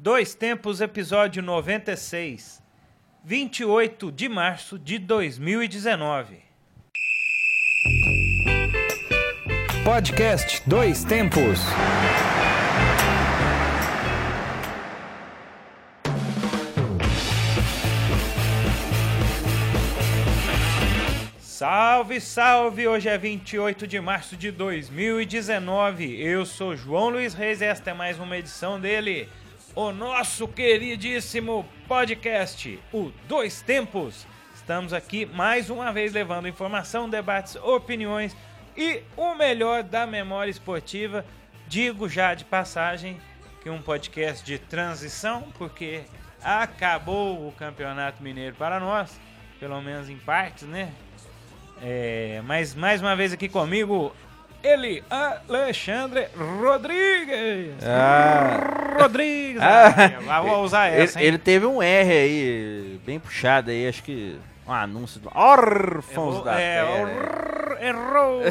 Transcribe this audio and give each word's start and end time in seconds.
Dois 0.00 0.32
Tempos, 0.32 0.80
episódio 0.80 1.42
96, 1.42 2.62
28 3.24 4.12
de 4.12 4.28
março 4.28 4.78
de 4.78 4.96
2019. 4.96 6.36
Podcast 9.82 10.62
Dois 10.68 11.02
Tempos. 11.02 11.58
Salve, 21.40 22.20
salve! 22.20 22.86
Hoje 22.86 23.08
é 23.08 23.18
28 23.18 23.84
de 23.84 24.00
março 24.00 24.36
de 24.36 24.52
2019. 24.52 26.22
Eu 26.22 26.46
sou 26.46 26.76
João 26.76 27.08
Luiz 27.08 27.34
Reis 27.34 27.60
e 27.60 27.64
esta 27.64 27.90
é 27.90 27.94
mais 27.94 28.20
uma 28.20 28.38
edição 28.38 28.78
dele, 28.78 29.28
o 29.78 29.92
nosso 29.92 30.48
queridíssimo 30.48 31.64
podcast, 31.86 32.80
o 32.92 33.12
Dois 33.28 33.62
Tempos. 33.62 34.26
Estamos 34.52 34.92
aqui 34.92 35.24
mais 35.24 35.70
uma 35.70 35.92
vez 35.92 36.12
levando 36.12 36.48
informação, 36.48 37.08
debates, 37.08 37.54
opiniões 37.54 38.36
e 38.76 39.04
o 39.16 39.36
melhor 39.36 39.84
da 39.84 40.04
memória 40.04 40.50
esportiva. 40.50 41.24
Digo 41.68 42.08
já 42.08 42.34
de 42.34 42.44
passagem 42.44 43.20
que 43.62 43.70
um 43.70 43.80
podcast 43.80 44.44
de 44.44 44.58
transição, 44.58 45.42
porque 45.56 46.02
acabou 46.42 47.46
o 47.46 47.52
Campeonato 47.52 48.20
Mineiro 48.20 48.56
para 48.56 48.80
nós, 48.80 49.20
pelo 49.60 49.80
menos 49.80 50.10
em 50.10 50.18
partes, 50.18 50.66
né? 50.66 50.92
É, 51.80 52.42
mas 52.44 52.74
mais 52.74 53.00
uma 53.00 53.14
vez 53.14 53.32
aqui 53.32 53.48
comigo, 53.48 54.12
ele, 54.62 55.02
Alexandre 55.08 56.28
Rodrigues. 56.36 57.74
Ah. 57.84 58.96
Rodrigues. 59.00 59.60
Ah. 59.62 59.94
Ah, 60.28 60.42
vou 60.42 60.62
usar 60.64 60.88
Ele, 60.92 61.02
essa, 61.02 61.20
hein? 61.20 61.26
ele 61.26 61.38
teve 61.38 61.66
um 61.66 61.82
R 61.82 62.12
aí, 62.12 63.00
bem 63.04 63.18
puxado 63.18 63.70
aí, 63.70 63.86
acho 63.88 64.02
que 64.02 64.38
um 64.66 64.72
anúncio 64.72 65.20
do 65.20 65.30
Órfãos 65.34 66.34
Errou- 66.34 66.44
da 66.44 66.60
é, 66.60 66.84
Terra. 66.84 67.78
o- 67.80 67.84
errou. 67.84 68.42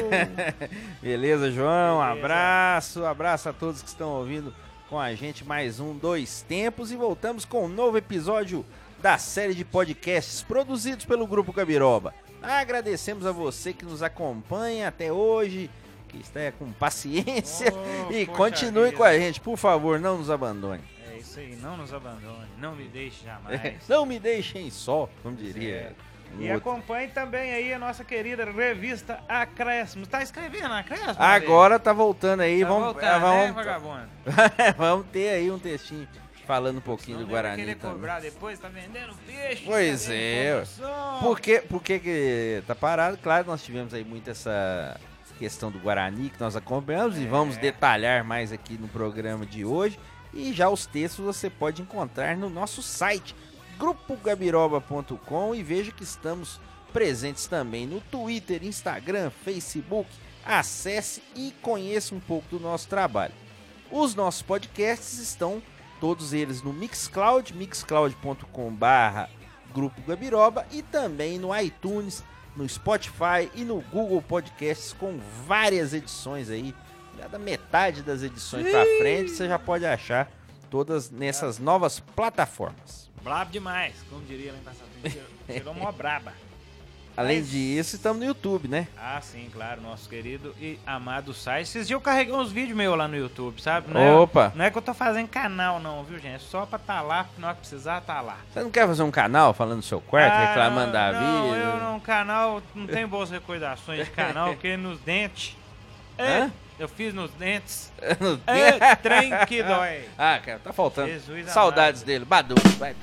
Beleza, 1.01 1.51
João? 1.51 1.99
Beleza. 1.99 2.19
abraço, 2.19 3.05
abraço 3.05 3.49
a 3.49 3.53
todos 3.53 3.81
que 3.81 3.87
estão 3.89 4.09
ouvindo 4.09 4.53
com 4.89 4.99
a 4.99 5.13
gente 5.13 5.43
mais 5.45 5.79
um 5.79 5.93
Dois 5.97 6.41
Tempos 6.47 6.91
e 6.91 6.95
voltamos 6.95 7.43
com 7.45 7.65
um 7.65 7.67
novo 7.67 7.97
episódio 7.97 8.65
da 9.01 9.17
série 9.17 9.53
de 9.53 9.63
podcasts 9.65 10.41
produzidos 10.41 11.05
pelo 11.05 11.27
Grupo 11.27 11.51
Gabiroba. 11.53 12.13
Agradecemos 12.41 13.25
a 13.25 13.31
você 13.31 13.73
que 13.73 13.83
nos 13.85 14.01
acompanha 14.01 14.87
até 14.87 15.11
hoje, 15.11 15.69
que 16.17 16.23
está 16.23 16.51
com 16.51 16.71
paciência 16.71 17.73
Oh, 18.07 18.11
e 18.11 18.25
continue 18.25 18.85
vida. 18.85 18.97
com 18.97 19.03
a 19.03 19.17
gente, 19.17 19.39
por 19.39 19.57
favor, 19.57 19.99
não 19.99 20.17
nos 20.17 20.29
abandone. 20.29 20.83
É 21.13 21.17
isso 21.17 21.39
aí, 21.39 21.55
não 21.61 21.77
nos 21.77 21.93
abandone, 21.93 22.47
não 22.57 22.75
me 22.75 22.85
deixe 22.87 23.25
jamais. 23.25 23.87
Não 23.87 24.05
me 24.05 24.19
deixem 24.19 24.69
só, 24.69 25.09
como 25.23 25.35
diria. 25.35 25.95
um 26.37 26.41
E 26.41 26.51
outro. 26.51 26.69
acompanhe 26.69 27.07
também 27.09 27.51
aí 27.53 27.73
a 27.73 27.79
nossa 27.79 28.03
querida 28.03 28.45
revista 28.45 29.19
Acréscimo. 29.27 30.05
Tá 30.07 30.21
escrevendo 30.21 30.73
Acrésimo? 30.73 31.15
Agora 31.17 31.79
tá 31.79 31.93
voltando 31.93 32.41
aí, 32.41 32.61
Tá 32.61 32.67
vamos, 32.67 32.83
voltando, 32.85 33.05
ah, 33.05 33.19
né, 33.19 33.53
vamos, 33.53 34.07
vamos 34.77 35.05
ter 35.07 35.29
aí 35.29 35.49
um 35.51 35.59
textinho 35.59 36.07
falando 36.45 36.77
um 36.77 36.81
pouquinho 36.81 37.17
do 37.17 37.27
Guarani 37.27 37.75
também. 37.75 37.75
cobrar 37.95 38.21
depois, 38.21 38.57
tá 38.57 38.69
vendendo 38.69 39.13
peixe. 39.25 39.63
Pois 39.65 40.05
tá 40.05 40.13
é, 40.13 40.63
vendendo. 40.63 41.19
Por 41.21 41.39
que, 41.41 41.59
por 41.59 41.83
que 41.83 41.99
que 41.99 42.63
tá 42.65 42.73
parado? 42.73 43.17
Claro, 43.17 43.47
nós 43.47 43.61
tivemos 43.63 43.93
aí 43.93 44.03
muito 44.05 44.29
essa 44.29 44.97
questão 45.37 45.71
do 45.71 45.79
Guarani 45.79 46.29
que 46.29 46.39
nós 46.39 46.55
acompanhamos 46.55 47.17
e 47.17 47.23
É. 47.23 47.27
vamos 47.27 47.57
detalhar 47.57 48.23
mais 48.23 48.51
aqui 48.51 48.73
no 48.77 48.87
programa 48.87 49.45
de 49.45 49.63
hoje. 49.63 49.99
E 50.33 50.51
já 50.53 50.69
os 50.69 50.85
textos 50.85 51.23
você 51.25 51.49
pode 51.49 51.81
encontrar 51.81 52.35
no 52.35 52.49
nosso 52.49 52.81
site 52.81 53.33
grupogabiroba.com 53.77 55.55
e 55.55 55.63
veja 55.63 55.91
que 55.91 56.03
estamos 56.03 56.59
presentes 56.91 57.47
também 57.47 57.85
no 57.87 58.01
Twitter, 58.01 58.63
Instagram, 58.63 59.29
Facebook. 59.43 60.09
Acesse 60.45 61.21
e 61.35 61.53
conheça 61.61 62.15
um 62.15 62.19
pouco 62.19 62.47
do 62.49 62.59
nosso 62.59 62.87
trabalho. 62.87 63.33
Os 63.91 64.15
nossos 64.15 64.41
podcasts 64.41 65.19
estão 65.19 65.61
todos 65.99 66.33
eles 66.33 66.61
no 66.61 66.71
Mixcloud, 66.73 67.53
mixcloud.com/barra 67.53 69.29
Grupo 69.73 70.01
Gabiroba 70.01 70.65
e 70.71 70.81
também 70.81 71.37
no 71.37 71.55
iTunes, 71.57 72.23
no 72.57 72.67
Spotify 72.67 73.49
e 73.53 73.63
no 73.63 73.79
Google 73.81 74.21
Podcasts 74.21 74.91
com 74.91 75.19
várias 75.45 75.93
edições 75.93 76.49
aí. 76.49 76.75
Da 77.31 77.39
metade 77.39 78.03
das 78.03 78.21
edições 78.21 78.69
pra 78.69 78.83
frente 78.99 79.31
você 79.31 79.47
já 79.47 79.57
pode 79.57 79.85
achar 79.85 80.29
todas 80.69 81.09
nessas 81.09 81.57
novas 81.59 81.99
plataformas. 81.99 83.09
Brabo 83.23 83.51
demais, 83.51 83.95
como 84.09 84.23
diria 84.25 84.51
lá 84.51 84.57
em 84.57 84.61
Passado. 84.61 84.87
Tirou 85.47 85.73
mó 85.75 85.91
braba. 85.91 86.33
Além 87.17 87.39
Mas- 87.39 87.49
disso, 87.49 87.95
estamos 87.95 88.19
no 88.19 88.25
YouTube, 88.27 88.67
né? 88.67 88.87
Ah, 88.95 89.19
sim, 89.19 89.49
claro, 89.51 89.81
nosso 89.81 90.07
querido 90.07 90.55
e 90.61 90.77
amado 90.85 91.33
site. 91.33 91.63
Esses 91.63 91.87
dias 91.87 91.97
eu 91.97 91.99
carreguei 91.99 92.31
uns 92.31 92.51
vídeos 92.51 92.77
meus 92.77 92.95
lá 92.95 93.07
no 93.07 93.17
YouTube, 93.17 93.59
sabe? 93.59 93.91
Não 93.91 93.99
é, 93.99 94.11
Opa! 94.13 94.51
não 94.53 94.63
é 94.63 94.69
que 94.69 94.77
eu 94.77 94.81
tô 94.83 94.93
fazendo 94.93 95.27
canal, 95.27 95.79
não, 95.79 96.03
viu, 96.03 96.19
gente? 96.19 96.35
É 96.35 96.39
só 96.39 96.63
pra 96.67 96.77
tá 96.77 97.01
lá, 97.01 97.25
na 97.39 97.47
hora 97.47 97.55
que 97.55 97.61
precisar, 97.61 98.01
tá 98.01 98.21
lá. 98.21 98.37
Você 98.53 98.61
não 98.61 98.69
quer 98.69 98.85
fazer 98.85 99.01
um 99.01 99.09
canal 99.09 99.51
falando 99.51 99.79
do 99.79 99.85
seu 99.85 99.99
quarto, 99.99 100.31
Ah, 100.31 100.45
reclamando 100.49 100.91
da 100.93 101.11
não, 101.11 101.43
vida? 101.51 101.57
eu 101.57 101.77
não, 101.77 101.99
canal, 101.99 102.61
não 102.75 102.85
tenho 102.85 103.07
boas 103.07 103.31
recordações 103.31 104.05
de 104.05 104.11
canal, 104.11 104.49
porque 104.49 104.77
nos 104.77 104.99
dentes. 104.99 105.55
É, 106.19 106.39
Hã? 106.41 106.51
eu 106.79 106.87
fiz 106.89 107.13
nos 107.13 107.29
dentes. 107.31 107.91
No 108.19 108.39
É 108.47 108.95
trem 108.95 109.31
que 109.47 109.61
dói. 109.63 110.01
Ah, 110.17 110.39
cara, 110.43 110.59
tá 110.59 110.71
faltando. 110.73 111.07
Jesus 111.09 111.49
Saudades 111.51 112.01
amado. 112.01 112.07
dele. 112.07 112.25
Badu. 112.25 112.55
Vai. 112.79 112.95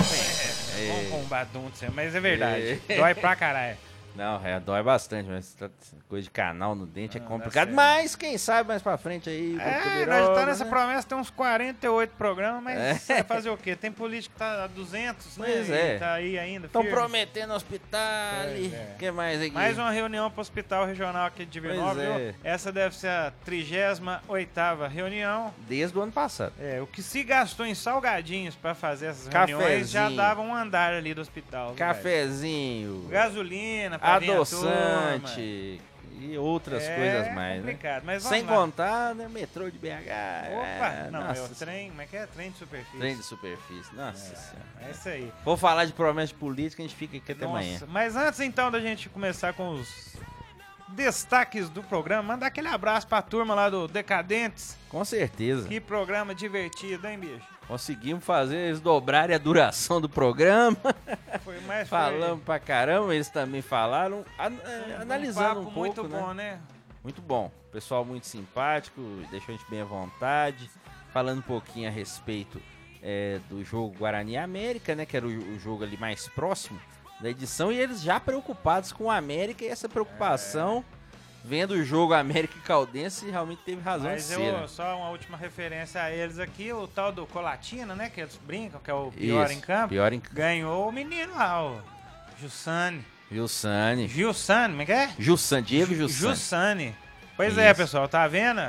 Vamos 0.88 1.10
com 1.10 1.20
um 1.20 1.24
badunto, 1.24 1.76
mas 1.94 2.12
é 2.14 2.20
verdade. 2.20 2.80
Dói 2.96 3.14
pra 3.14 3.36
caralho. 3.36 3.76
Não, 4.14 4.44
é, 4.46 4.60
dói 4.60 4.82
bastante, 4.82 5.28
mas 5.28 5.52
tá- 5.54 5.68
coisa 6.08 6.22
de 6.24 6.30
canal 6.30 6.74
no 6.74 6.86
dente 6.86 7.18
Não, 7.18 7.24
é 7.26 7.28
complicado. 7.28 7.72
Mas 7.72 8.14
quem 8.14 8.38
sabe 8.38 8.68
mais 8.68 8.80
pra 8.80 8.96
frente 8.96 9.28
aí. 9.28 9.56
É, 9.58 10.06
nós 10.06 10.20
Biroba, 10.20 10.34
tá 10.34 10.46
nessa 10.46 10.64
né? 10.64 10.70
promessa, 10.70 11.08
tem 11.08 11.18
uns 11.18 11.30
48 11.30 12.10
programas, 12.16 12.62
mas 12.62 13.10
É. 13.10 13.22
fazer 13.24 13.50
o 13.50 13.56
quê? 13.56 13.74
Tem 13.74 13.90
político 13.90 14.32
que 14.34 14.38
tá 14.38 14.64
a 14.64 14.66
200, 14.68 15.36
né? 15.36 15.46
Pois 15.46 15.68
E 15.68 15.72
é. 15.72 15.98
Tá 15.98 16.12
aí 16.14 16.38
ainda, 16.38 16.66
Estão 16.66 16.84
prometendo 16.86 17.52
hospital. 17.54 18.44
Pois 18.44 18.72
O 18.72 18.74
é. 18.74 18.94
que 18.98 19.10
mais 19.10 19.40
aqui? 19.42 19.50
Mais 19.50 19.76
uma 19.78 19.90
reunião 19.90 20.30
para 20.30 20.38
o 20.38 20.42
Hospital 20.42 20.86
Regional 20.86 21.26
aqui 21.26 21.44
de 21.44 21.50
Divinópolis. 21.50 22.04
É. 22.04 22.34
Essa 22.44 22.70
deve 22.70 22.94
ser 22.94 23.08
a 23.08 23.32
38ª 23.44 24.88
reunião. 24.88 25.52
Desde 25.68 25.96
o 25.98 26.02
ano 26.02 26.12
passado. 26.12 26.52
É, 26.60 26.80
o 26.80 26.86
que 26.86 27.02
se 27.02 27.22
gastou 27.24 27.66
em 27.66 27.74
salgadinhos 27.74 28.54
para 28.54 28.74
fazer 28.74 29.06
essas 29.06 29.26
reuniões 29.26 29.90
já 29.90 30.02
Cafezinho. 30.02 30.16
dava 30.22 30.40
um 30.40 30.54
andar 30.54 30.92
ali 30.92 31.14
do 31.14 31.20
hospital. 31.20 31.66
velho? 31.74 31.78
Cafezinho. 31.78 33.08
Gasolina 33.10 33.98
Adoçante. 34.04 35.80
E 36.16 36.38
outras 36.38 36.84
É 36.84 36.94
coisas 36.96 37.34
mais, 37.34 37.56
né? 37.62 37.72
complicado, 37.72 38.02
mas 38.06 38.22
vamos 38.22 38.38
Sem 38.38 38.46
lá. 38.46 38.56
contar, 38.56 39.14
né? 39.14 39.28
Metrô 39.28 39.68
de 39.68 39.76
BH. 39.78 39.88
Opa, 39.88 40.86
é, 40.88 41.10
não, 41.10 41.24
nossa, 41.24 41.40
é 41.40 41.44
o 41.44 41.48
trem, 41.48 41.88
como 41.90 42.00
é 42.02 42.06
que 42.06 42.16
é? 42.16 42.26
Trem 42.26 42.50
de 42.50 42.56
superfície. 42.58 42.98
trem 42.98 43.16
de 43.16 43.22
superfície. 43.24 43.94
Nossa 43.94 44.34
senhora. 44.36 44.68
É 44.86 44.90
isso 44.92 45.08
aí. 45.08 45.32
Vou 45.44 45.56
falar 45.56 45.84
de 45.84 45.92
promessa 45.92 46.28
de 46.28 46.34
política, 46.34 46.82
a 46.82 46.86
gente 46.86 46.96
fica 46.96 47.16
aqui 47.16 47.32
até 47.32 47.44
Nossa, 47.44 47.58
amanhã. 47.58 47.80
mas 47.88 48.16
antes 48.16 48.40
então 48.40 48.70
da 48.70 48.80
gente 48.80 49.08
começar 49.08 49.52
com 49.54 49.70
os 49.70 50.14
destaques 50.88 51.68
do 51.68 51.82
programa, 51.82 52.22
mandar 52.22 52.46
aquele 52.46 52.68
abraço 52.68 53.06
pra 53.06 53.20
turma 53.20 53.54
lá 53.54 53.68
do 53.68 53.88
Decadentes. 53.88 54.76
Com 54.88 55.04
certeza. 55.04 55.66
Que 55.68 55.80
programa 55.80 56.34
divertido, 56.34 57.06
hein, 57.08 57.18
bicho? 57.18 57.42
Conseguimos 57.66 58.22
fazer 58.24 58.56
eles 58.56 58.80
dobrarem 58.80 59.34
a 59.34 59.38
duração 59.38 60.00
do 60.00 60.08
programa. 60.08 60.76
Foi 61.42 61.58
mais 61.62 61.88
Falamos 61.88 62.42
pra 62.44 62.58
caramba, 62.58 63.14
eles 63.14 63.28
também 63.28 63.62
falaram. 63.62 64.24
an- 64.38 64.52
é, 64.64 64.96
analisando 65.00 65.60
um, 65.60 65.64
papo 65.64 65.72
pouco, 65.72 65.78
muito 65.80 66.02
né? 66.08 66.20
bom, 66.20 66.34
né? 66.34 66.60
Muito 67.02 67.22
bom. 67.22 67.50
Pessoal 67.72 68.04
muito 68.04 68.26
simpático, 68.26 69.00
deixou 69.30 69.54
a 69.54 69.58
gente 69.58 69.68
bem 69.70 69.80
à 69.80 69.84
vontade. 69.84 70.70
Falando 71.12 71.38
um 71.38 71.42
pouquinho 71.42 71.88
a 71.88 71.90
respeito 71.92 72.60
é, 73.02 73.40
do 73.48 73.64
jogo 73.64 73.96
Guarani 73.98 74.36
América, 74.36 74.94
né? 74.94 75.06
Que 75.06 75.16
era 75.16 75.26
o, 75.26 75.30
o 75.30 75.58
jogo 75.58 75.84
ali 75.84 75.96
mais 75.96 76.28
próximo 76.28 76.78
da 77.20 77.30
edição. 77.30 77.72
E 77.72 77.78
eles 77.78 78.02
já 78.02 78.20
preocupados 78.20 78.92
com 78.92 79.04
o 79.04 79.10
América 79.10 79.64
e 79.64 79.68
essa 79.68 79.88
preocupação. 79.88 80.84
Vendo 81.46 81.72
o 81.72 81.84
jogo 81.84 82.14
América 82.14 82.54
e 82.56 82.60
Caldense, 82.62 83.30
realmente 83.30 83.60
teve 83.66 83.82
razão 83.82 84.10
Mas 84.10 84.22
de 84.22 84.28
ser. 84.34 84.38
né? 84.38 84.62
eu, 84.62 84.66
só 84.68 84.96
uma 84.96 85.10
última 85.10 85.36
referência 85.36 86.02
a 86.02 86.10
eles 86.10 86.38
aqui, 86.38 86.72
o 86.72 86.88
tal 86.88 87.12
do 87.12 87.26
Colatina, 87.26 87.94
né? 87.94 88.08
Que 88.08 88.22
eles 88.22 88.40
brincam, 88.46 88.80
que 88.82 88.90
é 88.90 88.94
o 88.94 89.12
pior 89.12 89.44
Isso, 89.44 89.52
em 89.52 89.60
campo. 89.60 89.88
Pior 89.90 90.10
em. 90.10 90.22
Ganhou 90.32 90.88
o 90.88 90.92
menino 90.92 91.34
lá, 91.34 91.62
o 91.62 91.82
Jussane. 92.40 93.04
Gilsane. 93.30 94.08
Gilsane, 94.08 94.70
como 94.72 94.82
é 94.82 94.86
que 94.86 94.92
é? 94.92 95.10
Jussan, 95.18 95.62
Diego 95.62 95.94
Jussane. 95.94 96.30
Jussane. 96.34 96.96
Pois 97.36 97.58
é, 97.58 97.66
Isso. 97.70 97.80
pessoal, 97.80 98.08
tá 98.08 98.26
vendo? 98.26 98.62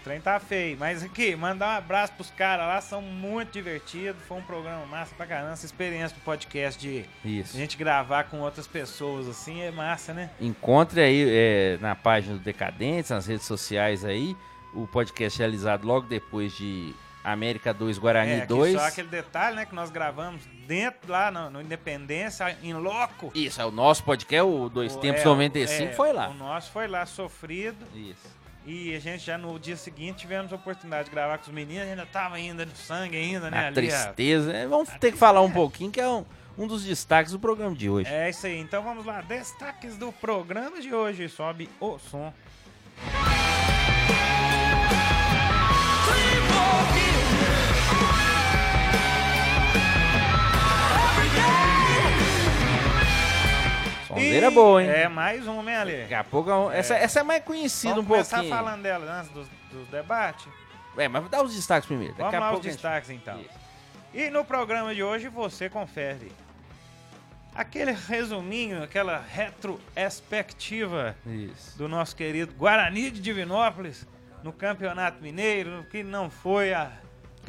O 0.00 0.04
trem 0.04 0.20
tá 0.20 0.40
feio. 0.40 0.76
Mas 0.78 1.02
aqui, 1.02 1.36
mandar 1.36 1.74
um 1.74 1.78
abraço 1.78 2.12
pros 2.14 2.30
caras 2.30 2.66
lá, 2.66 2.80
são 2.80 3.02
muito 3.02 3.52
divertidos. 3.52 4.20
Foi 4.26 4.38
um 4.38 4.42
programa 4.42 4.86
massa 4.86 5.14
pra 5.14 5.26
caramba. 5.26 5.52
Essa 5.52 5.66
experiência 5.66 6.16
do 6.16 6.22
podcast 6.22 6.80
de 6.80 7.04
Isso. 7.24 7.56
a 7.56 7.60
gente 7.60 7.76
gravar 7.76 8.24
com 8.24 8.40
outras 8.40 8.66
pessoas 8.66 9.28
assim 9.28 9.60
é 9.60 9.70
massa, 9.70 10.14
né? 10.14 10.30
Encontre 10.40 11.00
aí 11.02 11.26
é, 11.28 11.78
na 11.80 11.94
página 11.94 12.34
do 12.34 12.40
Decadentes, 12.40 13.10
nas 13.10 13.26
redes 13.26 13.46
sociais 13.46 14.04
aí, 14.04 14.34
o 14.74 14.86
podcast 14.86 15.38
realizado 15.38 15.86
logo 15.86 16.06
depois 16.06 16.56
de 16.56 16.94
América 17.22 17.74
2, 17.74 17.98
Guarani 17.98 18.32
É, 18.32 18.40
que 18.40 18.46
2. 18.46 18.72
só 18.80 18.86
aquele 18.86 19.08
detalhe, 19.08 19.56
né, 19.56 19.66
que 19.66 19.74
nós 19.74 19.90
gravamos 19.90 20.40
dentro 20.66 21.12
lá 21.12 21.30
no, 21.30 21.50
no 21.50 21.60
Independência, 21.60 22.56
em 22.62 22.72
loco. 22.72 23.30
Isso, 23.34 23.60
é 23.60 23.64
o 23.66 23.70
nosso 23.70 24.02
podcast, 24.04 24.48
o 24.50 24.70
Dois 24.70 24.96
O- 24.96 25.00
Tempos 25.00 25.20
é, 25.20 25.24
95, 25.26 25.90
é, 25.90 25.92
foi 25.92 26.12
lá. 26.14 26.28
O 26.30 26.34
nosso 26.34 26.70
foi 26.70 26.88
lá 26.88 27.04
sofrido. 27.04 27.84
Isso. 27.94 28.39
E 28.72 28.94
a 28.94 29.00
gente 29.00 29.26
já 29.26 29.36
no 29.36 29.58
dia 29.58 29.76
seguinte 29.76 30.18
tivemos 30.18 30.52
a 30.52 30.54
oportunidade 30.54 31.06
de 31.06 31.10
gravar 31.10 31.38
com 31.38 31.42
os 31.42 31.52
meninos, 31.52 31.88
ainda 31.88 32.06
tava 32.06 32.36
ainda 32.36 32.64
no 32.64 32.76
sangue 32.76 33.16
ainda, 33.16 33.50
né? 33.50 33.66
A 33.66 33.72
tristeza. 33.72 34.52
É, 34.52 34.64
Vamos 34.64 34.88
ter 34.90 35.10
que 35.10 35.18
falar 35.18 35.40
um 35.40 35.50
pouquinho, 35.50 35.90
que 35.90 36.00
é 36.00 36.08
um, 36.08 36.24
um 36.56 36.68
dos 36.68 36.84
destaques 36.84 37.32
do 37.32 37.40
programa 37.40 37.74
de 37.74 37.90
hoje. 37.90 38.08
É 38.08 38.30
isso 38.30 38.46
aí, 38.46 38.60
então 38.60 38.80
vamos 38.80 39.04
lá, 39.04 39.22
destaques 39.22 39.96
do 39.96 40.12
programa 40.12 40.80
de 40.80 40.94
hoje, 40.94 41.28
sobe 41.28 41.68
o 41.80 41.98
som. 41.98 42.32
Sonzeira 54.14 54.50
boa, 54.50 54.82
hein? 54.82 54.88
É 54.90 55.08
mais 55.08 55.46
uma, 55.46 55.70
hein, 55.70 55.76
Ale? 55.76 55.96
Daqui 56.02 56.14
a 56.14 56.24
pouco, 56.24 56.50
é 56.70 56.78
essa, 56.78 56.94
essa 56.94 57.20
é 57.20 57.22
mais 57.22 57.42
conhecida 57.44 57.94
Vamos 57.94 58.04
um 58.04 58.08
começar 58.08 58.36
pouquinho. 58.38 58.56
falando 58.56 58.82
dela 58.82 59.20
antes 59.20 59.30
dos, 59.30 59.48
dos 59.70 59.88
debates? 59.88 60.46
É, 60.96 61.08
mas 61.08 61.28
dá 61.28 61.42
os 61.42 61.54
destaques 61.54 61.86
primeiro. 61.86 62.14
Daqui 62.14 62.22
Vamos 62.32 62.40
lá 62.40 62.50
os 62.52 62.56
gente- 62.64 62.72
destaques 62.72 63.10
então. 63.10 63.40
Isso. 63.40 63.50
E 64.12 64.28
no 64.30 64.44
programa 64.44 64.92
de 64.94 65.02
hoje 65.02 65.28
você 65.28 65.70
confere 65.70 66.32
aquele 67.54 67.92
resuminho, 67.92 68.82
aquela 68.82 69.18
retrospectiva 69.28 71.14
Isso. 71.26 71.78
do 71.78 71.88
nosso 71.88 72.14
querido 72.16 72.52
Guarani 72.54 73.10
de 73.10 73.20
Divinópolis 73.20 74.06
no 74.42 74.52
Campeonato 74.52 75.22
Mineiro, 75.22 75.84
que 75.90 76.02
não 76.02 76.30
foi 76.30 76.72
a 76.72 76.90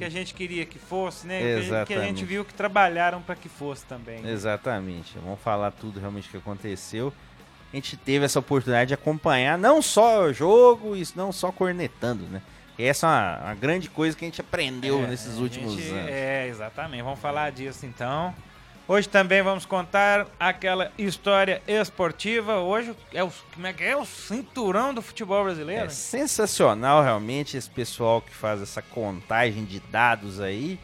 que 0.01 0.05
a 0.05 0.09
gente 0.09 0.33
queria 0.33 0.65
que 0.65 0.79
fosse, 0.79 1.27
né? 1.27 1.39
Que 1.39 1.45
a 1.45 1.47
gente- 1.61 1.67
Que 1.69 1.73
a 1.73 1.77
gente 1.79 1.91
Exatamente. 1.93 2.25
viu 2.25 2.43
que 2.43 2.53
trabalharam 2.53 3.21
para 3.21 3.35
que 3.35 3.47
fosse 3.47 3.85
também. 3.85 4.25
Exatamente. 4.27 5.13
Vamos 5.23 5.39
falar 5.41 5.71
tudo 5.71 5.99
realmente 5.99 6.27
que 6.27 6.37
aconteceu. 6.37 7.13
A 7.71 7.75
gente 7.75 7.95
teve 7.95 8.25
essa 8.25 8.39
oportunidade 8.39 8.89
de 8.89 8.93
acompanhar 8.93 9.57
não 9.57 9.81
só 9.81 10.23
o 10.23 10.33
jogo, 10.33 10.95
e 10.95 11.07
não 11.15 11.31
só 11.31 11.51
cornetando, 11.51 12.23
né? 12.25 12.41
Essa 12.79 13.05
é 13.05 13.09
uma, 13.09 13.39
uma 13.45 13.55
grande 13.55 13.89
coisa 13.89 14.17
que 14.17 14.25
a 14.25 14.27
gente 14.27 14.41
aprendeu 14.41 15.03
É, 15.03 15.07
nesses 15.07 15.37
últimos 15.37 15.75
gente- 15.75 15.91
anos. 15.91 16.09
É, 16.09 16.47
exatamente. 16.47 17.03
Vamos 17.03 17.19
falar 17.19 17.51
disso 17.51 17.85
então. 17.85 18.33
Hoje 18.91 19.07
também 19.07 19.41
vamos 19.41 19.65
contar 19.65 20.27
aquela 20.37 20.91
história 20.97 21.61
esportiva. 21.65 22.57
Hoje 22.57 22.93
é 23.13 23.23
o, 23.23 23.31
como 23.53 23.65
é 23.65 23.71
que 23.71 23.85
é? 23.85 23.95
O 23.95 24.05
cinturão 24.05 24.93
do 24.93 25.01
futebol 25.01 25.45
brasileiro. 25.45 25.85
É 25.85 25.89
sensacional 25.89 27.01
realmente 27.01 27.55
esse 27.55 27.69
pessoal 27.69 28.21
que 28.21 28.35
faz 28.35 28.61
essa 28.61 28.81
contagem 28.81 29.63
de 29.63 29.79
dados 29.79 30.41
aí, 30.41 30.77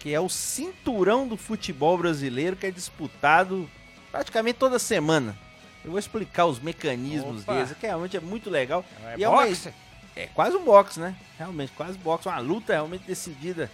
que 0.00 0.12
é 0.12 0.18
o 0.18 0.28
cinturão 0.28 1.28
do 1.28 1.36
futebol 1.36 1.96
brasileiro 1.96 2.56
que 2.56 2.66
é 2.66 2.72
disputado 2.72 3.70
praticamente 4.10 4.58
toda 4.58 4.76
semana. 4.80 5.38
Eu 5.84 5.92
vou 5.92 6.00
explicar 6.00 6.46
os 6.46 6.58
mecanismos 6.58 7.42
Opa. 7.44 7.54
deles, 7.54 7.72
que 7.78 7.86
realmente 7.86 8.16
é 8.16 8.20
muito 8.20 8.50
legal. 8.50 8.84
É 9.12 9.14
E 9.16 9.22
é 9.22 9.28
uma- 9.28 9.46
boxe? 9.46 9.72
É 10.16 10.26
quase 10.26 10.56
um 10.56 10.64
boxe, 10.64 10.98
né? 10.98 11.14
Realmente, 11.38 11.70
quase 11.76 11.96
boxe. 11.98 12.26
Uma 12.26 12.40
luta 12.40 12.72
realmente 12.72 13.04
decidida 13.06 13.70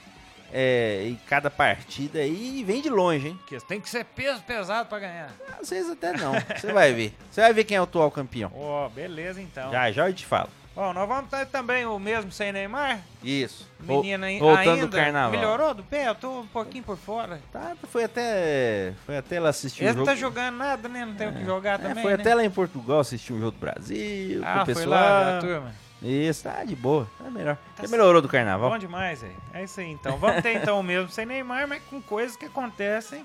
é, 0.52 1.04
em 1.08 1.14
cada 1.28 1.50
partida 1.50 2.18
aí 2.20 2.58
e 2.60 2.64
vem 2.64 2.80
de 2.82 2.88
longe, 2.90 3.28
hein? 3.28 3.38
Que 3.46 3.58
tem 3.66 3.80
que 3.80 3.88
ser 3.88 4.04
peso 4.04 4.40
pesado 4.42 4.88
pra 4.88 4.98
ganhar. 5.00 5.30
Às 5.60 5.70
vezes 5.70 5.90
até 5.90 6.12
não. 6.12 6.32
Você 6.56 6.72
vai 6.72 6.92
ver. 6.92 7.14
Você 7.30 7.40
vai 7.40 7.52
ver 7.52 7.64
quem 7.64 7.76
é 7.76 7.80
o 7.80 7.84
atual 7.84 8.10
campeão. 8.10 8.50
Ó, 8.54 8.88
beleza 8.88 9.40
então. 9.40 9.70
Já, 9.70 9.90
já 9.90 10.08
eu 10.08 10.14
te 10.14 10.24
falo. 10.26 10.48
Bom, 10.76 10.92
nós 10.92 11.06
vamos 11.08 11.30
ter 11.30 11.46
também 11.46 11.86
o 11.86 11.96
mesmo 12.00 12.32
sem 12.32 12.50
Neymar. 12.52 12.98
Isso. 13.22 13.70
Menina 13.78 14.26
Voltando 14.40 14.70
ainda 14.70 14.86
do 14.88 14.96
carnaval. 14.96 15.30
melhorou 15.30 15.72
do 15.72 15.84
pé? 15.84 16.08
Eu 16.08 16.16
tô 16.16 16.40
um 16.40 16.46
pouquinho 16.48 16.82
por 16.82 16.96
fora. 16.96 17.40
Tá, 17.52 17.76
foi 17.92 18.02
até. 18.02 18.92
Foi 19.06 19.16
até 19.16 19.38
lá 19.38 19.50
assistir 19.50 19.84
Ele 19.84 19.92
o 19.92 19.94
jogo. 19.94 20.06
tá 20.06 20.16
jogando 20.16 20.56
nada, 20.56 20.88
né? 20.88 21.04
Não 21.04 21.14
tem 21.14 21.28
o 21.28 21.32
que 21.32 21.44
jogar 21.44 21.74
É, 21.78 21.78
também, 21.78 22.02
foi 22.02 22.14
né? 22.16 22.20
até 22.20 22.34
lá 22.34 22.44
em 22.44 22.50
Portugal 22.50 22.98
assistir 22.98 23.32
um 23.32 23.38
jogo 23.38 23.52
do 23.52 23.58
Brasil. 23.58 24.40
com 24.40 24.46
Ah, 24.48 24.62
o 24.62 24.64
foi 24.64 24.74
pessoal. 24.74 24.90
lá 24.90 25.30
da 25.34 25.40
turma. 25.40 25.74
Isso, 26.04 26.44
tá 26.44 26.62
de 26.64 26.76
boa. 26.76 27.08
Tá 27.22 27.30
melhor. 27.30 27.56
Tá 27.76 27.82
Já 27.84 27.88
melhorou 27.88 28.20
do 28.20 28.28
Bom 28.28 28.32
carnaval. 28.32 28.78
demais, 28.78 29.22
velho. 29.22 29.34
É 29.52 29.64
isso 29.64 29.80
aí, 29.80 29.90
então. 29.90 30.18
Vamos 30.18 30.42
ter 30.42 30.54
então 30.56 30.78
o 30.78 30.82
mesmo 30.82 31.08
sem 31.08 31.24
Neymar, 31.24 31.66
mas 31.66 31.82
com 31.88 32.00
coisas 32.02 32.36
que 32.36 32.44
acontecem 32.44 33.24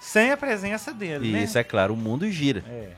sem 0.00 0.30
a 0.30 0.36
presença 0.36 0.92
dele, 0.92 1.32
né? 1.32 1.42
Isso, 1.42 1.56
é 1.58 1.64
claro, 1.64 1.94
o 1.94 1.96
mundo 1.96 2.30
gira. 2.30 2.62
É. 2.68 2.90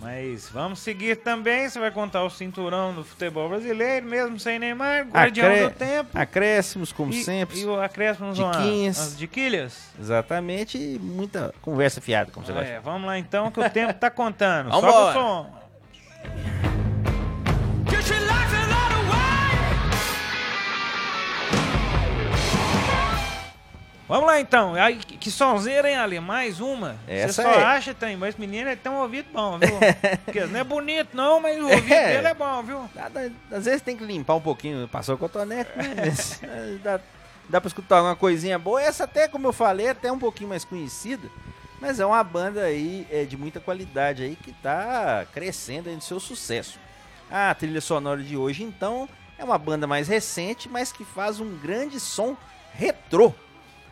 Mas 0.00 0.48
vamos 0.48 0.80
seguir 0.80 1.14
também. 1.18 1.68
Você 1.68 1.78
vai 1.78 1.92
contar 1.92 2.24
o 2.24 2.30
cinturão 2.30 2.92
do 2.92 3.04
futebol 3.04 3.48
brasileiro, 3.48 4.04
mesmo 4.04 4.36
sem 4.40 4.58
Neymar, 4.58 5.04
guardião 5.06 5.46
Acré- 5.46 5.68
do 5.68 5.70
tempo. 5.76 6.10
Acréscimos, 6.18 6.90
como 6.90 7.12
e, 7.12 7.22
sempre. 7.22 7.60
E 7.60 7.64
o 7.66 7.80
acréscimo 7.80 8.26
nos 8.28 8.36
Diquinhas. 8.38 8.98
as 8.98 9.16
diquilhas. 9.16 9.90
Exatamente. 10.00 10.76
E 10.76 10.98
muita 10.98 11.54
conversa 11.62 12.00
fiada, 12.00 12.32
como 12.32 12.44
você 12.44 12.52
gosta. 12.52 12.68
É, 12.68 12.80
vamos 12.80 13.06
lá 13.06 13.16
então, 13.16 13.48
que 13.52 13.60
o 13.60 13.70
tempo 13.70 13.94
tá 13.94 14.10
contando. 14.10 14.72
Sobe 14.72 14.88
o 14.88 15.12
som. 15.12 15.62
Vamos 24.12 24.26
lá 24.26 24.38
então. 24.38 24.74
Aí, 24.74 24.96
que 24.96 25.30
sonzeira, 25.30 25.88
hein, 25.88 25.96
Ali? 25.96 26.20
Mais 26.20 26.60
uma. 26.60 26.96
Essa 27.08 27.32
Você 27.32 27.42
só 27.44 27.48
é. 27.50 27.62
acha, 27.64 27.94
tem, 27.94 28.14
mas 28.14 28.34
esse 28.34 28.40
menino 28.40 28.68
ele 28.68 28.76
tem 28.76 28.92
um 28.92 29.00
ouvido 29.00 29.28
bom, 29.32 29.56
viu? 29.58 29.70
Porque 30.22 30.44
não 30.44 30.60
é 30.60 30.62
bonito 30.62 31.16
não, 31.16 31.40
mas 31.40 31.58
o 31.58 31.64
ouvido 31.66 31.94
É. 31.94 32.16
dele 32.16 32.26
é 32.28 32.34
bom, 32.34 32.62
viu? 32.62 32.90
Às 33.50 33.64
vezes 33.64 33.80
tem 33.80 33.96
que 33.96 34.04
limpar 34.04 34.34
um 34.34 34.40
pouquinho, 34.42 34.86
passou 34.86 35.14
o 35.14 35.18
cotonete, 35.18 35.70
né? 35.78 35.94
É, 36.42 36.76
dá, 36.84 37.00
dá 37.48 37.58
pra 37.58 37.68
escutar 37.68 37.96
alguma 37.96 38.14
coisinha 38.14 38.58
boa. 38.58 38.82
Essa 38.82 39.04
até, 39.04 39.26
como 39.26 39.46
eu 39.46 39.52
falei, 39.54 39.86
é 39.86 39.90
até 39.92 40.12
um 40.12 40.18
pouquinho 40.18 40.50
mais 40.50 40.62
conhecida. 40.62 41.26
Mas 41.80 41.98
é 41.98 42.04
uma 42.04 42.22
banda 42.22 42.64
aí 42.64 43.06
é, 43.10 43.24
de 43.24 43.38
muita 43.38 43.60
qualidade 43.60 44.22
aí 44.22 44.36
que 44.36 44.52
tá 44.52 45.24
crescendo 45.32 45.88
aí 45.88 45.94
no 45.94 46.02
seu 46.02 46.20
sucesso. 46.20 46.78
A 47.30 47.54
trilha 47.54 47.80
sonora 47.80 48.22
de 48.22 48.36
hoje, 48.36 48.62
então, 48.62 49.08
é 49.38 49.42
uma 49.42 49.56
banda 49.56 49.86
mais 49.86 50.06
recente, 50.06 50.68
mas 50.68 50.92
que 50.92 51.02
faz 51.02 51.40
um 51.40 51.56
grande 51.56 51.98
som 51.98 52.36
retrô. 52.74 53.32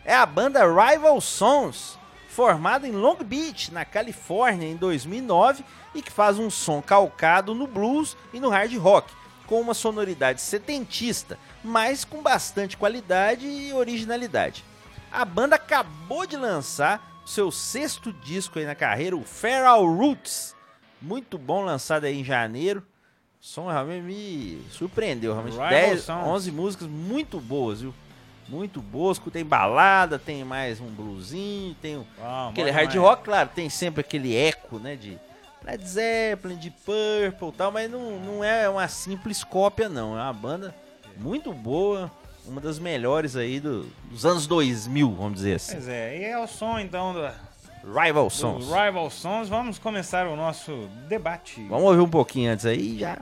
É 0.04 0.14
a 0.14 0.24
banda 0.24 0.60
Rival 0.64 1.20
Sons, 1.20 1.98
formada 2.28 2.88
em 2.88 2.92
Long 2.92 3.16
Beach, 3.16 3.72
na 3.72 3.84
Califórnia, 3.84 4.66
em 4.66 4.76
2009, 4.76 5.64
e 5.94 6.00
que 6.00 6.10
faz 6.10 6.38
um 6.38 6.48
som 6.48 6.80
calcado 6.80 7.54
no 7.54 7.66
blues 7.66 8.16
e 8.32 8.40
no 8.40 8.48
hard 8.48 8.74
rock, 8.76 9.12
com 9.46 9.60
uma 9.60 9.74
sonoridade 9.74 10.40
setentista, 10.40 11.38
mas 11.62 12.04
com 12.04 12.22
bastante 12.22 12.76
qualidade 12.76 13.46
e 13.46 13.72
originalidade. 13.72 14.64
A 15.12 15.24
banda 15.24 15.56
acabou 15.56 16.24
de 16.24 16.36
lançar 16.36 17.22
seu 17.26 17.50
sexto 17.50 18.12
disco 18.12 18.58
aí 18.58 18.64
na 18.64 18.74
carreira, 18.74 19.16
o 19.16 19.24
Feral 19.24 19.84
Roots, 19.84 20.54
muito 21.00 21.36
bom, 21.36 21.62
lançado 21.62 22.04
aí 22.04 22.18
em 22.18 22.24
janeiro. 22.24 22.82
O 23.40 23.44
som 23.44 23.68
realmente 23.68 24.02
me 24.02 24.64
surpreendeu, 24.70 25.32
realmente. 25.32 25.54
Rival 25.54 25.68
10, 25.70 26.02
Sons. 26.02 26.26
11 26.26 26.52
músicas 26.52 26.88
muito 26.88 27.40
boas, 27.40 27.80
viu? 27.80 27.94
Muito 28.50 28.82
boas, 28.82 29.18
tem 29.32 29.44
balada, 29.44 30.18
tem 30.18 30.44
mais 30.44 30.80
um 30.80 30.86
bluesinho, 30.88 31.74
tem 31.80 31.96
um- 31.98 32.04
Bom, 32.18 32.48
aquele 32.50 32.70
hard 32.70 32.90
demais. 32.90 33.08
rock, 33.10 33.22
claro, 33.24 33.48
tem 33.54 33.70
sempre 33.70 34.00
aquele 34.00 34.36
eco, 34.36 34.78
né, 34.78 34.96
de 34.96 35.16
Led 35.64 35.86
Zeppelin, 35.88 36.56
de 36.56 36.70
Purple 36.70 37.48
e 37.48 37.52
tal, 37.52 37.70
mas 37.70 37.88
não, 37.90 38.18
não 38.18 38.42
é 38.44 38.68
uma 38.68 38.88
simples 38.88 39.44
cópia 39.44 39.88
não, 39.88 40.18
é 40.18 40.22
uma 40.22 40.32
banda 40.32 40.74
muito 41.16 41.52
boa, 41.52 42.10
uma 42.46 42.60
das 42.60 42.78
melhores 42.78 43.36
aí 43.36 43.60
do- 43.60 43.86
dos 44.10 44.26
anos 44.26 44.46
2000, 44.48 45.14
vamos 45.14 45.34
dizer 45.34 45.54
assim. 45.54 45.72
Pois 45.74 45.88
é, 45.88 46.18
e 46.18 46.24
é 46.24 46.38
o 46.38 46.46
som 46.48 46.78
então 46.78 47.12
do, 47.12 47.20
Rival 47.98 48.24
do 48.26 48.30
Sons. 48.30 48.66
Rival 48.66 49.08
Sons. 49.10 49.48
Vamos 49.48 49.78
começar 49.78 50.26
o 50.26 50.36
nosso 50.36 50.86
debate. 51.08 51.62
Vamos 51.68 51.84
ouvir 51.86 52.00
um 52.00 52.10
pouquinho 52.10 52.52
antes 52.52 52.66
aí 52.66 52.96
e 52.96 52.98
já 52.98 53.16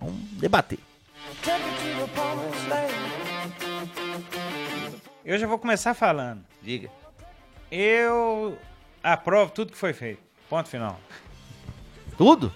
vamos 0.00 0.16
debater. 0.32 0.78
Eu 5.26 5.36
já 5.40 5.46
vou 5.48 5.58
começar 5.58 5.92
falando. 5.92 6.44
Diga. 6.62 6.88
Eu 7.68 8.56
aprovo 9.02 9.50
tudo 9.50 9.72
que 9.72 9.78
foi 9.78 9.92
feito. 9.92 10.22
Ponto 10.48 10.68
final. 10.68 11.00
Tudo? 12.16 12.54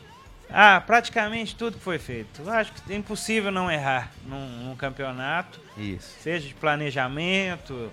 Ah, 0.48 0.80
praticamente 0.80 1.56
tudo 1.56 1.78
que 1.78 1.82
foi 1.82 1.98
feito. 1.98 2.42
Eu 2.42 2.52
acho 2.52 2.72
que 2.72 2.92
é 2.92 2.96
impossível 2.96 3.50
não 3.50 3.68
errar 3.68 4.12
num, 4.24 4.46
num 4.64 4.76
campeonato, 4.76 5.60
Isso. 5.76 6.20
seja 6.20 6.46
de 6.46 6.54
planejamento, 6.54 7.90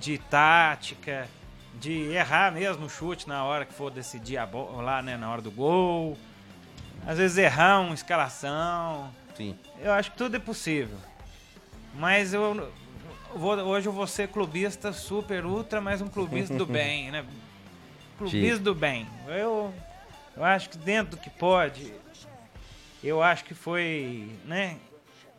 de 0.00 0.16
tática, 0.16 1.28
de 1.74 2.10
errar 2.10 2.50
mesmo 2.50 2.86
o 2.86 2.88
chute 2.88 3.28
na 3.28 3.44
hora 3.44 3.66
que 3.66 3.74
for 3.74 3.90
decidir 3.90 4.38
a 4.38 4.46
bola, 4.46 4.82
lá, 4.82 5.02
né, 5.02 5.18
na 5.18 5.30
hora 5.30 5.42
do 5.42 5.50
gol. 5.50 6.16
Às 7.06 7.18
vezes 7.18 7.36
errar 7.36 7.80
uma 7.80 7.94
escalação. 7.94 9.12
Sim. 9.36 9.54
Eu 9.82 9.92
acho 9.92 10.12
que 10.12 10.16
tudo 10.16 10.34
é 10.34 10.40
possível. 10.40 10.96
Mas 11.94 12.32
eu 12.32 12.72
vou, 13.36 13.56
hoje 13.58 13.88
eu 13.88 13.92
vou 13.92 14.06
ser 14.06 14.28
clubista 14.28 14.92
super 14.92 15.44
ultra, 15.44 15.80
mas 15.80 16.00
um 16.00 16.08
clubista 16.08 16.54
do 16.54 16.66
bem, 16.66 17.10
né? 17.10 17.24
Clubista 18.16 18.60
do 18.60 18.74
bem. 18.74 19.08
Eu, 19.26 19.74
eu 20.36 20.44
acho 20.44 20.70
que 20.70 20.78
dentro 20.78 21.16
do 21.16 21.16
que 21.16 21.28
pode, 21.28 21.92
eu 23.02 23.20
acho 23.22 23.44
que 23.44 23.54
foi, 23.54 24.30
né? 24.44 24.76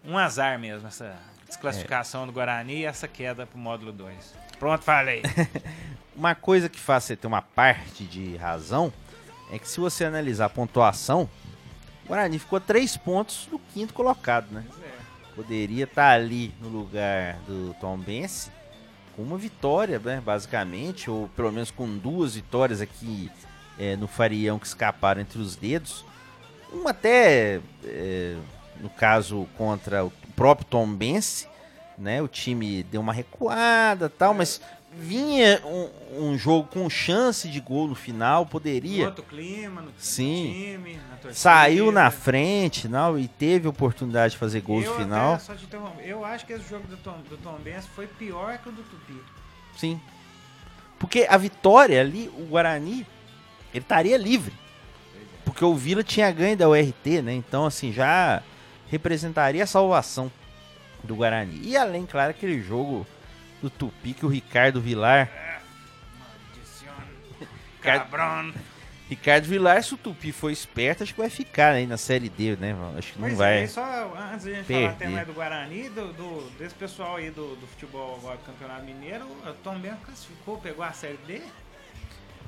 Um 0.04 0.18
azar 0.18 0.60
mesmo 0.60 0.88
essa 0.88 1.18
desclassificação 1.48 2.26
do 2.26 2.34
Guarani 2.34 2.80
e 2.80 2.86
essa 2.86 3.08
queda 3.08 3.46
pro 3.46 3.58
módulo 3.58 3.92
2. 3.92 4.36
Pronto, 4.60 4.84
falei. 4.84 5.24
Uma 6.16 6.36
coisa 6.36 6.70
que 6.70 6.80
faz 6.80 7.06
você 7.06 7.16
ter 7.16 7.28
uma 7.28 7.42
parte 7.42 8.06
de 8.06 8.38
razão 8.38 8.92
é 9.52 9.60
que 9.60 9.68
se 9.68 9.80
você 9.80 10.06
analisar 10.06 10.46
a 10.46 10.50
pontuação, 10.50 11.30
o 12.06 12.08
Guarani 12.08 12.40
ficou 12.40 12.58
a 12.58 12.60
três 12.62 12.96
pontos 12.96 13.48
do 13.48 13.60
quinto 13.60 13.94
colocado, 13.94 14.50
né? 14.52 14.64
É. 14.82 14.95
Poderia 15.36 15.84
estar 15.84 16.12
ali 16.12 16.54
no 16.62 16.70
lugar 16.70 17.38
do 17.48 17.76
Tom 17.80 17.98
Bense 17.98 18.50
com 19.16 19.22
uma 19.22 19.38
vitória, 19.38 20.00
né, 20.00 20.22
basicamente, 20.24 21.10
ou 21.10 21.30
pelo 21.30 21.52
menos 21.52 21.72
com 21.72 21.98
duas 21.98 22.36
vitórias 22.36 22.82
aqui 22.82 23.32
é, 23.80 23.96
no 23.96 24.08
Farião 24.08 24.60
que 24.60 24.68
escaparam 24.68 25.22
entre 25.22 25.40
os 25.40 25.56
dedos. 25.56 26.06
Uma 26.72 26.92
até, 26.92 27.62
é, 27.84 28.36
no 28.80 28.90
caso, 28.90 29.48
contra 29.58 30.06
o 30.06 30.12
próprio 30.36 30.68
Tom 30.68 30.88
Bense, 30.94 31.48
né? 31.98 32.22
O 32.22 32.28
time 32.28 32.84
deu 32.84 33.00
uma 33.00 33.14
recuada 33.14 34.10
tal, 34.10 34.34
mas 34.34 34.62
vinha 34.98 35.62
um, 35.66 36.30
um 36.30 36.38
jogo 36.38 36.68
com 36.72 36.90
chance 36.90 37.48
de 37.48 37.60
gol 37.60 37.88
no 37.88 37.96
final, 37.96 38.46
poderia. 38.46 39.08
Outro 39.08 39.24
clima 39.24 39.82
no 39.82 39.92
Sim. 39.98 40.52
time, 40.54 40.94
na 41.10 41.16
torcida. 41.18 41.34
Saiu 41.34 41.92
na 41.92 42.10
frente 42.12 42.88
não, 42.88 43.18
e 43.18 43.28
teve 43.28 43.68
oportunidade 43.68 44.34
de 44.34 44.38
fazer 44.38 44.62
gol 44.62 44.82
eu 44.82 44.92
no 44.92 44.98
final. 44.98 45.40
eu 46.04 46.24
acho 46.24 46.46
que 46.46 46.54
esse 46.54 46.70
jogo 46.70 46.88
do 46.88 46.98
Tom, 46.98 47.18
do 47.30 47.38
Tom 47.38 47.58
Benz 47.64 47.86
foi 47.88 48.08
pior 48.08 48.58
que 48.58 48.70
o 48.70 48.72
do 48.72 48.84
Tupi. 48.84 49.22
Sim. 49.78 50.00
Porque 50.98 51.28
a 51.30 51.38
vitória 51.38 52.00
ali, 52.00 52.30
o 52.38 52.46
Guarani, 52.46 53.06
ele 53.74 53.84
estaria 53.84 54.18
livre. 54.18 54.54
Porque 55.44 55.64
o 55.64 55.76
Vila 55.76 56.04
tinha 56.04 56.32
ganho 56.32 56.58
da 56.58 56.68
URT, 56.68 57.22
né? 57.24 57.34
Então, 57.34 57.66
assim, 57.66 57.92
já 57.92 58.42
representaria 58.90 59.64
a 59.64 59.68
salvação 59.68 60.32
do 61.04 61.16
Guarani. 61.16 61.60
E 61.62 61.78
além, 61.78 62.06
claro, 62.06 62.32
aquele 62.32 62.62
jogo 62.62 63.06
do 63.66 63.70
Tupi 63.72 64.14
que 64.14 64.26
o 64.26 64.30
Ricardo 64.30 64.80
Vilar. 64.80 65.28
Cabrão. 67.82 68.54
Ricardo 69.10 69.46
Vilar, 69.46 69.84
se 69.84 69.94
o 69.94 69.98
Tupi 69.98 70.32
for 70.32 70.50
esperto, 70.52 71.04
acho 71.04 71.14
que 71.14 71.20
vai 71.20 71.30
ficar 71.30 71.74
aí 71.74 71.86
na 71.86 71.98
Série 71.98 72.28
D, 72.30 72.56
né? 72.56 72.76
Acho 72.98 73.14
que 73.14 73.20
não 73.20 73.28
Pois 73.28 73.38
vai. 73.38 73.64
é, 73.64 73.68
só 73.68 74.14
antes 74.34 74.46
de 74.46 74.52
a 74.52 74.56
gente 74.56 74.66
falar 74.68 74.86
até 74.90 74.96
perder. 74.98 75.14
mais 75.14 75.28
do 75.28 75.34
Guarani, 75.34 75.90
do, 75.90 76.14
do- 76.14 76.50
desse 76.58 76.74
pessoal 76.76 77.16
aí 77.18 77.30
do, 77.30 77.56
do 77.56 77.68
futebol 77.68 78.16
agora 78.20 78.38
do 78.38 78.44
Campeonato 78.44 78.84
Mineiro, 78.84 79.26
o 79.26 79.54
Tom 79.64 79.78
Benz 79.80 79.98
classificou, 80.04 80.58
pegou 80.58 80.84
a 80.84 80.92
Série 80.92 81.20
D? 81.28 81.42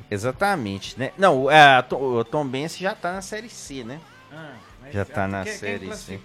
Exatamente, 0.10 0.98
né? 1.00 1.12
Não, 1.18 1.44
o- 1.44 1.50
a, 1.50 1.86
o 1.96 2.24
Tom 2.24 2.48
Bense 2.48 2.82
já 2.82 2.96
tá 2.96 3.12
na 3.14 3.22
Série 3.22 3.50
C, 3.50 3.84
né? 3.84 4.00
Ah, 4.32 4.54
Já 4.92 5.06
tá 5.06 5.26
ah, 5.26 5.28
na 5.28 5.44
quem, 5.44 5.54
Série 5.54 5.80
Quem 5.88 5.94
C. 5.96 6.20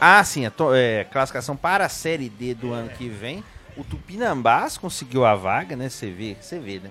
Ah, 0.00 0.24
sim, 0.24 0.46
a 0.46 0.50
to- 0.50 0.74
é, 0.74 1.04
classificação 1.04 1.54
para 1.56 1.84
a 1.84 1.88
Série 1.88 2.28
D 2.30 2.54
do 2.54 2.72
É. 2.74 2.78
ano 2.78 2.88
que 2.90 3.08
vem. 3.08 3.44
O 3.76 3.84
Tupinambás 3.84 4.78
conseguiu 4.78 5.24
a 5.24 5.34
vaga, 5.34 5.76
né? 5.76 5.88
Você 5.88 6.10
vê, 6.10 6.36
você 6.40 6.58
vê, 6.58 6.78
né? 6.80 6.90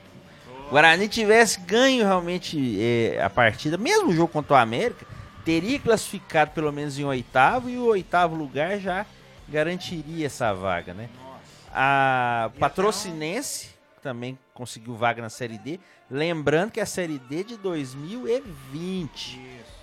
O 0.68 0.72
Guarani 0.72 1.08
tivesse 1.08 1.60
ganho 1.62 2.04
realmente 2.06 2.78
é, 2.80 3.22
a 3.22 3.30
partida, 3.30 3.78
mesmo 3.78 4.10
o 4.10 4.14
jogo 4.14 4.32
contra 4.32 4.54
o 4.54 4.58
América, 4.58 5.06
teria 5.44 5.80
classificado 5.80 6.52
pelo 6.52 6.72
menos 6.72 6.98
em 6.98 7.04
oitavo 7.04 7.70
e 7.70 7.78
o 7.78 7.86
oitavo 7.86 8.36
lugar 8.36 8.80
já 8.80 9.06
garantiria 9.48 10.26
essa 10.26 10.54
vaga, 10.54 10.94
né? 10.94 11.10
Nossa. 11.24 11.42
A 11.72 12.52
Patrocinense 12.60 13.70
também 14.02 14.38
conseguiu 14.54 14.96
vaga 14.96 15.22
na 15.22 15.30
Série 15.30 15.58
D. 15.58 15.80
Lembrando 16.10 16.72
que 16.72 16.80
a 16.80 16.86
Série 16.86 17.20
D 17.20 17.42
é 17.42 17.44
de 17.44 17.58
2020. 17.58 19.40
Isso. 19.40 19.40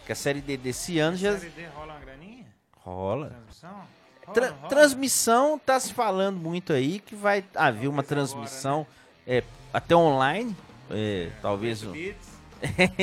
Que 0.07 0.13
a 0.13 0.17
Série 0.17 0.41
D 0.41 0.57
desse 0.57 0.99
ano 0.99 1.17
já 1.17 1.37
Série 1.39 1.51
D 1.51 1.67
rola 1.67 1.93
uma 1.95 2.01
graninha? 2.01 2.47
rola. 2.79 3.27
Transmissão? 3.29 4.02
Tra- 4.33 4.51
não 4.61 4.69
transmissão 4.69 5.59
tá 5.59 5.79
se 5.81 5.93
falando 5.93 6.37
muito 6.39 6.73
aí 6.73 7.01
que 7.01 7.15
vai 7.15 7.45
haver 7.55 7.89
uma 7.89 8.03
Talvez 8.03 8.31
transmissão 8.33 8.87
é, 9.27 9.43
até 9.73 9.95
online. 9.97 10.57
é, 10.91 11.29
talvez 11.41 11.83
8 11.83 11.89
o- 11.91 11.93
bits. 11.93 12.33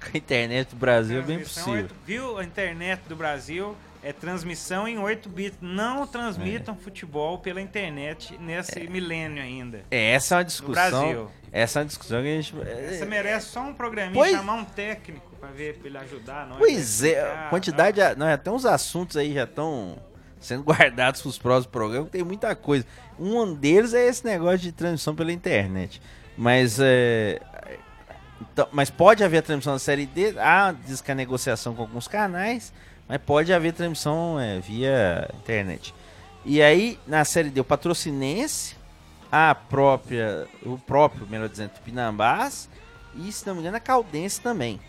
com 0.00 0.10
a 0.14 0.16
internet 0.18 0.68
do 0.70 0.76
Brasil 0.76 1.18
é 1.18 1.22
bem 1.22 1.36
Transmissão 1.38 1.64
possível. 1.64 1.82
8 1.84 1.94
viu? 2.04 2.38
A 2.38 2.44
internet 2.44 3.00
do 3.08 3.16
Brasil 3.16 3.76
é 4.02 4.12
transmissão 4.12 4.86
em 4.86 4.98
8 4.98 5.28
bits. 5.28 5.58
Não 5.60 6.06
transmitam 6.06 6.76
futebol 6.76 7.38
pela 7.38 7.60
internet 7.60 8.36
nesse 8.38 8.80
milênio 8.88 9.42
ainda. 9.42 9.82
É, 9.90 10.12
essa 10.12 10.34
é 10.34 10.38
uma 10.38 10.44
discussão. 10.44 11.30
Essa 11.52 11.78
é 11.78 11.82
uma 11.82 11.86
discussão 11.86 12.22
que 12.22 12.28
a 12.28 12.40
gente. 12.40 12.54
Essa 12.68 13.06
merece 13.06 13.46
só 13.48 13.60
um 13.62 13.74
programinha, 13.74 14.14
Pois- 14.14 14.32
chamar 14.32 14.54
um 14.54 14.64
técnico 14.64 15.34
pra 15.40 15.48
ver, 15.48 15.78
pra 15.78 15.88
ele 15.88 15.98
ajudar 15.98 16.46
nós. 16.46 16.58
Pois 16.58 17.02
a 17.02 17.08
é, 17.08 17.46
quantidade. 17.50 18.00
Não, 18.16 18.26
até 18.28 18.50
uns 18.50 18.64
assuntos 18.66 19.16
aí 19.16 19.32
já 19.34 19.44
estão 19.44 19.98
sendo 20.40 20.64
guardados 20.64 21.22
pros 21.22 21.38
próximos 21.38 21.70
programas, 21.70 22.10
tem 22.10 22.24
muita 22.24 22.54
coisa. 22.56 22.84
Um 23.18 23.54
deles 23.54 23.94
é 23.94 24.08
esse 24.08 24.24
negócio 24.24 24.58
de 24.58 24.72
transmissão 24.72 25.14
pela 25.14 25.32
internet. 25.32 26.00
Mas 26.36 26.78
é. 26.80 27.40
então- 28.40 28.68
mas 28.72 28.88
pode 28.90 29.22
haver 29.22 29.42
transmissão 29.42 29.74
da 29.74 29.78
série 29.78 30.06
D. 30.06 30.38
Há 30.38 30.72
diz 30.72 31.00
que 31.00 31.12
a 31.12 31.14
negociação 31.14 31.74
com 31.74 31.82
alguns 31.82 32.08
canais, 32.08 32.72
mas 33.06 33.20
pode 33.20 33.52
haver 33.52 33.72
transmissão 33.72 34.40
é, 34.40 34.58
via 34.58 35.28
internet. 35.38 35.94
E 36.44 36.62
aí, 36.62 36.98
na 37.06 37.22
série 37.24 37.50
D, 37.50 37.60
o 37.60 37.64
patrocinense, 37.64 38.74
a 39.30 39.54
própria, 39.54 40.48
o 40.64 40.78
próprio, 40.78 41.26
melhor 41.26 41.48
dizendo, 41.48 41.70
Tupinambás, 41.70 42.68
e 43.14 43.30
se 43.30 43.46
não 43.46 43.54
me 43.54 43.60
engano, 43.60 43.76
a 43.76 43.80
Caldense 43.80 44.40
também. 44.40 44.80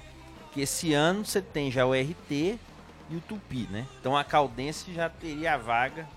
Que 0.54 0.62
esse 0.62 0.94
ano 0.94 1.26
você 1.26 1.42
tem 1.42 1.70
já 1.70 1.86
o 1.86 1.94
RT 1.94 2.58
e 3.12 3.16
o 3.16 3.22
Tupi, 3.22 3.68
né? 3.72 3.86
Então 4.00 4.16
a 4.16 4.24
Caldense 4.24 4.94
já 4.94 5.10
teria 5.10 5.56
a 5.56 5.58
vaga 5.58 6.08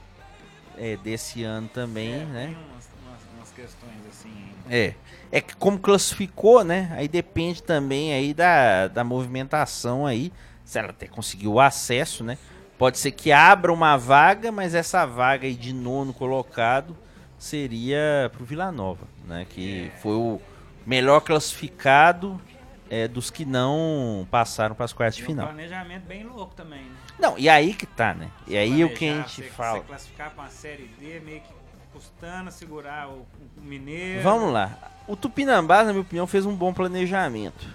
é, 0.79 0.97
desse 0.97 1.43
ano 1.43 1.69
também, 1.69 2.13
É, 2.15 2.25
né? 2.25 2.47
Umas, 2.47 2.89
umas- 3.05 3.21
umas 3.37 3.51
questões 3.53 4.07
assim. 4.11 4.33
É. 4.71 4.95
É 5.33 5.41
que 5.41 5.55
como 5.57 5.79
classificou, 5.79 6.63
né? 6.65 6.91
Aí 6.97 7.09
depende 7.09 7.63
também 7.63 8.13
aí 8.13 8.33
da, 8.33 8.89
da 8.89 9.03
movimentação 9.05 10.07
aí. 10.07 10.33
Se 10.65 10.79
ela 10.79 10.91
até 10.91 11.07
conseguiu 11.07 11.55
o 11.55 11.61
acesso, 11.61 12.23
né? 12.25 12.39
Pode 12.79 12.99
ser 12.99 13.11
que 13.13 13.31
abra 13.33 13.73
uma 13.73 13.97
vaga, 13.97 14.51
mas 14.51 14.75
essa 14.75 15.05
vaga 15.07 15.47
aí 15.47 15.55
de 15.55 15.73
nono 15.73 16.13
colocado 16.15 16.97
seria 17.39 18.31
pro 18.33 18.45
Vila 18.45 18.73
Nova, 18.73 19.07
né? 19.27 19.47
Que 19.49 19.91
É. 19.95 19.99
foi 19.99 20.15
o 20.15 20.41
melhor 20.87 21.21
classificado 21.21 22.41
é, 22.91 23.09
dos 23.09 23.31
que 23.31 23.45
não 23.45 24.27
passaram 24.31 24.75
para 24.75 24.85
as 24.85 24.93
quartas 24.93 25.17
de 25.17 25.23
E 25.23 25.25
um 25.25 25.27
final. 25.29 25.47
planejamento 25.47 26.05
bem 26.05 26.25
louco 26.25 26.55
também, 26.55 26.83
né? 26.85 26.97
Não, 27.19 27.39
e 27.39 27.49
aí 27.49 27.75
que 27.75 27.87
tá, 27.87 28.13
né? 28.15 28.31
E 28.47 28.57
aí 28.57 28.85
o 28.85 28.93
que 28.95 29.09
a 29.09 29.17
gente 29.23 29.43
você- 29.43 29.49
fala. 29.51 29.79
Você 29.79 29.85
classificar 29.87 30.31
pra 30.33 30.45
uma 30.45 30.51
série 30.51 30.87
D, 30.99 31.21
meio 31.21 31.41
que 31.41 31.53
custando 31.93 32.51
segurar 32.51 33.09
o, 33.09 33.25
o 33.57 33.61
Mineiro. 33.63 34.23
Vamos 34.23 34.53
lá. 34.53 34.77
O 35.07 35.15
Tupinambás, 35.17 35.87
na 35.87 35.93
minha 35.93 36.03
opinião, 36.03 36.27
fez 36.27 36.45
um 36.45 36.55
bom 36.55 36.73
planejamento. 36.75 37.67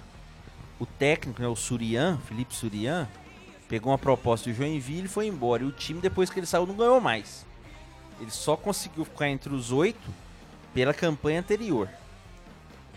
O 0.78 0.84
técnico, 0.86 1.40
né, 1.40 1.48
o 1.48 1.56
Surian, 1.56 2.18
Felipe 2.26 2.54
Surian, 2.54 3.08
pegou 3.68 3.92
uma 3.92 3.98
proposta 3.98 4.50
do 4.50 4.56
Joinville 4.56 5.04
e 5.06 5.08
foi 5.08 5.26
embora. 5.26 5.62
E 5.62 5.66
o 5.66 5.72
time, 5.72 6.00
depois 6.00 6.28
que 6.30 6.38
ele 6.40 6.46
saiu, 6.46 6.66
não 6.66 6.74
ganhou 6.74 7.00
mais. 7.00 7.46
Ele 8.20 8.30
só 8.30 8.56
conseguiu 8.56 9.04
ficar 9.04 9.28
entre 9.28 9.54
os 9.54 9.72
oito 9.72 10.10
pela 10.74 10.92
campanha 10.92 11.40
anterior. 11.40 11.88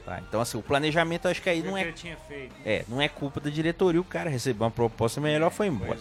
Tá, 0.06 0.20
então, 0.28 0.42
assim, 0.42 0.58
o 0.58 0.62
planejamento, 0.62 1.26
eu 1.26 1.32
acho 1.32 1.42
que 1.42 1.50
aí 1.50 1.62
o 1.62 1.66
não 1.66 1.78
é, 1.78 1.84
feito. 1.86 2.54
é, 2.66 2.84
não 2.90 3.02
é 3.02 3.08
culpa 3.08 3.40
da 3.40 3.50
diretoria. 3.50 4.02
O 4.02 4.04
cara 4.04 4.30
recebeu 4.30 4.66
uma 4.66 4.72
proposta 4.72 5.22
melhor, 5.22 5.50
foi 5.50 5.68
embora. 5.68 5.98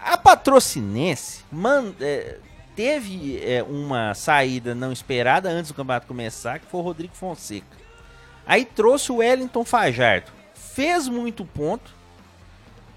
A 0.00 0.16
Patrocinense 0.18 1.42
man- 1.50 1.94
é, 2.00 2.36
teve 2.76 3.40
é, 3.42 3.62
uma 3.62 4.14
saída 4.14 4.74
não 4.74 4.92
esperada 4.92 5.48
antes 5.48 5.70
do 5.70 5.74
campeonato 5.74 6.06
começar, 6.06 6.58
que 6.58 6.66
foi 6.66 6.80
o 6.80 6.82
Rodrigo 6.82 7.14
Fonseca. 7.14 7.66
Aí 8.46 8.64
trouxe 8.64 9.10
o 9.10 9.16
Wellington 9.16 9.64
Fajardo. 9.64 10.30
Fez 10.54 11.08
muito 11.08 11.44
ponto. 11.46 11.90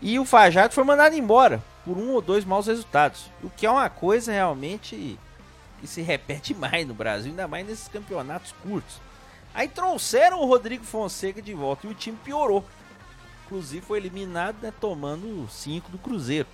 E 0.01 0.19
o 0.19 0.25
Fajardo 0.25 0.73
foi 0.73 0.83
mandado 0.83 1.15
embora 1.15 1.63
por 1.85 1.97
um 1.97 2.11
ou 2.11 2.21
dois 2.21 2.43
maus 2.43 2.67
resultados. 2.67 3.31
O 3.41 3.49
que 3.49 3.65
é 3.65 3.71
uma 3.71 3.89
coisa 3.89 4.31
realmente 4.31 5.17
que 5.79 5.87
se 5.87 6.01
repete 6.01 6.53
mais 6.55 6.85
no 6.85 6.93
Brasil, 6.93 7.31
ainda 7.31 7.47
mais 7.47 7.65
nesses 7.65 7.87
campeonatos 7.87 8.53
curtos. 8.61 8.99
Aí 9.53 9.67
trouxeram 9.67 10.39
o 10.39 10.46
Rodrigo 10.46 10.84
Fonseca 10.84 11.41
de 11.41 11.53
volta 11.53 11.86
e 11.86 11.89
o 11.89 11.93
time 11.93 12.17
piorou. 12.24 12.63
Inclusive 13.46 13.86
foi 13.86 14.00
eliminado, 14.00 14.58
né, 14.62 14.74
tomando 14.79 15.48
5 15.50 15.91
do 15.91 15.98
Cruzeiro. 15.98 16.48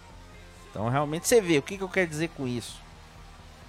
Então 0.69 0.89
realmente 0.89 1.27
você 1.27 1.39
vê, 1.39 1.57
o 1.57 1.61
que, 1.61 1.77
que 1.77 1.83
eu 1.83 1.89
quero 1.89 2.09
dizer 2.09 2.29
com 2.29 2.47
isso? 2.47 2.81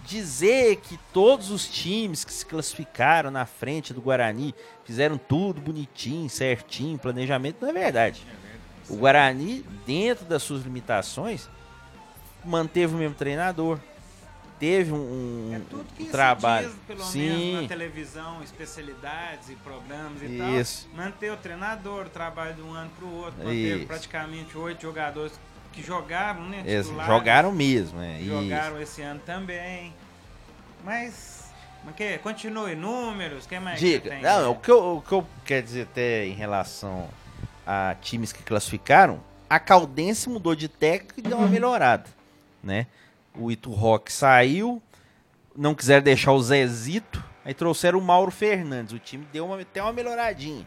Dizer 0.06 0.76
que 0.76 0.98
todos 1.12 1.50
os 1.50 1.68
times 1.68 2.24
que 2.24 2.32
se 2.32 2.46
classificaram 2.46 3.30
na 3.30 3.44
frente 3.44 3.92
do 3.92 4.00
Guarani 4.00 4.54
fizeram 4.84 5.18
tudo 5.18 5.60
bonitinho, 5.60 6.30
certinho, 6.30 6.98
planejamento, 6.98 7.58
não 7.60 7.68
é 7.68 7.72
verdade. 7.72 8.26
O 8.88 8.96
Guarani, 8.96 9.62
dentro 9.86 10.24
das 10.24 10.42
suas 10.42 10.62
limitações, 10.62 11.48
manteve 12.42 12.94
o 12.94 12.98
mesmo 12.98 13.14
treinador, 13.14 13.78
teve 14.58 14.92
um, 14.92 15.52
É 15.54 15.60
tudo 15.70 15.84
que 15.96 16.04
trabalho. 16.06 16.68
diz, 16.68 16.76
pelo 16.86 16.98
menos 16.98 17.12
Sim, 17.12 17.62
na 17.62 17.68
televisão, 17.68 18.42
especialidades 18.42 19.50
e 19.50 19.54
programas 19.56 20.22
e 20.22 20.58
Isso. 20.58 20.88
tal. 20.88 21.04
Manter 21.04 21.32
o 21.32 21.36
treinador, 21.36 22.06
o 22.06 22.10
trabalho 22.10 22.54
de 22.54 22.62
um 22.62 22.72
ano 22.72 22.90
pro 22.98 23.08
outro. 23.08 23.52
Isso. 23.52 23.72
Manter 23.72 23.86
praticamente 23.86 24.56
oito 24.58 24.82
jogadores 24.82 25.32
que 25.72 25.82
jogaram, 25.82 26.42
né? 26.48 26.58
Titulares. 26.58 27.06
jogaram 27.06 27.52
mesmo, 27.52 28.00
é. 28.00 28.20
isso. 28.20 28.30
Jogaram 28.30 28.80
esse 28.80 29.02
ano 29.02 29.20
também. 29.24 29.94
Mas. 30.84 31.50
mas 31.84 31.94
que, 31.94 32.18
continue, 32.18 32.74
números, 32.74 33.44
o 33.44 33.48
que 33.48 33.58
mais 33.58 33.78
que 33.78 33.98
Diga. 33.98 34.10
tem? 34.10 34.22
Não, 34.22 34.52
o 34.52 34.56
que, 34.56 34.70
eu, 34.70 34.96
o 34.96 35.02
que 35.02 35.12
eu 35.12 35.26
quero 35.44 35.64
dizer 35.64 35.82
até 35.82 36.26
em 36.26 36.34
relação 36.34 37.08
a 37.66 37.94
times 38.00 38.32
que 38.32 38.42
classificaram, 38.42 39.20
a 39.48 39.58
Caldense 39.60 40.28
mudou 40.28 40.54
de 40.54 40.68
técnico 40.68 41.20
e 41.20 41.22
deu 41.22 41.38
uma 41.38 41.48
melhorada, 41.48 42.06
né? 42.62 42.86
O 43.38 43.50
Itu 43.50 43.70
Rock 43.70 44.12
saiu, 44.12 44.82
não 45.56 45.74
quiseram 45.74 46.02
deixar 46.02 46.32
o 46.32 46.42
Zezito, 46.42 47.24
aí 47.44 47.54
trouxeram 47.54 47.98
o 47.98 48.02
Mauro 48.02 48.30
Fernandes. 48.30 48.92
O 48.92 48.98
time 48.98 49.26
deu 49.32 49.46
uma, 49.46 49.60
até 49.60 49.82
uma 49.82 49.92
melhoradinha. 49.92 50.66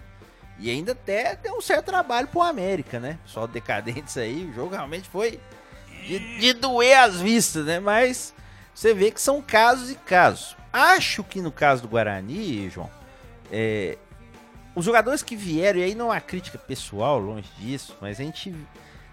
E 0.58 0.70
ainda 0.70 0.92
até 0.94 1.36
deu 1.36 1.56
um 1.56 1.62
certo 1.62 1.86
trabalho 1.86 2.28
pro 2.28 2.42
América, 2.42 3.00
né? 3.00 3.20
Só 3.26 3.48
decadentes 3.48 4.18
aí, 4.18 4.46
o 4.46 4.54
jogo 4.54 4.76
realmente 4.76 5.10
foi 5.10 5.40
de, 6.08 6.40
de 6.40 6.54
doer 6.54 7.00
as 7.00 7.20
vistas, 7.20 7.66
né? 7.66 7.80
Mas 7.80 8.34
você 8.74 8.94
vê 8.94 9.12
que 9.12 9.22
são 9.22 9.42
casos 9.42 9.90
e 9.92 9.96
casos. 9.96 10.56
Acho 10.72 11.24
que 11.24 11.42
no 11.42 11.52
caso 11.52 11.82
do 11.82 11.88
Guarani, 11.88 12.70
João, 12.70 12.90
é, 13.52 13.98
os 14.74 14.86
jogadores 14.86 15.22
que 15.22 15.36
vieram, 15.36 15.80
e 15.80 15.84
aí 15.84 15.96
não 15.96 16.12
há 16.12 16.22
crítica 16.22 16.58
pessoal, 16.58 17.20
longe 17.20 17.50
disso, 17.58 17.98
mas 18.00 18.20
a 18.20 18.24
gente 18.24 18.56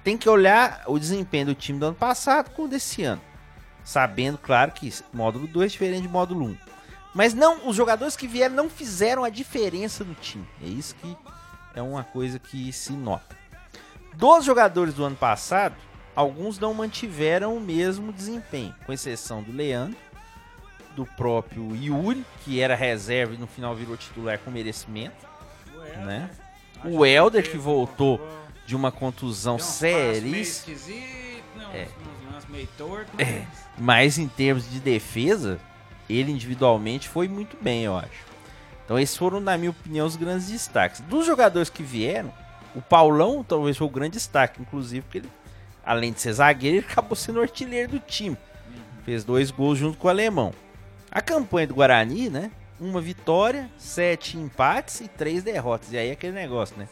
tem 0.04 0.16
que 0.16 0.28
olhar 0.28 0.84
o 0.86 0.98
desempenho 0.98 1.46
do 1.46 1.54
time 1.54 1.78
do 1.78 1.86
ano 1.86 1.96
passado 1.96 2.50
com 2.50 2.62
o 2.62 2.68
desse 2.68 3.02
ano. 3.02 3.20
Sabendo, 3.88 4.36
claro, 4.36 4.72
que 4.72 4.92
módulo 5.14 5.46
2 5.46 5.64
é 5.64 5.72
diferente 5.72 6.02
de 6.02 6.08
módulo 6.08 6.44
1. 6.44 6.56
Mas 7.14 7.32
não, 7.32 7.66
os 7.66 7.74
jogadores 7.74 8.14
que 8.16 8.26
vieram 8.26 8.54
não 8.54 8.68
fizeram 8.68 9.24
a 9.24 9.30
diferença 9.30 10.04
no 10.04 10.14
time. 10.14 10.46
É 10.62 10.66
isso 10.66 10.94
que 10.96 11.16
é 11.74 11.80
uma 11.80 12.04
coisa 12.04 12.38
que 12.38 12.70
se 12.70 12.92
nota. 12.92 13.34
Dos 14.14 14.44
jogadores 14.44 14.92
do 14.92 15.04
ano 15.04 15.16
passado, 15.16 15.74
alguns 16.14 16.58
não 16.58 16.74
mantiveram 16.74 17.56
o 17.56 17.60
mesmo 17.62 18.12
desempenho, 18.12 18.74
com 18.84 18.92
exceção 18.92 19.42
do 19.42 19.52
Leandro, 19.52 19.96
do 20.94 21.06
próprio 21.06 21.74
Yuri, 21.74 22.26
que 22.44 22.60
era 22.60 22.74
reserva 22.74 23.32
e 23.32 23.38
no 23.38 23.46
final 23.46 23.74
virou 23.74 23.96
titular 23.96 24.38
com 24.38 24.50
merecimento, 24.50 25.16
O 25.74 25.82
Helder, 25.82 25.98
né? 26.04 26.30
O 26.84 27.06
Helder 27.06 27.50
que 27.50 27.56
um 27.56 27.60
voltou 27.62 28.20
de 28.66 28.76
uma 28.76 28.92
contusão 28.92 29.58
seríssima. 29.58 30.76
não, 31.56 31.72
É. 31.72 31.88
meio 32.48 32.68
torto, 32.78 33.10
É. 33.18 33.24
mas... 33.24 33.68
Mas 33.78 34.18
em 34.18 34.26
termos 34.28 34.68
de 34.68 34.80
defesa, 34.80 35.60
ele 36.08 36.32
individualmente 36.32 37.08
foi 37.08 37.28
muito 37.28 37.56
bem, 37.60 37.84
eu 37.84 37.96
acho. 37.96 38.26
Então 38.84 38.98
esses 38.98 39.16
foram, 39.16 39.38
na 39.40 39.56
minha 39.56 39.70
opinião, 39.70 40.06
os 40.06 40.16
grandes 40.16 40.48
destaques. 40.48 41.00
Dos 41.02 41.26
jogadores 41.26 41.68
que 41.70 41.82
vieram, 41.82 42.32
o 42.74 42.80
Paulão 42.80 43.44
talvez 43.44 43.76
foi 43.76 43.86
o 43.86 43.90
grande 43.90 44.12
destaque, 44.14 44.60
inclusive 44.62 45.02
porque 45.02 45.18
ele, 45.18 45.30
além 45.84 46.12
de 46.12 46.20
ser 46.20 46.32
zagueiro, 46.32 46.78
ele 46.78 46.86
acabou 46.90 47.14
sendo 47.14 47.40
artilheiro 47.40 47.92
do 47.92 47.98
time. 48.00 48.36
Fez 49.04 49.24
dois 49.24 49.50
gols 49.50 49.78
junto 49.78 49.96
com 49.98 50.06
o 50.06 50.10
alemão. 50.10 50.52
A 51.10 51.20
campanha 51.20 51.66
do 51.66 51.74
Guarani, 51.74 52.28
né? 52.28 52.50
Uma 52.80 53.00
vitória, 53.00 53.68
sete 53.78 54.36
empates 54.36 55.00
e 55.00 55.08
três 55.08 55.42
derrotas. 55.42 55.92
E 55.92 55.98
aí 55.98 56.10
aquele 56.10 56.32
negócio, 56.32 56.76
né? 56.76 56.86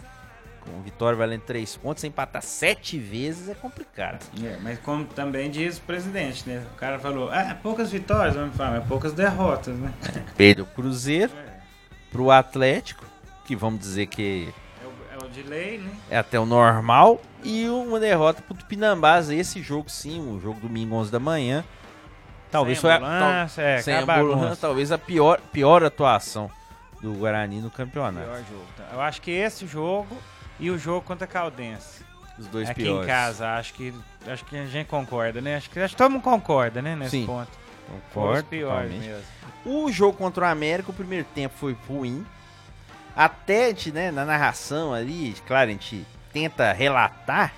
Com 0.66 0.82
vitória 0.82 1.16
valendo 1.16 1.42
três 1.42 1.76
pontos, 1.76 2.00
você 2.00 2.06
empatar 2.08 2.42
sete 2.42 2.99
vezes 2.99 3.49
é 3.49 3.54
complicado. 3.54 4.25
É, 4.42 4.56
mas 4.62 4.78
como 4.80 5.04
também 5.04 5.50
diz 5.50 5.78
o 5.78 5.82
presidente, 5.82 6.49
né? 6.49 6.64
O 6.73 6.76
cara 6.76 6.99
falou, 6.99 7.30
ah, 7.30 7.56
poucas 7.62 7.90
vitórias, 7.90 8.35
vamos 8.35 8.56
falar, 8.56 8.78
mas 8.80 8.88
poucas 8.88 9.12
derrotas, 9.12 9.76
né? 9.76 9.92
Perdeu 10.37 10.64
o 10.64 10.68
Cruzeiro 10.68 11.32
É, 11.37 11.61
pro 12.11 12.30
Atlético, 12.30 13.04
que 13.44 13.54
vamos 13.54 13.80
dizer 13.80 14.06
que 14.06 14.52
é 14.82 15.25
é 15.25 15.28
de 15.28 15.42
lei, 15.42 15.78
né? 15.78 15.90
é 16.11 16.18
até 16.18 16.38
o 16.38 16.46
normal, 16.46 17.20
e 17.44 17.68
uma 17.68 17.99
derrota 18.00 18.42
pro 18.42 18.54
Tupinambás. 18.54 19.28
Esse 19.30 19.61
jogo 19.62 19.88
sim, 19.90 20.20
o 20.20 20.40
jogo 20.40 20.61
domingo 20.61 20.94
11 20.96 21.11
da 21.12 21.18
manhã. 21.20 21.64
Talvez 22.50 22.78
Sem 22.78 22.82
foi 22.82 22.90
a, 22.92 22.96
ambulância, 22.96 23.62
é, 23.62 23.75
tal- 23.75 23.82
sem 23.85 23.94
ambulância, 23.96 24.56
talvez 24.61 24.92
a 24.92 24.99
pior, 24.99 25.40
pior 25.52 25.82
atuação 25.85 26.50
do 27.02 27.12
Guarani 27.12 27.61
no 27.61 27.70
campeonato. 27.70 28.25
Pior 28.26 28.38
jogo. 28.49 28.64
tá? 28.76 28.88
Eu 28.92 29.00
acho 29.00 29.20
que 29.20 29.30
esse 29.30 29.66
jogo 29.66 30.16
e 30.59 30.71
o 30.71 30.79
jogo 30.79 31.03
contra 31.07 31.25
a 31.25 31.29
Caldense. 31.29 32.05
Os 32.38 32.47
dois 32.49 32.69
Aqui 32.69 32.83
piores. 32.83 33.05
em 33.05 33.07
casa, 33.07 33.49
acho 33.55 33.73
que 33.75 33.95
acho 34.27 34.45
que 34.45 34.57
a 34.59 34.66
gente 34.66 34.87
concorda, 34.88 35.40
né? 35.40 35.57
Acho 35.57 35.71
que, 35.71 35.81
acho 35.81 35.95
que 35.95 35.99
todo 35.99 36.11
mundo 36.11 36.23
concorda, 36.23 36.83
né, 36.83 36.95
nesse 36.95 37.12
Sim, 37.12 37.27
ponto. 37.27 37.51
Foram 37.87 37.97
os 37.99 38.03
Concordo, 38.12 38.45
piores 38.49 38.90
totalmente. 38.92 39.07
mesmo. 39.09 39.25
O 39.64 39.90
jogo 39.92 40.19
contra 40.19 40.45
o 40.45 40.49
América, 40.49 40.90
o 40.90 40.95
primeiro 40.95 41.25
tempo 41.35 41.55
foi 41.57 41.77
ruim. 41.88 42.27
Até 43.14 43.66
a 43.66 43.69
gente, 43.69 43.90
né, 43.92 44.11
na 44.11 44.25
narração 44.25 44.92
ali, 44.92 45.35
claro, 45.47 45.71
a 45.71 45.73
gente 45.73 46.05
tenta 46.33 46.73
relatar, 46.73 47.55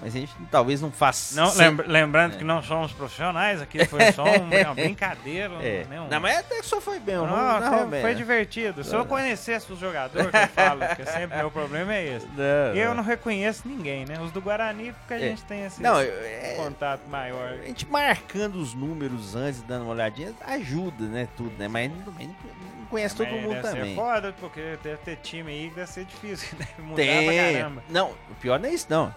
mas 0.00 0.14
a 0.14 0.18
gente 0.18 0.32
talvez 0.50 0.80
não 0.80 0.90
faça. 0.92 1.34
Não, 1.40 1.52
lembra- 1.54 1.86
lembrando 1.88 2.34
É. 2.34 2.38
que 2.38 2.44
não 2.44 2.62
somos 2.62 2.92
profissionais, 2.92 3.60
aqui 3.60 3.84
foi 3.86 4.12
só 4.12 4.24
um- 4.24 4.48
uma 4.64 4.74
brincadeira, 4.74 5.54
É. 5.62 5.84
né? 5.88 6.00
Um- 6.00 6.08
Não, 6.08 6.20
mas 6.20 6.38
até 6.38 6.60
que 6.60 6.66
só 6.66 6.80
foi 6.80 6.98
bem, 7.00 7.16
Não, 7.16 7.26
não, 7.26 7.60
não, 7.88 8.00
foi 8.00 8.14
divertido. 8.14 8.82
Se 8.84 8.94
eu 8.94 9.04
conhecesse 9.04 9.72
os 9.72 9.78
jogadores, 9.78 10.30
que 10.30 10.36
eu 10.36 10.48
falo, 10.48 10.80
que 10.96 11.04
sempre 11.06 11.36
meu 11.36 11.50
problema 11.50 11.94
é 11.94 12.16
esse. 12.16 12.26
Não, 12.36 12.74
Eu 12.76 12.94
não 12.94 13.02
reconheço 13.02 13.62
ninguém, 13.66 14.04
né? 14.04 14.20
Os 14.20 14.30
do 14.30 14.40
Guarani, 14.40 14.92
porque 14.92 15.14
a 15.14 15.16
É. 15.16 15.20
gente 15.30 15.42
tem 15.44 15.64
esse 15.64 15.82
Não, 15.82 15.98
é, 15.98 16.54
contato 16.56 17.02
maior. 17.08 17.52
a 17.52 17.66
gente 17.66 17.86
marcando 17.88 18.56
os 18.56 18.74
números 18.74 19.34
antes, 19.34 19.62
dando 19.62 19.82
uma 19.84 19.92
olhadinha, 19.92 20.32
ajuda, 20.46 21.04
né, 21.04 21.28
tudo, 21.36 21.52
né? 21.58 21.66
Mas 21.68 21.90
não, 21.90 22.12
mas 22.16 22.26
não 22.28 22.86
conhece 22.90 23.16
todo 23.16 23.28
mundo 23.30 23.60
também. 23.60 23.90
Ser 23.90 23.94
foda, 23.96 24.34
porque 24.40 24.78
deve 24.82 24.96
ter 24.98 25.16
time 25.16 25.50
aí 25.52 25.68
que 25.70 25.74
deve 25.74 25.90
ser 25.90 26.04
difícil, 26.04 26.56
deve 26.58 26.70
mudar 26.82 26.94
pra 26.94 27.04
Tem. 27.04 27.54
caramba. 27.54 27.82
Não, 27.88 28.10
o 28.30 28.34
pior 28.40 28.58
não 28.60 28.68
é 28.68 28.72
isso, 28.72 28.86
não. 28.88 29.14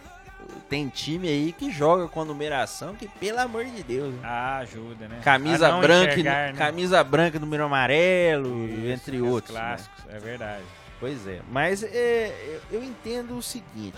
Tem 0.69 0.87
time 0.87 1.27
aí 1.27 1.51
que 1.51 1.69
joga 1.71 2.07
com 2.07 2.21
a 2.21 2.25
numeração 2.25 2.95
que, 2.95 3.07
pelo 3.07 3.39
amor 3.39 3.65
de 3.65 3.83
Deus, 3.83 4.13
né? 4.13 4.21
Ah, 4.23 4.57
ajuda, 4.59 5.07
né? 5.07 5.19
Camisa 5.23 5.69
branca, 5.79 6.11
enxergar, 6.13 6.53
né? 6.53 6.57
camisa 6.57 7.03
branca, 7.03 7.39
número 7.39 7.65
amarelo, 7.65 8.67
Isso, 8.69 8.85
entre 8.87 9.21
os 9.21 9.27
outros. 9.29 9.53
né? 9.53 9.59
Clássicos, 9.61 10.03
é 10.09 10.19
verdade. 10.19 10.63
Pois 10.99 11.27
é, 11.27 11.41
mas 11.51 11.83
é, 11.83 12.59
eu- 12.71 12.83
entendo 12.83 13.37
o 13.37 13.41
seguinte: 13.41 13.97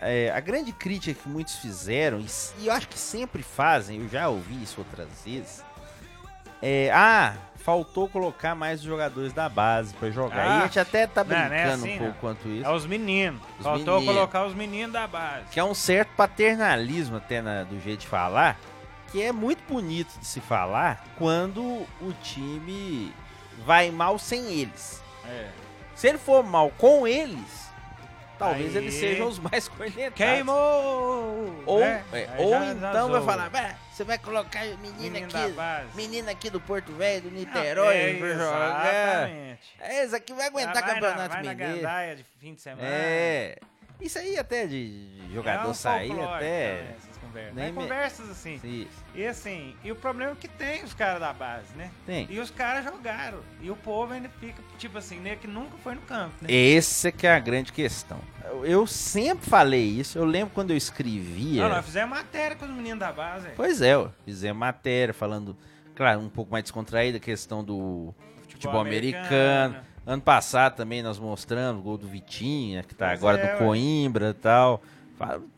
é, 0.00 0.30
a 0.30 0.40
grande 0.40 0.72
crítica 0.72 1.20
que 1.22 1.28
muitos 1.28 1.56
fizeram, 1.56 2.20
e, 2.20 2.26
e 2.60 2.66
eu 2.66 2.72
acho 2.72 2.88
que 2.88 2.98
sempre 2.98 3.42
fazem, 3.42 4.00
eu 4.02 4.08
já 4.08 4.28
ouvi 4.28 4.62
isso 4.62 4.76
outras 4.80 5.08
vezes, 5.24 5.62
é 6.62 6.90
ah, 6.92 7.34
faltou 7.56 8.08
colocar 8.08 8.54
mais 8.54 8.80
os 8.80 8.86
jogadores 8.86 9.32
da 9.32 9.48
base 9.48 9.92
pra 9.94 10.10
jogar. 10.10 10.36
Ah, 10.42 10.46
e 10.46 10.58
a 10.60 10.66
gente 10.66 10.80
até 10.80 11.06
tá 11.06 11.22
não, 11.24 11.30
não 11.36 11.36
é 11.44 11.48
brincando 11.48 11.84
assim, 11.84 11.94
um 11.94 11.98
pouco 11.98 12.12
não. 12.12 12.20
quanto 12.20 12.48
isso. 12.48 12.66
É 12.66 12.72
os 12.72 12.86
meninos. 12.86 13.40
Os 13.58 13.64
Faltou 13.64 13.94
meninos. 13.96 14.14
colocar 14.14 14.46
os 14.46 14.54
meninos 14.54 14.92
da 14.92 15.06
base. 15.06 15.44
Que 15.50 15.60
é 15.60 15.64
um 15.64 15.74
certo 15.74 16.08
paternalismo 16.16 17.16
até 17.18 17.42
na- 17.42 17.64
do 17.64 17.78
jeito 17.80 18.00
de 18.00 18.06
falar, 18.06 18.58
que 19.12 19.22
é 19.22 19.32
muito 19.32 19.62
bonito 19.68 20.18
de 20.18 20.26
se 20.26 20.40
falar 20.40 21.04
quando 21.18 21.60
o 22.00 22.12
time 22.22 23.12
vai 23.66 23.90
mal 23.90 24.18
sem 24.18 24.44
eles. 24.60 25.02
É. 25.26 25.48
Se 25.94 26.08
ele 26.08 26.18
for 26.18 26.42
mal 26.44 26.70
com 26.78 27.06
eles, 27.08 27.68
talvez 28.38 28.76
Aí- 28.76 28.82
eles 28.84 28.94
sejam 28.94 29.26
os 29.28 29.38
mais 29.38 29.66
cornetados. 29.68 30.14
Queimou! 30.14 31.62
Ou, 31.66 31.82
é, 31.82 32.02
Aí 32.12 32.26
ou 32.38 32.50
já- 32.50 32.64
já 32.66 32.72
então 32.72 33.08
vai 33.10 33.20
zoa. 33.20 33.22
falar, 33.30 33.50
"Bah, 33.50 33.74
você 33.98 34.04
vai 34.04 34.18
colocar 34.18 34.64
menina 34.64 35.18
menino 35.18 35.28
da 35.28 35.44
aqui, 35.46 35.96
menina 35.96 36.30
aqui 36.30 36.48
do 36.50 36.60
Porto 36.60 36.92
Velho, 36.92 37.22
do 37.22 37.30
Niterói, 37.32 37.96
é, 37.96 38.14
pra 38.14 38.32
jogar. 38.32 38.86
Exatamente. 38.86 39.74
É, 39.80 40.04
esse 40.04 40.14
aqui 40.14 40.32
vai 40.32 40.46
aguentar 40.46 40.74
vai 40.74 40.94
campeonato 40.94 41.18
na, 41.18 41.28
vai 41.28 41.42
na 41.42 41.50
mineiro. 41.50 41.76
gandaia 41.78 42.14
de 42.16 42.24
fim 42.38 42.54
de 42.54 42.60
semana. 42.60 42.86
É. 42.88 43.58
Isso 44.00 44.16
aí 44.16 44.38
até 44.38 44.68
de 44.68 45.20
jogador 45.34 45.66
É 45.66 45.70
um 45.70 45.74
sair 45.74 46.20
até. 46.20 46.94
Conversas. 47.38 47.54
nem 47.54 47.68
É 47.68 47.72
conversas 47.72 48.30
assim. 48.30 48.58
Sim, 48.58 48.86
E 49.14 49.26
assim, 49.26 49.74
e 49.84 49.92
o 49.92 49.96
problema 49.96 50.32
é 50.32 50.34
que 50.34 50.48
tem 50.48 50.84
os 50.84 50.94
caras 50.94 51.20
da 51.20 51.32
base, 51.32 51.74
né? 51.76 51.90
tem. 52.04 52.26
E 52.30 52.38
os 52.38 52.50
caras 52.50 52.84
jogaram. 52.84 53.40
E 53.60 53.70
o 53.70 53.76
povo 53.76 54.12
ainda 54.12 54.28
fica, 54.40 54.62
tipo 54.78 54.98
assim, 54.98 55.18
né, 55.18 55.36
que 55.36 55.46
nunca 55.46 55.76
foi 55.78 55.94
no 55.94 56.00
campo, 56.02 56.34
né? 56.42 56.52
Esse 56.52 57.10
que 57.12 57.26
é 57.26 57.34
a 57.34 57.38
grande 57.38 57.72
questão. 57.72 58.18
Eu, 58.62 58.86
sempre 58.86 59.48
falei 59.48 59.84
isso. 59.84 60.18
Eu 60.18 60.24
lembro 60.24 60.52
quando 60.54 60.70
eu 60.70 60.76
escrevia. 60.76 61.62
Não, 61.62 61.68
nós 61.68 61.84
fizemos 61.84 62.10
matéria 62.10 62.56
com 62.56 62.64
os 62.64 62.70
meninos 62.70 62.98
da 62.98 63.12
base. 63.12 63.48
Pois 63.54 63.82
é, 63.82 63.96
ó, 63.96 64.08
fizemos 64.24 64.58
matéria 64.58 65.12
falando, 65.12 65.56
claro, 65.94 66.20
um 66.20 66.28
pouco 66.28 66.50
mais 66.50 66.64
descontraída 66.64 67.18
a 67.18 67.20
questão 67.20 67.62
do 67.62 68.14
futebol 68.48 68.80
americano. 68.80 69.76
Ano 70.06 70.22
passado 70.22 70.74
também 70.74 71.02
nós 71.02 71.18
mostramos 71.18 71.80
o 71.80 71.84
gol 71.84 71.98
do 71.98 72.08
Vitinha, 72.08 72.82
que 72.82 72.94
tá 72.94 73.08
Pois 73.08 73.18
agora 73.18 73.38
é, 73.38 73.52
do. 73.52 73.58
Coimbra 73.58 74.30
e 74.30 74.34
tal. 74.34 74.82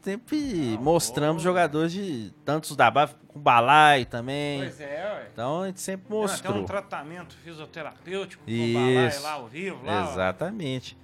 Sempre 0.02 0.36
Não, 0.76 0.82
mostramos 0.82 1.42
jogadores 1.42 1.92
de 1.92 2.32
tantos 2.44 2.74
da 2.76 2.90
base, 2.90 3.14
com 3.28 3.38
balai 3.40 4.04
também. 4.04 4.60
Pois 4.60 4.80
é, 4.80 5.12
ué. 5.14 5.28
Então 5.32 5.62
a 5.62 5.66
gente 5.66 5.80
sempre 5.80 6.06
Não, 6.10 6.18
Tem 6.20 6.28
mostrou. 6.28 6.56
um 6.58 6.64
tratamento 6.64 7.34
fisioterapêutico 7.44 8.42
com 8.44 8.50
Isso. 8.50 8.74
balai 8.74 9.18
lá 9.20 9.32
ao 9.32 9.46
vivo, 9.46 9.84
lá. 9.84 10.06
ó. 10.06 10.12
Exatamente. 10.12 10.98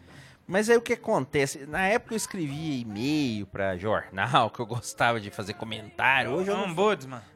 Mas 0.49 0.71
aí 0.71 0.77
o 0.77 0.81
que 0.81 0.93
acontece? 0.93 1.67
Na 1.67 1.89
época 1.89 2.15
eu 2.15 2.17
escrevia 2.17 2.81
e-mail 2.81 3.47
pra 3.47 3.77
jornal, 3.77 4.49
que 4.51 4.61
eu 4.61 4.67
gostava 4.67 5.19
de 5.21 5.29
fazer 5.29 5.55
comentário. 5.55 6.31
Hoje 6.31 6.49
eu 6.51 6.57
não, 6.57 6.73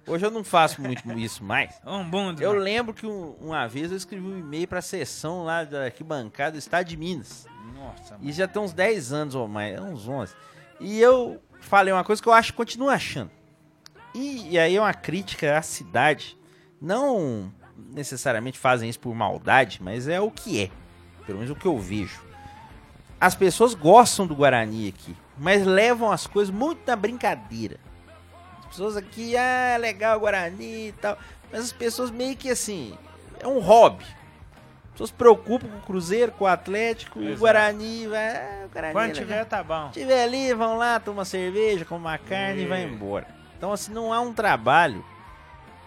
hoje 0.06 0.24
eu 0.26 0.30
não 0.30 0.44
faço 0.44 0.80
muito 0.80 1.02
isso 1.18 1.42
mais. 1.42 1.80
Eu 2.40 2.52
lembro 2.52 2.94
que 2.94 3.04
um- 3.06 3.32
uma 3.40 3.66
vez 3.66 3.90
eu 3.90 3.96
escrevi 3.96 4.24
um 4.26 4.38
e-mail 4.38 4.68
pra 4.68 4.80
sessão 4.80 5.42
lá 5.42 5.64
da 5.64 5.86
arquibancada 5.86 6.52
do 6.52 6.58
Estado 6.58 6.86
de 6.86 6.96
Minas. 6.96 7.48
Nossa, 7.74 8.16
E 8.22 8.30
já 8.30 8.46
tem 8.46 8.62
uns 8.62 8.72
10 8.72 9.12
anos 9.12 9.34
ou 9.34 9.48
mais, 9.48 9.80
uns 9.80 10.06
11. 10.06 10.32
E 10.80 10.98
eu 10.98 11.40
falei 11.60 11.92
uma 11.92 12.02
coisa 12.02 12.22
que 12.22 12.28
eu 12.28 12.32
acho 12.32 12.54
continuo 12.54 12.88
achando. 12.88 13.30
E, 14.14 14.50
e 14.50 14.58
aí 14.58 14.76
é 14.76 14.80
uma 14.80 14.94
crítica 14.94 15.56
à 15.58 15.62
cidade. 15.62 16.36
Não 16.80 17.52
necessariamente 17.92 18.58
fazem 18.58 18.88
isso 18.88 18.98
por 18.98 19.14
maldade, 19.14 19.80
mas 19.82 20.08
é 20.08 20.20
o 20.20 20.30
que 20.30 20.62
é. 20.62 20.70
Pelo 21.26 21.38
menos 21.38 21.52
o 21.52 21.54
que 21.54 21.66
eu 21.66 21.78
vejo. 21.78 22.20
As 23.20 23.34
pessoas 23.34 23.74
gostam 23.74 24.26
do 24.26 24.34
Guarani 24.34 24.88
aqui, 24.88 25.14
mas 25.38 25.64
levam 25.64 26.10
as 26.10 26.26
coisas 26.26 26.52
muito 26.52 26.80
na 26.86 26.96
brincadeira. 26.96 27.78
As 28.60 28.66
pessoas 28.66 28.96
aqui, 28.96 29.36
ah, 29.36 29.76
legal 29.78 30.16
o 30.16 30.20
Guarani 30.20 30.88
e 30.88 30.92
tal. 30.92 31.18
Mas 31.52 31.64
as 31.64 31.72
pessoas 31.72 32.10
meio 32.10 32.36
que 32.36 32.50
assim, 32.50 32.96
é 33.38 33.46
um 33.46 33.58
hobby. 33.58 34.06
As 35.00 35.04
pessoas 35.04 35.10
se 35.10 35.14
preocupam 35.16 35.66
com 35.68 35.78
o 35.78 35.80
Cruzeiro, 35.80 36.30
com 36.32 36.44
o 36.44 36.46
Atlético, 36.46 37.20
e 37.22 37.32
o. 37.32 37.38
Guarani, 37.38 38.06
vai, 38.06 38.66
o 38.66 38.68
Guarani 38.68 38.92
Quando 38.92 39.04
é 39.04 39.08
legal. 39.08 39.22
tiver, 39.22 39.44
tá 39.46 39.62
bom. 39.64 39.88
tiver 39.90 40.22
ali, 40.24 40.52
vão 40.52 40.76
lá, 40.76 41.00
tomar 41.00 41.24
cerveja, 41.24 41.86
comer 41.86 42.00
uma 42.00 42.18
carne 42.18 42.62
e 42.64 42.66
vai 42.66 42.82
É. 42.82 42.86
embora. 42.86 43.26
Então, 43.56 43.72
assim, 43.72 43.92
não 43.94 44.12
há 44.12 44.20
um 44.20 44.34
trabalho 44.34 45.02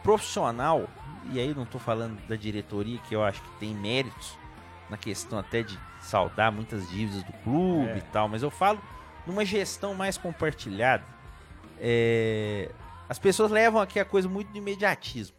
profissional, 0.02 0.88
e 1.32 1.40
aí 1.40 1.54
não 1.54 1.64
tô 1.66 1.78
falando 1.78 2.20
da 2.28 2.36
diretoria, 2.36 2.98
que 3.08 3.16
eu 3.16 3.24
acho 3.24 3.40
que 3.42 3.50
tem 3.60 3.74
méritos 3.76 4.36
na 4.90 4.98
questão 4.98 5.38
até 5.38 5.62
de 5.62 5.78
saldar 6.02 6.52
muitas 6.52 6.90
dívidas 6.90 7.22
do 7.24 7.34
clube 7.44 7.92
É. 7.92 7.98
e 7.98 8.02
tal, 8.02 8.28
mas 8.28 8.42
eu 8.42 8.50
falo 8.50 8.82
numa 9.28 9.46
gestão 9.46 9.94
mais 9.94 10.18
compartilhada. 10.18 11.04
É, 11.80 12.70
As 13.08 13.20
pessoas 13.20 13.52
levam 13.52 13.80
aqui 13.80 14.00
a 14.00 14.06
coisa 14.06 14.28
muito 14.28 14.52
do 14.52 14.58
imediatismo. 14.58 15.36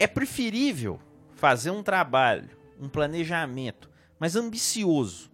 É 0.00 0.06
preferível 0.08 0.98
fazer 1.36 1.70
um 1.70 1.82
trabalho, 1.82 2.48
um 2.80 2.88
planejamento 2.88 3.90
mais 4.18 4.36
ambicioso, 4.36 5.30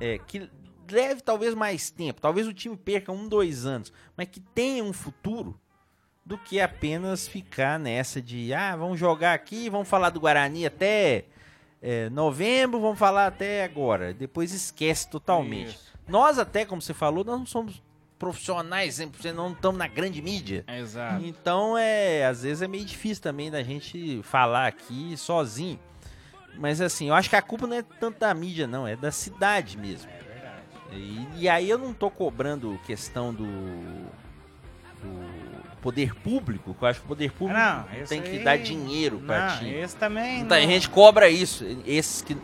é, 0.00 0.18
que 0.18 0.50
leve 0.90 1.20
talvez 1.20 1.54
mais 1.54 1.90
tempo, 1.90 2.20
talvez 2.20 2.46
o 2.46 2.52
time 2.52 2.76
perca 2.76 3.12
um, 3.12 3.28
dois 3.28 3.66
anos, 3.66 3.92
mas 4.16 4.28
que 4.28 4.40
tenha 4.40 4.82
um 4.82 4.92
futuro, 4.92 5.58
do 6.28 6.36
que 6.36 6.60
apenas 6.60 7.26
ficar 7.26 7.78
nessa 7.78 8.20
de, 8.20 8.52
ah, 8.52 8.76
vamos 8.76 9.00
jogar 9.00 9.32
aqui, 9.32 9.70
vamos 9.70 9.88
falar 9.88 10.10
do 10.10 10.20
Guarani 10.20 10.66
até 10.66 11.24
é, 11.80 12.10
novembro, 12.10 12.78
vamos 12.78 12.98
falar 12.98 13.28
até 13.28 13.64
agora, 13.64 14.12
depois 14.12 14.52
esquece 14.52 15.08
totalmente. 15.08 15.70
Isso. 15.70 15.94
Nós 16.06 16.38
até, 16.38 16.66
como 16.66 16.82
você 16.82 16.92
falou, 16.92 17.24
nós 17.24 17.38
não 17.38 17.46
somos 17.46 17.82
profissionais 18.18 18.98
100%, 18.98 19.32
não 19.32 19.52
estamos 19.52 19.78
na 19.78 19.86
grande 19.86 20.20
mídia. 20.20 20.66
Exato. 20.68 21.24
Então 21.24 21.78
é, 21.78 22.26
às 22.26 22.42
vezes 22.42 22.60
é 22.60 22.68
meio 22.68 22.84
difícil 22.84 23.22
também 23.22 23.50
da 23.50 23.62
gente 23.62 24.20
falar 24.22 24.66
aqui 24.66 25.16
sozinho. 25.16 25.78
Mas 26.56 26.80
assim, 26.80 27.08
eu 27.08 27.14
acho 27.14 27.28
que 27.30 27.36
a 27.36 27.42
culpa 27.42 27.66
não 27.66 27.76
é 27.76 27.82
tanto 27.82 28.18
da 28.20 28.32
mídia, 28.34 28.66
não, 28.66 28.86
é 28.86 28.96
da 28.96 29.10
cidade 29.12 29.76
mesmo. 29.78 30.10
É 30.10 30.22
verdade. 30.22 30.62
E, 30.92 31.28
e 31.42 31.48
aí 31.48 31.68
eu 31.68 31.78
não 31.78 31.92
tô 31.92 32.10
cobrando 32.10 32.78
questão 32.86 33.32
do, 33.32 33.44
do 35.02 35.28
poder 35.80 36.14
público, 36.16 36.74
que 36.74 36.82
eu 36.82 36.88
acho 36.88 37.00
que 37.00 37.06
o 37.06 37.08
poder 37.08 37.30
público 37.32 37.60
não, 37.60 37.84
tem 38.06 38.20
que 38.20 38.30
aí- 38.30 38.44
dar 38.44 38.58
dinheiro 38.58 39.18
pra 39.20 39.48
Não, 39.52 39.58
ti. 39.58 39.68
esse 39.68 39.96
também. 39.96 40.38
Muita 40.40 40.58
não- 40.60 40.66
gente 40.66 40.88
cobra 40.90 41.28
isso. 41.30 41.64
Esses 41.86 42.22
que 42.22 42.36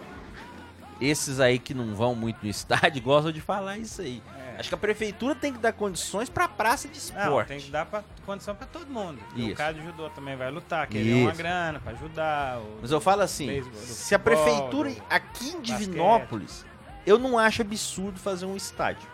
esses 1.01 1.41
aí 1.41 1.59
que 1.59 1.75
não 1.75 1.93
vão 1.95 2.15
muito 2.15 2.39
no 2.45 2.49
estádio 2.49 3.03
gostam 3.03 3.33
de 3.33 3.41
falar 3.41 3.79
isso 3.79 4.01
aí. 4.01 4.23
É. 4.55 4.61
Acho 4.61 4.69
que 4.69 4.75
a 4.75 4.79
prefeitura 4.79 5.35
tem 5.35 5.53
que 5.53 5.59
dar 5.59 5.73
condições 5.73 6.29
pra 6.29 6.49
praça 6.49 6.89
de 6.89 6.99
Não, 7.13 7.21
esporte. 7.23 7.49
tem 7.49 7.61
que 7.61 7.71
dar 7.71 7.87
pra, 7.87 8.03
condição 8.25 8.55
pra 8.55 8.67
todo 8.67 8.87
mundo. 8.87 9.19
E. 9.35 9.53
O 9.53 9.55
cara 9.55 9.75
de 9.75 9.83
judô 9.85 10.09
também 10.11 10.37
vai 10.37 10.51
lutar, 10.51 10.87
querer 10.87 11.15
uma 11.15 11.31
Isso. 11.31 11.39
grana 11.39 11.81
pra 11.81 11.93
ajudar. 11.93 12.61
Mas 12.81 12.91
eu 12.91 13.01
falo 13.01 13.23
assim, 13.23 13.47
beisebol, 13.47 13.81
se 13.81 14.15
a 14.15 14.19
futebol, 14.19 14.45
prefeitura 14.45 14.91
do 14.91 15.03
aqui 15.11 15.49
em 15.49 15.53
basquete. 15.59 15.79
Divinópolis, 15.79 16.67
eu 17.07 17.19
não 17.19 17.39
acho 17.39 17.63
absurdo 17.63 18.19
fazer 18.19 18.47
um 18.47 18.57
estádio. 18.57 19.09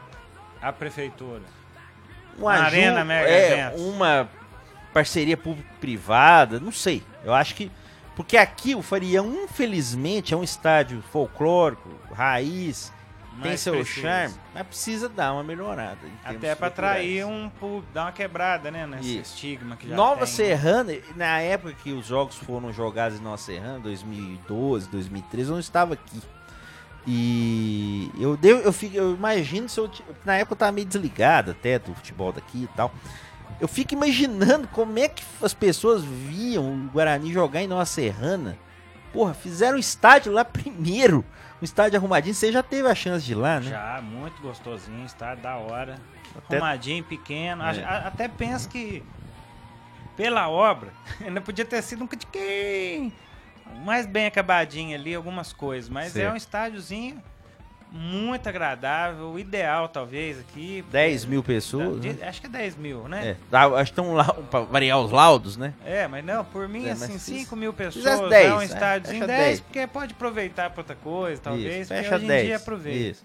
A 0.60 0.72
prefeitura. 0.72 1.42
Uma, 2.38 2.52
Uma 2.56 2.64
arena 2.64 3.04
mega 3.04 3.28
é, 3.28 3.52
eventos. 3.52 3.80
uma 3.82 4.28
parceria 4.92 5.36
público-privada, 5.36 6.58
não 6.60 6.72
sei. 6.72 7.02
Eu 7.24 7.34
acho 7.34 7.54
que 7.54 7.70
porque 8.16 8.36
aqui 8.36 8.74
o 8.74 8.82
Farião, 8.82 9.44
infelizmente, 9.44 10.34
é 10.34 10.36
um 10.36 10.42
estádio 10.42 11.02
folclórico, 11.10 11.88
raiz, 12.12 12.92
tem 13.42 13.56
seu 13.56 13.74
precisa. 13.74 14.00
charme, 14.00 14.34
mas 14.54 14.66
precisa 14.66 15.08
dar 15.08 15.32
uma 15.32 15.42
melhorada. 15.42 15.98
Até 16.24 16.54
pra 16.54 16.68
atrair 16.68 17.24
um 17.24 17.50
dar 17.92 18.04
uma 18.04 18.12
quebrada, 18.12 18.70
né? 18.70 18.86
Nesse 18.86 19.18
Isso. 19.18 19.34
estigma 19.34 19.76
que 19.76 19.88
já 19.88 19.94
Nova 19.94 20.26
tem. 20.26 20.34
Serrana, 20.34 20.92
na 21.16 21.40
época 21.40 21.74
que 21.74 21.92
os 21.92 22.06
jogos 22.06 22.36
foram 22.36 22.72
jogados 22.72 23.18
em 23.18 23.22
Nova 23.22 23.38
Serrana, 23.38 23.78
2012, 23.80 24.88
2013, 24.88 25.48
eu 25.48 25.52
não 25.52 25.60
estava 25.60 25.94
aqui. 25.94 26.20
E 27.06 28.10
eu, 28.18 28.36
devo, 28.36 28.60
eu, 28.60 28.72
fico, 28.72 28.96
eu 28.96 29.14
imagino 29.14 29.68
se 29.68 29.78
eu. 29.80 29.90
Na 30.24 30.36
época 30.36 30.52
eu 30.52 30.58
tava 30.58 30.72
meio 30.72 30.86
desligado 30.86 31.52
até 31.52 31.78
do 31.78 31.94
futebol 31.94 32.32
daqui 32.32 32.64
e 32.64 32.76
tal. 32.76 32.92
Eu 33.60 33.68
fico 33.68 33.94
imaginando 33.94 34.68
como 34.68 34.98
é 34.98 35.08
que 35.08 35.22
as 35.42 35.54
pessoas 35.54 36.02
viam 36.02 36.72
o 36.72 36.90
Guarani 36.90 37.32
jogar 37.32 37.62
em 37.62 37.66
Nova 37.66 37.84
Serrana. 37.84 38.56
Porra, 39.12 39.34
fizeram 39.34 39.76
o 39.76 39.80
estádio 39.80 40.32
lá 40.32 40.44
primeiro. 40.44 41.24
Um 41.60 41.64
estádio 41.64 41.98
arrumadinho. 41.98 42.34
Você 42.34 42.50
já 42.50 42.62
teve 42.62 42.88
a 42.88 42.94
chance 42.94 43.24
de 43.24 43.32
ir 43.32 43.34
lá, 43.34 43.60
né? 43.60 43.70
Já, 43.70 44.00
muito 44.02 44.40
gostosinho, 44.40 45.04
está 45.04 45.34
da 45.34 45.56
hora. 45.56 45.98
Até- 46.36 46.56
Arrumadinho, 46.56 47.04
pequeno. 47.04 47.62
É. 47.62 47.84
A- 47.84 47.88
a- 47.88 48.06
Até 48.08 48.28
penso 48.28 48.68
que 48.68 49.02
pela 50.16 50.48
obra 50.48 50.90
ainda 51.20 51.40
podia 51.40 51.64
ter 51.64 51.82
sido 51.82 52.04
um 52.04 52.06
catiquinho 52.06 53.12
mais 53.84 54.06
bem 54.06 54.26
acabadinho 54.26 54.94
ali, 54.96 55.14
algumas 55.14 55.52
coisas. 55.52 55.88
Mas 55.90 56.08
é 56.16 56.20
Certo. 56.22 56.32
um 56.32 56.36
estádiozinho 56.36 57.22
muito 57.92 58.48
agradável, 58.48 59.38
ideal 59.38 59.88
talvez 59.88 60.38
aqui. 60.38 60.84
10 60.92 61.24
mil 61.24 61.42
pessoas. 61.42 62.00
De- 62.00 62.12
né? 62.12 62.28
Acho 62.28 62.40
que 62.40 62.46
é 62.46 62.50
10 62.50 62.76
mil, 62.76 63.08
né? 63.08 63.30
É, 63.30 63.36
dá- 63.50 63.64
acho 63.66 63.92
que 63.92 64.00
um 64.00 64.12
lau- 64.14 64.44
pra 64.50 64.60
variar 64.60 64.98
os 65.00 65.10
laudos, 65.10 65.56
né? 65.56 65.74
É, 65.84 66.06
mas 66.06 66.24
não, 66.24 66.44
por 66.44 66.68
mim, 66.68 66.86
É, 66.86 66.92
assim, 66.92 67.14
fiz- 67.14 67.22
5 67.22 67.56
mil 67.56 67.72
pessoas, 67.72 68.04
fizesse 68.04 68.22
é 68.24 68.28
10, 68.28 68.52
um 68.52 68.60
é, 68.60 68.64
estádiozinho 68.64 69.24
fecha 69.26 69.36
10, 69.36 69.46
10. 69.48 69.60
porque 69.60 69.86
pode 69.86 70.12
aproveitar 70.14 70.70
pra 70.70 70.80
outra 70.80 70.96
coisa, 70.96 71.40
talvez, 71.42 71.80
Isso, 71.82 71.88
porque 71.88 72.02
fecha 72.02 72.14
hoje 72.16 72.24
em 72.24 72.28
10. 72.28 72.46
dia 72.46 72.56
aproveita. 72.56 72.98
Isso. 73.10 73.24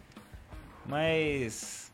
Mas 0.85 1.84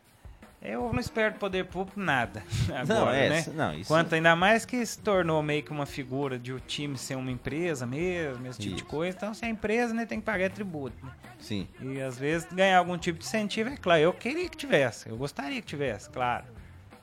eu 0.61 0.91
não 0.93 0.99
espero 0.99 1.33
do 1.33 1.39
poder 1.39 1.65
público 1.65 1.99
nada 1.99 2.43
agora, 2.69 2.85
Não, 2.85 3.09
é, 3.11 3.29
né? 3.29 3.45
não, 3.53 3.73
isso 3.73 3.87
Quanto 3.87 4.13
ainda 4.13 4.35
mais 4.35 4.63
que 4.65 4.85
se 4.85 4.99
tornou 4.99 5.41
meio 5.41 5.63
que 5.63 5.71
uma 5.71 5.85
figura 5.85 6.37
de 6.37 6.53
o 6.53 6.59
time 6.59 6.97
ser 6.97 7.15
uma 7.15 7.31
empresa 7.31 7.85
mesmo, 7.87 8.45
esse 8.47 8.59
tipo 8.59 8.75
de 8.75 8.81
Isso. 8.81 8.89
coisa. 8.89 9.17
Então, 9.17 9.33
se 9.33 9.43
é 9.45 9.49
empresa, 9.49 9.93
né, 9.93 10.05
tem 10.05 10.19
que 10.19 10.25
pagar 10.25 10.49
tributo. 10.51 10.95
né? 11.03 11.11
sim. 11.39 11.67
E 11.81 11.99
às 11.99 12.17
vezes 12.17 12.47
ganhar 12.51 12.77
algum 12.77 12.97
tipo 12.97 13.17
de 13.19 13.25
incentivo, 13.25 13.69
é 13.69 13.77
claro. 13.77 14.01
Eu 14.01 14.13
queria 14.13 14.47
que 14.47 14.55
tivesse, 14.57 15.09
eu 15.09 15.17
gostaria 15.17 15.59
que 15.61 15.67
tivesse, 15.67 16.09
claro. 16.09 16.45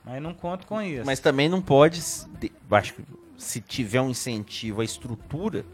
Mas 0.05 0.21
não 0.21 0.33
conto 0.33 0.65
com 0.65 0.81
isso. 0.81 1.05
Mas 1.05 1.19
também 1.19 1.49
não 1.49 1.61
pode, 1.61 2.01
de- 2.39 2.51
acho 2.71 2.93
que 2.93 3.03
se 3.37 3.59
tiver 3.59 3.99
um 4.01 4.09
incentivo 4.09 4.81
à 4.81 4.85
estrutura, 4.85 5.65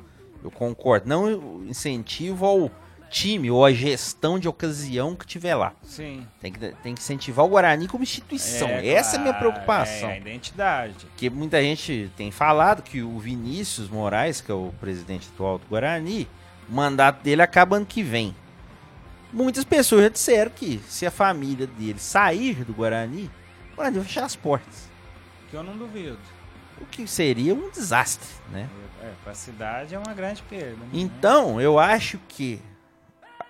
eu 0.43 0.49
concordo. 0.51 1.07
Não 1.07 1.63
incentivo 1.65 2.45
ao 2.45 2.71
time 3.15 3.49
ou 3.49 3.63
à 3.63 3.71
gestão 3.71 4.37
de 4.37 4.45
ocasião 4.47 5.15
que 5.15 5.25
tiver 5.25 5.55
lá. 5.55 5.73
Sim. 5.83 6.27
Tem 6.41 6.51
que, 6.51 6.59
tem 6.59 6.93
que 6.93 6.99
incentivar 6.99 7.45
o 7.45 7.49
Guarani 7.49 7.87
como 7.87 8.03
instituição. 8.03 8.67
Essa 8.67 9.15
é 9.15 9.19
a 9.19 9.21
minha 9.21 9.33
claro, 9.33 9.51
preocupação. 9.51 10.09
É 10.09 10.13
a 10.13 10.17
identidade. 10.17 11.05
Porque 11.05 11.29
muita 11.29 11.61
gente 11.61 12.11
tem 12.17 12.29
falado 12.29 12.83
que 12.83 13.01
o 13.01 13.17
Vinícius 13.17 13.87
Moraes, 13.89 14.41
que 14.41 14.51
é 14.51 14.53
o 14.53 14.73
presidente 14.81 15.29
atual 15.33 15.57
do 15.57 15.65
Guarani, 15.67 16.27
o 16.69 16.73
mandato 16.73 17.23
dele 17.23 17.41
acaba 17.41 17.77
ano 17.77 17.85
que 17.85 18.03
vem. 18.03 18.35
Muitas 19.31 19.63
pessoas 19.63 20.03
já 20.03 20.09
disseram 20.09 20.51
que 20.51 20.81
se 20.89 21.05
a 21.05 21.11
família 21.11 21.67
dele 21.67 21.99
sair 21.99 22.65
do 22.65 22.73
Guarani, 22.73 23.31
o 23.71 23.75
Guarani 23.77 23.97
vai 23.97 24.05
fechar 24.05 24.25
as 24.25 24.35
portas. 24.35 24.89
Que 25.49 25.55
eu 25.55 25.63
não 25.63 25.77
duvido. 25.77 26.19
O 26.81 26.85
que 26.85 27.07
seria 27.07 27.53
um 27.53 27.69
desastre, 27.69 28.27
né? 28.51 28.67
É, 29.01 29.11
pra 29.23 29.33
cidade 29.33 29.95
é 29.95 29.99
uma 29.99 30.13
grande 30.13 30.43
perda. 30.43 30.75
né? 30.75 30.89
Então, 30.91 31.61
eu 31.61 31.79
acho 31.79 32.19
que. 32.27 32.59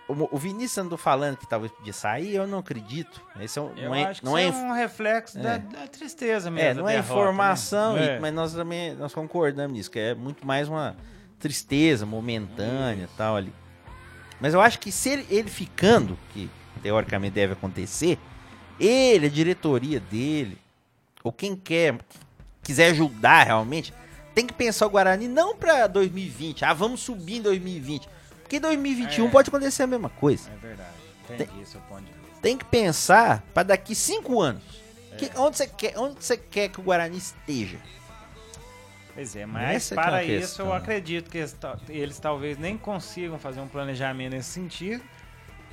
O 0.08 0.36
o 0.36 0.38
Vinícius 0.38 0.78
andou 0.78 0.98
falando 0.98 1.38
que 1.38 1.48
talvez 1.48 1.72
podia 1.72 1.92
sair, 1.94 2.36
eu 2.36 2.46
não 2.46 2.60
acredito. 2.60 3.20
Esse 3.40 3.58
é 3.58 3.62
um, 3.62 3.72
Eu 3.76 3.90
não 3.90 3.96
é, 3.96 4.04
acho 4.06 4.20
que 4.22 4.26
não 4.26 4.38
isso 4.38 4.58
é, 4.58 4.62
é 4.62 4.64
um 4.64 4.72
reflexo 4.74 5.40
da, 5.40 5.54
É. 5.54 5.58
da 5.60 5.88
tristeza 5.88 6.52
mesmo. 6.52 6.70
é, 6.70 6.74
da 6.76 6.82
não 6.82 6.90
é 6.90 6.94
derrota, 6.94 7.14
informação, 7.14 7.94
né? 7.96 8.06
e- 8.06 8.10
É. 8.10 8.20
mas 8.20 8.34
nós 8.34 8.54
também 8.54 8.94
nós 8.96 9.14
concordamos 9.14 9.76
nisso, 9.76 9.90
que 9.90 9.98
é 10.00 10.14
muito 10.14 10.46
mais 10.46 10.68
uma 10.70 10.96
tristeza 11.40 12.06
momentânea 12.06 13.06
e 13.12 13.18
tal 13.18 13.36
ali. 13.36 13.52
Mas 14.40 14.54
eu 14.54 14.62
acho 14.62 14.80
que 14.80 14.92
se 14.92 15.10
ele, 15.10 15.26
ele 15.30 15.50
ficando, 15.50 16.18
que 16.34 16.50
teoricamente 16.84 17.34
deve 17.34 17.54
acontecer, 17.54 18.20
ele, 18.80 19.26
a 19.26 19.30
diretoria 19.30 20.00
dele, 20.00 20.58
ou 21.24 21.32
quem 21.32 21.56
quer, 21.56 21.98
quiser 22.62 22.92
ajudar 22.92 23.44
realmente, 23.46 23.94
tem 24.36 24.46
que 24.46 24.54
pensar 24.54 24.86
o 24.86 24.90
Guarani 24.90 25.28
não 25.28 25.56
pra 25.56 25.88
2020, 25.88 26.64
ah, 26.66 26.74
vamos 26.74 27.00
subir 27.00 27.38
em 27.38 27.42
2020. 27.42 28.08
Porque 28.46 28.58
em 28.58 28.62
2021 28.62 29.26
É. 29.26 29.30
pode 29.32 29.50
acontecer 29.50 29.82
a 29.84 29.88
mesma 29.88 30.08
coisa. 30.10 30.50
É 30.52 30.56
verdade. 30.68 30.90
Entendi 31.28 31.62
esse 31.64 31.76
é 31.76 31.80
o 31.80 31.82
ponto 31.82 32.02
de 32.04 32.12
vista. 32.12 32.40
Tem 32.44 32.56
que 32.56 32.64
pensar 32.66 33.44
pra 33.56 33.64
daqui 33.64 33.96
cinco 33.96 34.40
anos. 34.40 34.62
Que- 35.18 35.32
onde, 35.36 35.58
você 35.58 35.66
quer, 35.66 35.98
onde 35.98 36.24
você 36.24 36.38
quer 36.38 36.70
que 36.70 36.80
o 36.80 36.84
Guarani 36.84 37.18
esteja? 37.18 37.78
Pois 39.16 39.36
é, 39.36 39.46
mas 39.46 39.76
Essa 39.78 39.94
é 39.94 39.96
para 39.96 40.12
uma 40.12 40.24
isso 40.24 40.62
eu 40.62 40.74
acredito 40.74 41.30
que 41.32 41.38
eles, 41.38 41.56
eles 41.90 42.20
talvez 42.20 42.58
nem 42.58 42.78
consigam 42.78 43.40
fazer 43.40 43.62
um 43.62 43.68
planejamento 43.68 44.34
nesse 44.34 44.50
sentido 44.52 45.02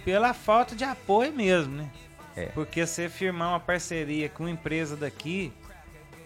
pela 0.04 0.32
falta 0.32 0.74
de 0.76 0.84
apoio 0.84 1.32
mesmo, 1.32 1.74
né? 1.74 1.90
É. 2.36 2.46
Porque 2.46 2.86
você 2.86 3.08
firmar 3.08 3.48
uma 3.50 3.60
parceria 3.60 4.28
com 4.28 4.44
uma 4.44 4.50
empresa 4.50 4.96
daqui, 4.96 5.52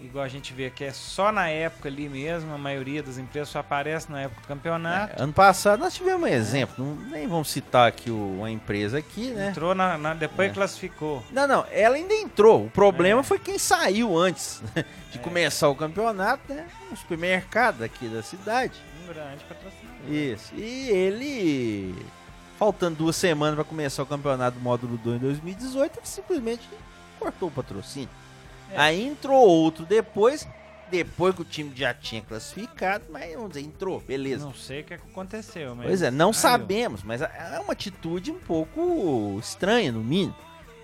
igual 0.00 0.24
a 0.24 0.28
gente 0.28 0.52
vê 0.52 0.70
que 0.70 0.84
é 0.84 0.92
só 0.92 1.32
na 1.32 1.48
época 1.48 1.88
ali 1.88 2.08
mesmo, 2.08 2.52
a 2.54 2.58
maioria 2.58 3.02
das 3.02 3.18
empresas 3.18 3.48
só 3.48 3.58
aparece 3.60 4.10
na 4.10 4.20
época 4.22 4.40
do 4.42 4.46
campeonato. 4.46 5.18
É, 5.18 5.22
ano 5.22 5.32
passado 5.32 5.80
nós 5.80 5.94
tivemos 5.94 6.22
um 6.22 6.26
exemplo, 6.32 6.84
não, 6.84 6.94
nem 7.10 7.26
vamos 7.26 7.50
citar 7.50 7.88
aqui 7.88 8.10
o- 8.10 8.36
uma 8.38 8.50
empresa 8.50 8.98
aqui, 8.98 9.28
né? 9.30 9.48
Entrou 9.48 9.74
na, 9.74 9.96
na- 9.98 10.14
depois 10.14 10.50
É. 10.50 10.54
classificou. 10.54 11.24
Não, 11.32 11.46
não, 11.46 11.64
ela 11.70 11.96
ainda 11.96 12.14
entrou. 12.14 12.66
O 12.66 12.70
problema 12.70 13.20
É. 13.20 13.24
foi 13.24 13.38
quem 13.38 13.58
saiu 13.58 14.16
antes 14.16 14.62
de 15.12 15.18
começar 15.18 15.68
o 15.68 15.74
campeonato, 15.74 16.52
né? 16.52 16.66
Um 16.92 16.96
supermercado 16.96 17.82
aqui 17.82 18.06
da 18.08 18.22
cidade. 18.22 18.74
Um 19.04 19.12
grande 19.12 19.44
patrocinador. 19.44 20.12
Isso. 20.12 20.52
E 20.54 20.88
ele, 20.90 21.94
faltando 22.58 22.96
duas 22.96 23.16
semanas 23.16 23.54
para 23.54 23.64
começar 23.64 24.02
o 24.02 24.06
campeonato 24.06 24.56
do 24.58 24.62
módulo 24.62 24.96
2 24.98 25.16
em 25.16 25.20
2018, 25.20 25.98
ele 25.98 26.06
simplesmente 26.06 26.68
cortou 27.18 27.48
o 27.48 27.52
patrocínio. 27.52 28.08
É. 28.70 28.76
Aí 28.78 29.06
entrou 29.06 29.36
outro 29.46 29.84
depois, 29.86 30.46
depois 30.90 31.34
que 31.34 31.42
o 31.42 31.44
time 31.44 31.72
já 31.74 31.92
tinha 31.94 32.22
classificado, 32.22 33.04
mas 33.10 33.32
vamos 33.34 33.50
dizer, 33.50 33.62
entrou, 33.62 34.00
beleza. 34.00 34.44
Não 34.44 34.54
sei 34.54 34.80
o 34.80 34.84
que 34.84 34.94
aconteceu, 34.94 35.74
mas. 35.74 35.86
Pois 35.86 36.02
é, 36.02 36.10
não 36.10 36.32
saiu. 36.32 36.52
sabemos, 36.52 37.02
mas 37.02 37.22
é 37.22 37.60
uma 37.62 37.72
atitude 37.72 38.30
um 38.30 38.38
pouco 38.38 39.36
estranha, 39.40 39.90
no 39.92 40.02
mínimo. 40.02 40.34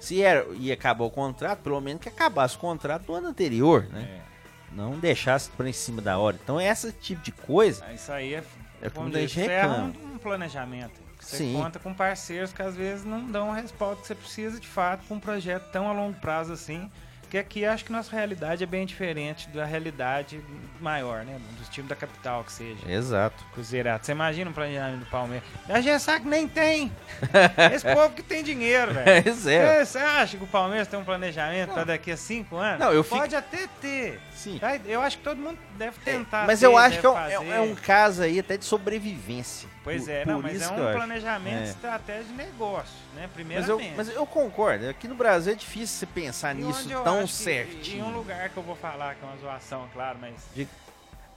Se 0.01 0.21
era, 0.21 0.45
ia 0.55 0.75
acabar 0.75 1.05
o 1.05 1.11
contrato, 1.11 1.61
pelo 1.61 1.81
menos 1.81 2.03
que 2.03 2.09
acabasse 2.09 2.57
o 2.57 2.59
contrato 2.59 3.05
do 3.07 3.14
ano 3.14 3.29
anterior, 3.29 3.87
né? 3.92 4.18
É. 4.29 4.33
Não 4.75 4.99
deixasse 4.99 5.51
por 5.51 5.66
em 5.66 5.73
cima 5.73 6.01
da 6.01 6.18
hora. 6.18 6.37
Então, 6.42 6.61
esse 6.61 6.90
tipo 6.92 7.23
de 7.23 7.31
coisa, 7.31 7.85
Isso 7.92 8.11
aí 8.11 8.35
é, 8.35 8.42
É 8.81 8.88
como 8.88 9.11
dizer, 9.11 9.29
ferra 9.29 9.68
reclama. 9.68 9.92
um, 10.03 10.14
um 10.14 10.18
planejamento. 10.18 11.01
Você 11.21 11.37
Sim. 11.37 11.53
conta 11.55 11.79
com 11.79 11.95
parceiros 11.95 12.53
que 12.53 12.62
às 12.62 12.75
vezes 12.75 13.05
não 13.05 13.31
dão 13.31 13.51
o 13.51 13.53
respaldo 13.53 14.01
que 14.01 14.09
você 14.09 14.14
precisa 14.14 14.59
de 14.59 14.66
fato 14.66 15.05
para 15.07 15.14
um 15.16 15.21
projeto 15.21 15.71
tão 15.71 15.88
a 15.88 15.92
longo 15.92 16.18
prazo 16.18 16.53
assim. 16.53 16.90
Que 17.33 17.38
aqui 17.38 17.64
acho 17.64 17.87
que 17.87 17.90
nossa 17.90 18.14
realidade 18.14 18.62
é 18.62 18.66
bem 18.66 18.85
diferente 18.85 19.49
da 19.49 19.64
realidade 19.64 20.38
maior, 20.79 21.25
né? 21.25 21.40
Dos 21.59 21.66
times 21.71 21.88
da 21.88 21.97
capital 21.97 22.45
que 22.45 22.53
seja. 22.53 22.77
exato. 22.87 23.42
Cruzeirado. 23.55 24.05
Você 24.05 24.12
imagina 24.12 24.51
um 24.51 24.53
planejamento 24.53 24.99
do 25.01 25.07
Palmeiras. 25.07 25.49
A 25.66 25.81
gente 25.81 26.03
sabe 26.03 26.21
que 26.25 26.29
nem 26.29 26.47
tem. 26.47 26.92
Esse 27.75 27.90
povo 27.90 28.11
que 28.14 28.23
tem 28.23 28.45
dinheiro, 28.45 28.92
velho. 28.92 29.23
Pois 29.23 29.47
é. 29.47 29.83
Você 29.83 29.97
acha 29.97 30.37
que 30.37 30.45
o 30.45 30.47
Palmeiras 30.47 30.87
tem 30.88 30.99
um 31.01 31.05
planejamento 31.05 31.73
para 31.73 31.85
daqui 31.85 32.11
a 32.11 32.18
cinco 32.18 32.57
anos? 32.59 32.81
Não, 32.81 32.92
eu 32.92 33.03
fico- 33.03 33.16
Pode 33.16 33.35
até 33.35 33.66
ter. 33.81 34.21
Sim. 34.35 34.61
Eu 34.85 35.01
acho 35.01 35.16
que 35.16 35.25
todo 35.25 35.38
mundo 35.38 35.59
deve 35.79 35.99
tentar. 36.05 36.47
Mas 36.47 36.61
ter, 36.61 36.66
eu 36.66 36.77
acho 36.77 37.01
que 37.01 37.07
é 37.07 37.09
um, 37.09 37.18
é- 37.18 37.57
é 37.57 37.61
um 37.62 37.75
caso 37.75 38.23
aí 38.25 38.40
até 38.40 38.59
de 38.59 38.66
sobrevivência. 38.66 39.71
Pois 39.85 40.05
Por- 40.05 40.11
é, 40.12 40.25
não, 40.27 40.35
por 40.35 40.42
mas 40.45 40.62
é 40.62 40.68
um 40.71 40.92
planejamento 40.92 41.62
É. 41.62 41.64
estratégia 41.64 42.25
de 42.25 42.33
negócio, 42.35 42.92
né? 43.16 43.23
Mas 43.23 43.33
Primeiramente. 43.33 43.88
eu, 43.90 43.97
mas 43.97 44.09
eu 44.11 44.27
concordo. 44.27 44.88
Aqui 44.88 45.09
no 45.09 45.14
Brasil 45.14 45.53
é 45.53 45.57
difícil 45.57 45.99
você 45.99 46.07
pensar 46.07 46.55
E 46.55 46.62
nisso 46.62 46.88
tão 47.03 47.21
certinho. 47.28 48.04
Em 48.04 48.08
um 48.08 48.12
lugar 48.16 48.48
que 48.50 48.56
eu 48.56 48.62
vou 48.62 48.76
falar, 48.76 49.14
que 49.14 49.24
é 49.24 49.28
uma 49.28 49.37
zoação, 49.38 49.88
claro, 49.92 50.18
mas. 50.20 50.35
Diga. 50.54 50.70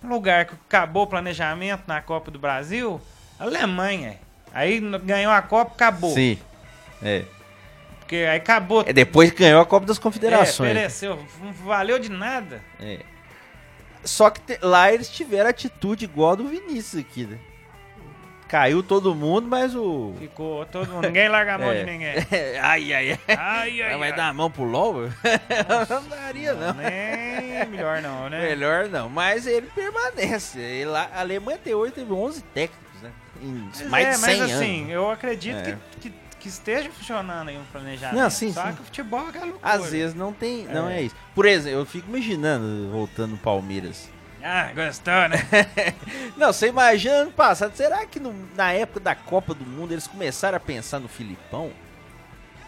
Um 0.04 0.10
lugar 0.10 0.46
que 0.46 0.54
acabou 0.54 1.04
o 1.04 1.08
planejamento 1.08 1.84
na 1.88 2.02
Copa 2.02 2.30
do 2.30 2.38
Brasil, 2.38 3.02
Alemanha. 3.40 4.20
Aí 4.54 4.80
ganhou 5.04 5.32
a 5.32 5.42
Copa, 5.42 5.74
acabou. 5.74 6.14
Sim. 6.14 6.38
É. 7.02 7.24
Porque 8.00 8.18
aí 8.18 8.38
acabou. 8.38 8.84
É 8.86 8.94
depois 8.94 9.32
que 9.32 9.40
ganhou 9.40 9.60
a 9.62 9.66
Copa 9.66 9.86
das 9.88 9.98
É, 9.98 10.02
Confederações. 10.02 10.72
pereceu. 10.74 11.26
Não 11.42 11.52
valeu 11.52 11.98
de 11.98 12.10
nada. 12.10 12.62
É. 12.80 13.00
Só 14.04 14.30
que 14.30 14.40
te- 14.42 14.60
lá 14.62 14.92
eles 14.94 15.10
tiveram 15.10 15.50
atitude 15.50 16.06
igual 16.06 16.34
a 16.34 16.36
do 16.36 16.48
Vinícius 16.48 17.02
aqui, 17.04 17.24
né? 17.26 17.40
Caiu 18.48 18.84
todo 18.84 19.16
mundo, 19.16 19.48
mas 19.48 19.76
o. 19.76 20.14
Ficou 20.20 20.66
todo 20.68 20.88
mundo. 20.92 21.08
Ninguém 21.08 21.28
larga 21.28 21.56
a 21.56 21.58
mão 21.58 21.72
É. 21.72 21.84
de 21.84 21.92
ninguém. 21.92 22.14
ai, 22.62 22.94
ai, 22.94 23.12
ai. 23.12 23.20
Ai, 23.38 23.82
ai, 23.82 23.98
Vai 23.98 24.12
ai. 24.12 24.16
dar 24.16 24.28
a 24.30 24.34
mão 24.34 24.52
pro 24.52 24.64
LOL? 24.64 25.10
não 25.90 26.08
daria, 26.08 26.54
não. 26.54 26.74
Nem 26.74 27.66
melhor 27.70 28.02
não, 28.04 28.30
né? 28.30 28.40
Melhor 28.42 28.88
não. 28.88 29.10
Mas 29.10 29.48
ele 29.48 29.68
permanece. 29.74 30.60
Ele 30.60 30.92
a 30.96 31.10
Alemanha 31.20 31.58
tem 31.58 31.74
hoje 31.74 31.94
teve 31.94 32.14
11 32.14 32.42
técnicos, 32.54 33.02
né? 33.02 33.12
Em 33.42 33.70
Mas 33.90 33.90
mais 33.90 34.06
é, 34.08 34.12
de 34.12 34.18
100 34.18 34.40
mas 34.40 34.52
assim, 34.52 34.80
anos. 34.82 34.92
eu 34.94 35.12
acredito 35.12 35.58
É. 35.58 35.78
que, 36.00 36.10
que, 36.10 36.16
que 36.40 36.48
esteja 36.48 36.90
funcionando 36.92 37.50
aí 37.50 37.58
um 37.58 37.66
planejamento. 37.72 38.16
Não, 38.22 38.30
sim, 38.30 38.54
Só 38.54 38.68
sim. 38.68 38.74
que 38.76 38.82
o 38.82 38.86
futebol 38.86 39.26
é 39.34 39.40
loucura. 39.40 39.60
Às 39.64 39.90
vezes 39.92 40.14
não 40.16 40.32
tem, 40.32 40.66
não 40.66 40.88
é. 40.88 41.00
É. 41.00 41.02
isso. 41.02 41.16
Por 41.34 41.46
exemplo, 41.48 41.80
eu 41.80 41.86
fico 41.86 42.08
imaginando, 42.08 42.92
voltando 42.92 43.36
Palmeiras. 43.38 44.08
Ah, 44.48 44.70
gostou, 44.76 45.28
né? 45.28 45.38
Não, 46.38 46.54
você 46.54 46.68
imagina 46.68 47.16
ano 47.16 47.32
passado, 47.32 47.76
será 47.76 48.06
que 48.06 48.20
no- 48.20 48.48
na 48.56 48.72
época 48.74 49.00
da 49.00 49.16
Copa 49.16 49.56
do 49.56 49.66
Mundo 49.66 49.92
eles 49.92 50.06
começaram 50.06 50.58
a 50.58 50.60
pensar 50.60 51.00
no 51.00 51.08
Filipão? 51.08 51.72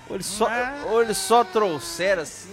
Ou 0.10 0.16
eles 0.16 0.26
só, 0.26 0.48
Ah. 0.50 0.74
ou 0.88 1.04
eles 1.04 1.18
só 1.18 1.44
trouxeram 1.44 2.24
assim. 2.24 2.50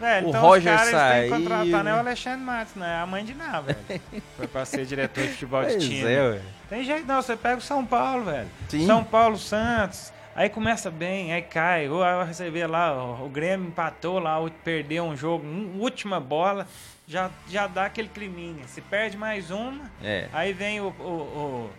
Velho, 0.00 0.26
O 0.26 0.30
então 0.30 0.40
Roger 0.42 0.72
os 0.74 0.90
caras 0.90 1.12
têm 1.12 1.22
que 1.24 1.28
contratar 1.42 1.84
né, 1.84 1.92
o 1.94 1.98
Alexandre 1.98 2.40
Matos, 2.40 2.74
né? 2.76 3.00
A 3.02 3.04
mãe 3.06 3.24
de 3.24 3.34
nada, 3.34 3.76
velho. 3.88 4.00
Foi 4.36 4.46
pra 4.46 4.64
ser 4.64 4.86
diretor 4.86 5.24
de 5.24 5.30
futebol 5.30 5.60
de 5.64 5.72
Pois 5.72 5.84
time. 5.84 6.04
é. 6.10 6.40
Tem 6.70 6.84
jeito 6.84 7.04
não, 7.06 7.20
você 7.20 7.36
pega 7.36 7.56
o 7.56 7.60
São 7.60 7.84
Paulo, 7.84 8.24
velho. 8.24 8.48
Sim. 8.68 8.86
São 8.86 9.02
Paulo 9.04 9.36
Santos. 9.36 10.12
Aí 10.38 10.48
começa 10.48 10.88
bem, 10.88 11.32
aí 11.32 11.42
cai. 11.42 11.88
Ou 11.88 12.00
aí 12.00 12.24
você 12.32 12.48
vê 12.48 12.64
lá, 12.64 12.94
o, 13.24 13.28
Grêmio 13.28 13.66
empatou 13.66 14.20
lá, 14.20 14.38
perdeu 14.62 15.02
um 15.02 15.16
jogo, 15.16 15.44
um- 15.44 15.80
última 15.80 16.20
bola, 16.20 16.64
já, 17.08 17.28
já 17.48 17.66
dá 17.66 17.86
aquele 17.86 18.06
climinha. 18.06 18.64
Se 18.68 18.80
perde 18.80 19.16
mais 19.16 19.50
uma, 19.50 19.90
É. 20.00 20.28
aí 20.32 20.52
vem 20.52 20.80
o. 20.80 20.90
o, 21.00 21.02
o 21.02 21.70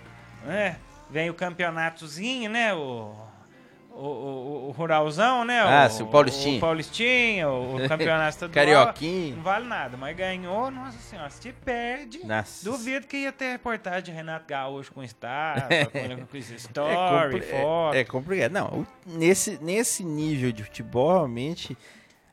né? 0.45 0.75
Vem 1.09 1.29
o 1.29 1.33
campeonatozinho, 1.33 2.49
né? 2.49 2.73
O. 2.73 3.15
O, 4.01 4.05
o, 4.05 4.67
o 4.69 4.71
Ruralzão, 4.71 5.43
né? 5.43 5.59
Ah, 5.59 5.89
sim, 5.89 6.03
o 6.03 6.07
Paulistinha. 6.07 6.57
O 6.57 6.59
Paulistinha, 6.61 7.49
o, 7.49 7.75
o 7.75 7.87
campeonato 7.89 8.29
estadual. 8.29 8.53
Carioquinha. 8.53 9.35
Não 9.35 9.43
vale 9.43 9.67
nada, 9.67 9.97
mas 9.97 10.15
ganhou, 10.15 10.71
nossa 10.71 10.97
senhora, 10.99 11.29
se 11.29 11.51
perde. 11.51 12.25
Nossa. 12.25 12.63
Duvido 12.63 13.05
que 13.07 13.17
ia 13.17 13.31
ter 13.33 13.51
reportagem 13.51 14.03
de 14.03 14.11
Renato 14.11 14.45
Gaúcho 14.47 14.93
com 14.93 15.03
estátua, 15.03 15.67
com, 15.91 16.25
com 16.27 16.37
story, 16.37 17.31
compli- 17.33 17.41
foto. 17.51 17.95
é, 17.95 17.99
é 17.99 18.03
complicado. 18.05 18.51
Não, 18.53 18.67
o- 18.67 18.87
nesse, 19.05 19.59
nesse 19.61 20.03
nível 20.03 20.51
de 20.53 20.63
futebol, 20.63 21.11
realmente. 21.15 21.77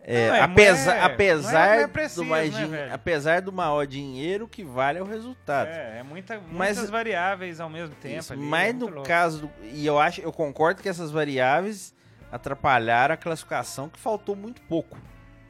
É, 0.08 0.28
Não, 0.28 0.34
é, 0.36 0.40
apesar, 0.42 0.94
não 0.94 1.00
é- 1.00 1.04
apesar, 1.04 1.52
não 1.76 1.82
é 1.82 1.86
preciso, 1.88 2.22
do 2.22 2.28
mais 2.30 2.54
né, 2.54 2.90
apesar 2.92 3.42
do 3.42 3.52
maior 3.52 3.84
dinheiro, 3.86 4.46
que 4.46 4.62
vale 4.62 5.00
é 5.00 5.02
o 5.02 5.04
resultado. 5.04 5.66
É, 5.68 5.98
é 5.98 6.02
muita, 6.04 6.40
Mas- 6.52 6.76
muitas 6.76 6.88
variáveis 6.90 7.58
ao 7.58 7.68
mesmo 7.68 7.94
tempo. 7.96 8.20
Isso, 8.20 8.32
ali, 8.32 8.40
mas 8.42 8.70
é 8.70 8.72
no 8.72 8.86
louco. 8.86 9.02
caso 9.08 9.40
do, 9.42 9.50
e 9.64 9.84
eu 9.84 9.98
acho, 9.98 10.20
eu 10.20 10.32
concordo 10.32 10.80
que 10.80 10.88
essas 10.88 11.10
variáveis 11.10 11.92
atrapalharam 12.30 13.14
a 13.14 13.16
classificação, 13.16 13.88
que 13.88 13.98
faltou 13.98 14.36
muito 14.36 14.60
pouco, 14.62 14.96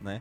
né? 0.00 0.20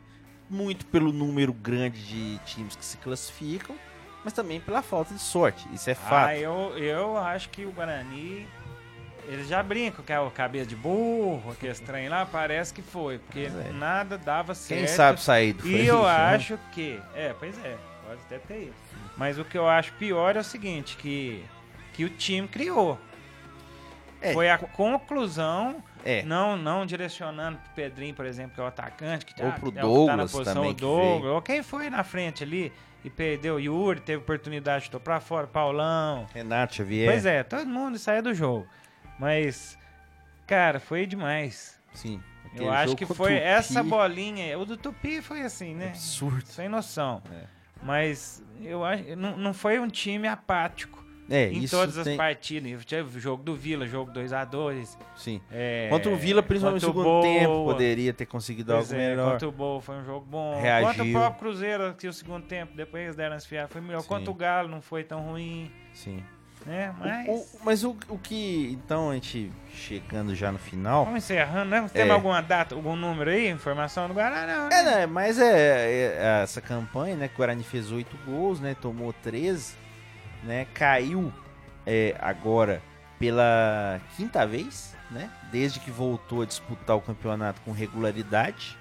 Muito 0.49 0.85
pelo 0.87 1.11
número 1.11 1.53
grande 1.53 2.03
de 2.05 2.37
times 2.45 2.75
que 2.75 2.83
se 2.85 2.97
classificam, 2.97 3.75
mas 4.23 4.33
também 4.33 4.59
pela 4.59 4.81
falta 4.81 5.13
de 5.13 5.19
sorte. 5.19 5.67
Isso 5.73 5.89
é 5.89 5.95
fato. 5.95 6.27
Ah, 6.29 6.37
eu, 6.37 6.77
eu 6.77 7.17
acho 7.17 7.49
que 7.49 7.65
o 7.65 7.71
Guarani. 7.71 8.47
Eles 9.27 9.47
já 9.47 9.61
brincam 9.63 10.03
que 10.05 10.13
é 10.13 10.19
o 10.19 10.29
cabeça 10.29 10.65
de 10.67 10.75
burro, 10.75 11.51
aquele 11.51 11.71
estranho 11.71 12.09
lá, 12.09 12.25
parece 12.25 12.73
que 12.73 12.81
foi, 12.81 13.17
porque 13.17 13.45
é. 13.45 13.71
nada 13.73 14.17
dava 14.17 14.53
certo. 14.53 14.79
Quem 14.79 14.87
sabe 14.87 15.21
sair 15.21 15.53
do 15.53 15.67
E 15.67 15.85
eu 15.87 16.05
acho 16.05 16.57
que. 16.71 16.99
É, 17.15 17.33
pois 17.37 17.57
é, 17.63 17.75
pode 18.07 18.21
até 18.25 18.37
ter 18.39 18.59
isso. 18.63 18.73
Mas 19.17 19.39
o 19.39 19.45
que 19.45 19.57
eu 19.57 19.67
acho 19.67 19.93
pior 19.93 20.35
é 20.35 20.39
o 20.39 20.43
seguinte, 20.43 20.95
que, 20.97 21.43
que 21.93 22.03
o 22.05 22.09
time 22.09 22.47
criou. 22.47 22.99
É, 24.21 24.33
Foi 24.33 24.49
a 24.49 24.57
conclusão, 24.57 25.83
É. 26.03 26.23
não, 26.23 26.55
não 26.57 26.85
direcionando 26.85 27.57
pro 27.57 27.73
Pedrinho, 27.75 28.13
por 28.13 28.25
exemplo, 28.25 28.55
que 28.55 28.61
é 28.61 28.63
o 28.63 28.67
atacante, 28.67 29.25
que, 29.25 29.33
Ou 29.43 29.51
tá, 29.51 29.59
pro 29.59 29.67
é 29.67 29.69
o 29.69 29.71
que 29.71 29.75
tá 29.75 29.81
na 29.81 29.87
Douglas 29.87 30.31
posição, 30.31 30.53
também 30.55 30.71
o 30.71 30.75
que 30.75 30.81
Douglas, 30.81 31.21
veio. 31.21 31.33
ou 31.33 31.41
quem 31.41 31.63
foi 31.63 31.89
na 31.89 32.03
frente 32.03 32.43
ali 32.43 32.71
e 33.03 33.09
perdeu, 33.09 33.55
o 33.55 33.59
Yuri 33.59 33.99
teve 33.99 34.17
oportunidade, 34.23 34.85
estou 34.85 34.99
pra 34.99 35.19
fora, 35.19 35.45
Paulão. 35.45 36.25
Renato 36.33 36.75
Xavier. 36.75 37.11
Pois 37.11 37.25
é, 37.25 37.43
todo 37.43 37.67
mundo 37.67 37.97
saiu 37.99 38.23
do 38.23 38.33
jogo. 38.33 38.67
Mas, 39.19 39.77
cara, 40.45 40.79
foi 40.79 41.05
demais. 41.05 41.79
Sim. 41.93 42.21
Eu 42.57 42.71
acho 42.71 42.95
que 42.95 43.05
foi 43.05 43.33
essa 43.33 43.83
bolinha. 43.83 44.57
O 44.57 44.65
do 44.65 44.77
Tupi 44.77 45.21
foi 45.21 45.41
assim, 45.41 45.73
né? 45.75 45.89
Absurdo. 45.89 46.45
Sem 46.45 46.69
noção. 46.69 47.21
É. 47.31 47.43
Mas 47.83 48.43
eu 48.61 48.83
acho 48.83 49.15
não, 49.15 49.37
não 49.37 49.53
foi 49.53 49.79
um 49.79 49.87
time 49.87 50.27
apático 50.27 51.03
É, 51.29 51.51
em 51.51 51.67
todas 51.67 51.97
as 51.97 52.05
tem... 52.05 52.17
partidas. 52.17 52.83
Jogo 53.17 53.43
do 53.43 53.55
Vila, 53.55 53.85
jogo 53.85 54.11
2x2. 54.11 54.97
Sim. 55.15 55.41
É, 55.51 55.87
Contra 55.89 56.11
o 56.11 56.15
Vila, 56.15 56.41
principalmente 56.41 56.81
no 56.81 56.87
segundo 56.87 57.03
Boa. 57.03 57.21
tempo, 57.23 57.65
poderia 57.65 58.13
ter 58.13 58.25
conseguido 58.25 58.73
algo 58.73 58.93
é, 58.93 58.97
melhor. 58.97 59.33
Contra 59.33 59.49
o 59.49 59.51
Boa 59.51 59.81
foi 59.81 59.95
um 59.97 60.05
jogo 60.05 60.25
bom. 60.25 60.59
Reagiu. 60.59 60.87
Contra 60.87 61.03
o 61.03 61.11
próprio 61.11 61.39
Cruzeiro, 61.39 61.93
que 61.95 62.07
o 62.07 62.13
segundo 62.13 62.45
tempo, 62.45 62.75
depois 62.75 63.03
eles 63.03 63.15
deram 63.15 63.35
as 63.35 63.45
foi 63.45 63.81
melhor. 63.81 64.01
Sim. 64.01 64.07
Contra 64.07 64.31
o 64.31 64.33
Galo 64.33 64.69
não 64.69 64.81
foi 64.81 65.03
tão 65.03 65.19
ruim, 65.21 65.71
Sim. 65.93 66.23
Né? 66.65 66.93
O- 66.99 67.03
Mas... 67.03 67.27
o- 67.27 67.45
mas 67.63 67.83
o, 67.83 67.95
o 68.09 68.17
que, 68.17 68.71
então, 68.73 69.09
a 69.11 69.13
gente 69.15 69.51
chegando 69.73 70.33
já 70.33 70.51
no 70.51 70.57
final... 70.57 71.05
Vamos 71.05 71.23
encerrando, 71.23 71.69
né? 71.69 71.89
Tem 71.93 72.07
É. 72.07 72.11
alguma 72.11 72.41
data, 72.41 72.73
algum 72.75 72.95
número 72.95 73.29
aí? 73.29 73.49
Informação 73.49 74.07
do 74.07 74.13
Guará? 74.13 74.45
Não, 74.47 74.69
né? 74.69 74.79
É, 74.79 74.83
né, 74.83 75.05
mas 75.05 75.37
é, 75.39 76.15
é 76.17 76.41
essa 76.43 76.61
campanha, 76.61 77.15
né, 77.15 77.27
que 77.27 77.33
o 77.35 77.37
Guarani 77.37 77.63
fez 77.63 77.91
8 77.91 78.17
gols, 78.25 78.59
né, 78.59 78.75
tomou 78.81 79.13
13, 79.13 79.73
né, 80.43 80.65
caiu 80.73 81.31
é, 81.85 82.15
agora 82.19 82.81
pela 83.19 83.99
quinta 84.17 84.45
vez, 84.45 84.93
né? 85.11 85.29
Desde 85.51 85.79
que 85.79 85.89
voltou 85.91 86.41
a 86.41 86.45
disputar 86.45 86.95
o 86.97 87.01
campeonato 87.01 87.61
com 87.61 87.71
regularidade. 87.71 88.75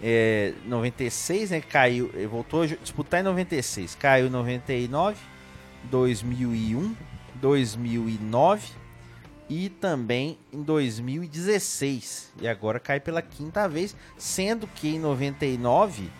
É, 0.00 0.52
96, 0.64 1.50
né? 1.50 1.60
Caiu, 1.60 2.10
voltou 2.30 2.62
a 2.62 2.66
disputar 2.66 3.20
em 3.20 3.24
96, 3.24 3.96
caiu 3.96 4.26
em 4.28 4.30
99, 4.30 5.16
2001, 5.90 6.94
2009 7.34 8.68
e 9.48 9.68
também 9.68 10.38
em 10.52 10.62
2016. 10.62 12.32
E 12.40 12.48
agora 12.48 12.78
cai 12.78 13.00
pela 13.00 13.22
quinta 13.22 13.68
vez, 13.68 13.96
sendo 14.16 14.66
que 14.66 14.88
em 14.88 14.98
99 14.98 16.10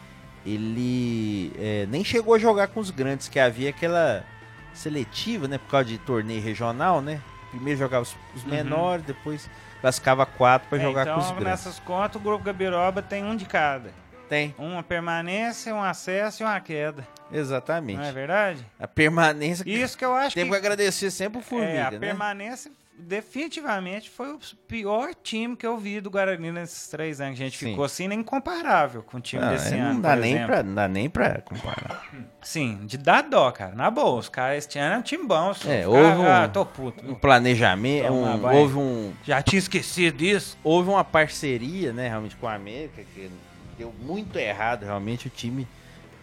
ele 0.46 1.52
é, 1.58 1.86
nem 1.86 2.02
chegou 2.02 2.34
a 2.34 2.38
jogar 2.38 2.68
com 2.68 2.80
os 2.80 2.90
grandes, 2.90 3.28
que 3.28 3.38
havia 3.38 3.70
aquela 3.70 4.24
seletiva, 4.72 5.46
né? 5.46 5.58
Por 5.58 5.70
causa 5.70 5.86
de 5.86 5.98
torneio 5.98 6.42
regional, 6.42 7.02
né? 7.02 7.20
Primeiro 7.50 7.78
jogava 7.78 8.02
os, 8.02 8.16
os 8.34 8.44
uhum. 8.44 8.50
menores, 8.50 9.04
depois 9.04 9.48
classificava 9.80 10.24
quatro 10.24 10.68
para 10.68 10.78
é, 10.78 10.82
jogar 10.82 11.02
então, 11.02 11.14
com 11.14 11.20
os 11.20 11.26
grandes. 11.28 11.44
nessas 11.44 11.78
contas, 11.80 12.16
o 12.16 12.24
grupo 12.24 12.44
Gabiroba 12.44 13.02
tem 13.02 13.24
um 13.24 13.36
de 13.36 13.44
cada. 13.44 13.92
Tem. 14.28 14.54
Uma 14.58 14.82
permanência, 14.82 15.74
um 15.74 15.82
acesso 15.82 16.42
e 16.42 16.44
uma 16.44 16.60
queda. 16.60 17.06
Exatamente. 17.32 17.98
Não 17.98 18.04
é 18.04 18.12
verdade? 18.12 18.66
A 18.78 18.86
permanência. 18.86 19.64
Isso 19.66 19.96
que 19.96 20.04
eu 20.04 20.14
acho 20.14 20.34
Tem 20.34 20.44
que. 20.44 20.50
que 20.50 20.56
agradecer 20.56 21.10
sempre 21.10 21.38
o 21.38 21.42
Formiga. 21.42 21.72
É, 21.72 21.82
a 21.82 21.90
né? 21.90 21.98
permanência 21.98 22.70
definitivamente 22.98 24.10
foi 24.10 24.32
o 24.32 24.40
pior 24.66 25.14
time 25.14 25.54
que 25.54 25.66
eu 25.66 25.78
vi 25.78 26.00
do 26.00 26.10
Guarani 26.10 26.50
nesses 26.50 26.88
três 26.88 27.20
anos. 27.20 27.34
A 27.34 27.44
gente 27.44 27.56
Sim. 27.56 27.70
ficou 27.70 27.84
assim, 27.84 28.08
nem 28.08 28.22
comparável 28.22 29.02
com 29.02 29.18
o 29.18 29.20
time 29.20 29.40
não, 29.40 29.52
desse 29.52 29.74
é, 29.74 29.78
ano. 29.78 29.94
Não 29.94 30.00
dá, 30.00 30.16
nem 30.16 30.44
pra, 30.44 30.62
não 30.62 30.74
dá 30.74 30.88
nem 30.88 31.08
pra 31.08 31.40
comparar. 31.40 32.04
Sim, 32.42 32.80
de 32.86 32.98
dar 32.98 33.22
dó, 33.22 33.50
cara. 33.52 33.74
Na 33.74 33.90
boa, 33.90 34.18
os 34.18 34.28
caras 34.28 34.58
este 34.58 34.78
ano 34.78 34.96
é 34.96 34.98
um 34.98 35.02
time 35.02 35.26
bom. 35.26 35.52
É, 35.66 35.86
houve 35.86 36.18
um, 36.18 36.26
ah, 36.26 36.48
tô 36.48 36.66
puto. 36.66 37.08
um 37.08 37.14
planejamento, 37.14 38.12
um, 38.12 38.56
houve 38.56 38.76
um. 38.76 39.12
Já 39.24 39.40
tinha 39.42 39.58
esquecido 39.58 40.18
disso. 40.18 40.58
Houve 40.64 40.90
uma 40.90 41.04
parceria, 41.04 41.92
né, 41.92 42.08
realmente, 42.08 42.36
com 42.36 42.48
a 42.48 42.54
América, 42.54 43.02
que 43.14 43.30
deu 43.78 43.94
muito 44.00 44.36
errado, 44.36 44.84
realmente 44.84 45.28
o 45.28 45.30
time 45.30 45.66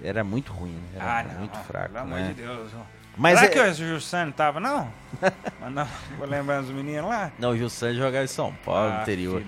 era 0.04 0.24
muito 0.24 0.52
ruim, 0.52 0.78
era 0.94 1.20
ah, 1.20 1.24
não, 1.24 1.40
muito 1.40 1.58
fraco. 1.60 1.94
Pelo 1.94 2.06
né? 2.06 2.18
amor 2.18 2.28
de 2.28 2.42
Deus. 2.42 2.72
Mas 3.18 3.40
Será 3.40 3.52
é... 3.52 3.74
que 3.74 3.84
o 3.84 3.88
Jussani 3.88 4.32
tava, 4.34 4.60
não? 4.60 4.92
Mas 5.62 5.74
não, 5.74 5.88
vou 6.18 6.28
lembrando 6.28 6.66
os 6.66 6.72
meninos 6.72 7.10
lá? 7.10 7.32
Não, 7.40 7.52
o 7.52 7.58
Jussani 7.58 7.96
jogava 7.96 8.26
em 8.26 8.28
São 8.28 8.54
Paulo, 8.66 8.92
ah, 8.92 9.02
interior. 9.02 9.42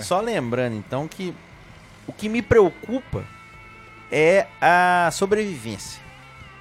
Só 0.00 0.20
lembrando, 0.20 0.76
então, 0.76 1.08
que 1.08 1.34
o 2.06 2.12
que 2.12 2.28
me 2.28 2.42
preocupa 2.42 3.24
é 4.12 4.46
a 4.60 5.08
sobrevivência 5.10 6.03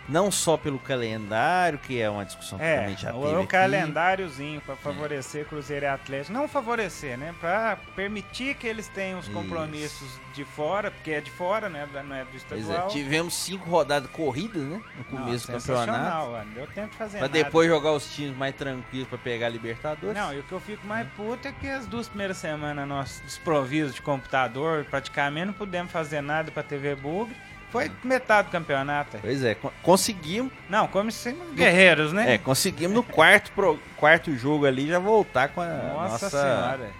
não 0.07 0.31
só 0.31 0.57
pelo 0.57 0.79
calendário, 0.79 1.79
que 1.79 1.99
é 2.01 2.09
uma 2.09 2.25
discussão 2.25 2.57
que 2.57 2.65
é, 2.65 2.79
também 2.79 2.97
já 2.97 3.11
teve. 3.13 3.33
É 3.33 3.37
o 3.37 3.47
calendáriozinho 3.47 4.61
para 4.61 4.75
favorecer 4.75 5.41
é. 5.41 5.43
Cruzeiro 5.45 5.85
e 5.85 5.87
Atlético. 5.87 6.33
Não 6.33 6.47
favorecer, 6.47 7.17
né? 7.17 7.33
Para 7.39 7.77
permitir 7.95 8.55
que 8.55 8.67
eles 8.67 8.87
tenham 8.87 9.19
os 9.19 9.27
compromissos 9.27 10.07
Isso. 10.07 10.21
de 10.33 10.43
fora, 10.43 10.91
porque 10.91 11.11
é 11.11 11.21
de 11.21 11.31
fora, 11.31 11.69
né? 11.69 11.87
Não 12.05 12.15
é 12.15 12.25
do 12.25 12.35
estadual. 12.35 12.87
É. 12.87 12.89
Tivemos 12.89 13.33
cinco 13.33 13.69
rodadas 13.69 14.09
corridas, 14.11 14.61
né? 14.61 14.81
No 14.97 15.03
começo 15.05 15.51
não, 15.51 15.57
do 15.57 15.63
campeonato. 15.63 16.31
Mano. 16.31 16.51
Deu 16.53 16.67
tempo 16.67 16.89
de 16.89 16.97
fazer 16.97 17.17
Pra 17.19 17.27
nada. 17.27 17.43
depois 17.43 17.69
jogar 17.69 17.91
os 17.93 18.13
times 18.13 18.35
mais 18.35 18.55
tranquilos 18.55 19.07
para 19.07 19.17
pegar 19.17 19.47
a 19.47 19.49
Libertadores. 19.49 20.15
Não, 20.15 20.33
e 20.33 20.39
o 20.39 20.43
que 20.43 20.51
eu 20.51 20.59
fico 20.59 20.85
mais 20.85 21.07
puto 21.15 21.47
é 21.47 21.51
que 21.51 21.67
as 21.67 21.85
duas 21.85 22.07
primeiras 22.07 22.37
semanas 22.37 22.87
nós 22.87 23.21
desprovisos 23.23 23.95
de 23.95 24.01
computador, 24.01 24.85
praticamente 24.85 25.45
não 25.47 25.53
pudemos 25.53 25.91
fazer 25.91 26.21
nada 26.21 26.51
para 26.51 26.63
TV 26.63 26.95
Bug. 26.95 27.33
Foi 27.73 27.91
metade 28.03 28.49
do 28.49 28.51
campeonato. 28.51 29.17
Pois 29.19 29.43
é, 29.43 29.57
conseguimos. 29.81 30.53
Não, 30.69 30.88
como 30.88 31.12
se 31.12 31.36
guerreiros, 31.55 32.13
né? 32.13 32.36
É, 32.36 32.38
conseguimos 32.38 32.93
no 32.93 33.01
quarto, 33.01 33.51
pro, 33.53 33.79
quarto 33.97 34.31
jogo 34.36 34.67
ali 34.67 34.88
já 34.88 34.99
voltar 34.99 35.47
com 35.47 35.59
a 35.59 35.65
nossa, 35.65 36.09
nossa 36.12 36.29
senhora. 36.29 36.91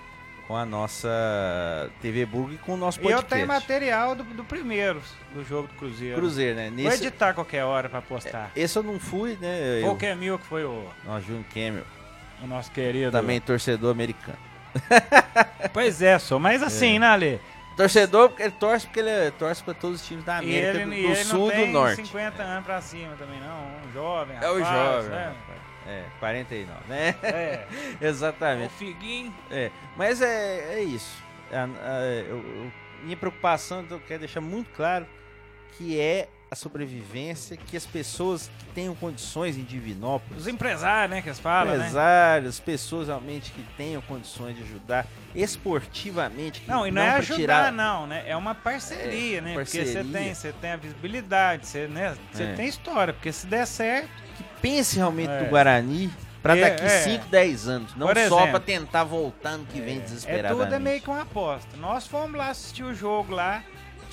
Com 0.48 0.58
a 0.58 0.66
nossa 0.66 1.92
TV 2.02 2.26
Burg 2.26 2.56
e 2.56 2.58
com 2.58 2.74
o 2.74 2.78
nosso 2.78 3.00
podcast. 3.00 3.24
E 3.24 3.24
eu 3.24 3.30
tenho 3.30 3.48
material 3.48 4.16
do, 4.16 4.24
do 4.24 4.44
primeiro, 4.44 5.00
do 5.32 5.46
jogo 5.46 5.68
do 5.68 5.76
Cruzeiro. 5.76 6.16
Cruzeiro, 6.16 6.56
né? 6.56 6.72
Nesse... 6.72 6.98
Vou 6.98 7.08
editar 7.08 7.36
qualquer 7.36 7.64
hora 7.66 7.88
pra 7.88 8.02
postar. 8.02 8.50
É, 8.56 8.62
esse 8.62 8.76
eu 8.76 8.82
não 8.82 9.00
fui, 9.00 9.38
né? 9.40 9.80
Foi 9.80 9.90
o 9.92 9.96
Camil 9.96 10.40
que 10.40 10.46
foi 10.48 10.66
o. 10.66 10.88
Nossa, 11.06 11.22
Júnior 11.22 11.46
Camil. 11.54 11.84
O 12.42 12.48
nosso 12.48 12.72
querido. 12.72 13.12
Também 13.12 13.40
torcedor 13.40 13.92
americano. 13.92 14.40
pois 15.72 16.02
é, 16.02 16.18
sou. 16.18 16.40
Mas 16.40 16.64
assim, 16.64 16.96
é. 16.96 17.00
né, 17.00 17.08
Ale? 17.08 17.42
Torcedor, 17.76 18.34
ele 18.38 18.52
torce 18.52 18.86
porque 18.86 19.00
ele 19.00 19.32
torce 19.32 19.64
pra 19.64 19.74
todos 19.74 20.02
os 20.02 20.08
times 20.08 20.24
da 20.24 20.38
América, 20.38 20.82
ele, 20.82 20.86
do, 20.86 20.94
ele 20.94 21.16
sul 21.24 21.52
e 21.52 21.66
do 21.66 21.72
norte. 21.72 22.06
50 22.06 22.44
anos 22.44 22.66
pra 22.66 22.82
cima 22.82 23.16
também, 23.16 23.40
não. 23.40 23.88
Um 23.88 23.92
jovem, 23.94 24.36
rapaz, 24.36 24.52
É 24.52 24.56
o 24.56 24.60
jovem. 24.60 25.10
Né? 25.10 25.36
É, 25.86 26.06
49, 26.20 26.80
né? 26.88 27.16
É. 27.24 27.68
Exatamente. 28.02 28.68
O 28.68 28.78
Figuinho. 28.78 29.34
É, 29.52 29.70
mas 29.98 30.22
é, 30.22 30.76
é 30.76 30.84
isso. 30.84 31.22
É, 31.52 31.58
é, 31.58 32.26
eu, 32.30 32.38
eu, 32.38 32.72
minha 33.04 33.18
preocupação, 33.18 33.86
eu 33.90 34.00
quero 34.00 34.20
deixar 34.20 34.40
muito 34.40 34.70
claro 34.72 35.06
que 35.78 36.00
é 36.00 36.30
a 36.54 36.56
sobrevivência, 36.56 37.58
que 37.58 37.76
as 37.76 37.86
pessoas 37.86 38.50
que 38.60 38.66
tenham 38.74 38.96
condições 38.96 39.58
em 39.58 39.64
Divinópolis. 39.64 40.44
Os 40.44 40.48
empresários, 40.48 41.16
né, 41.16 41.22
que 41.22 41.28
eles 41.28 41.40
falam, 41.40 41.74
né? 41.74 41.80
empresários, 41.80 42.60
né? 42.60 42.66
pessoas 42.66 43.08
realmente 43.08 43.52
que 43.52 43.64
tenham 43.76 44.02
condições 44.04 44.56
de 44.56 44.64
ajudar 44.64 45.06
esportivamente. 45.36 46.64
não, 46.68 46.88
e 46.88 46.92
não, 46.92 47.02
não 47.02 47.10
é 47.10 47.16
ajudar, 47.16 47.38
tirar... 47.38 47.72
não, 47.72 48.08
né? 48.08 48.24
É 48.28 48.38
uma 48.38 48.54
parceria, 48.56 49.40
é, 49.40 49.42
né? 49.42 49.56
Parceria. 49.56 49.94
Porque 49.94 50.04
você 50.04 50.18
tem, 50.18 50.34
você 50.34 50.54
tem 50.54 50.72
a 50.72 50.78
visibilidade, 50.78 51.66
você, 51.66 51.88
né? 51.88 52.16
Você 52.32 52.44
é. 52.44 52.54
tem 52.54 52.68
história, 52.68 53.14
porque 53.14 53.32
se 53.32 53.48
der 53.48 53.66
certo. 53.66 54.10
Que 54.38 54.44
pense 54.62 54.96
realmente 54.96 55.30
é. 55.30 55.44
do 55.44 55.50
Guarani 55.50 56.12
para 56.42 56.58
é, 56.58 56.62
daqui 56.62 56.90
5, 56.90 57.26
é. 57.26 57.28
10 57.30 57.68
anos, 57.68 57.96
não 57.96 58.08
Por 58.08 58.18
só 58.28 58.48
para 58.48 58.60
tentar 58.60 59.04
voltar 59.04 59.58
no 59.58 59.66
que 59.66 59.80
vem 59.80 60.00
desesperadamente. 60.00 60.62
É 60.62 60.66
tudo 60.66 60.76
é 60.76 60.80
meio 60.80 61.02
que 61.02 61.10
uma 61.10 61.22
aposta. 61.22 61.78
Nós 61.78 62.06
fomos 62.06 62.38
lá 62.38 62.50
assistir 62.50 62.84
o 62.84 62.94
jogo 62.94 63.34
lá, 63.34 63.64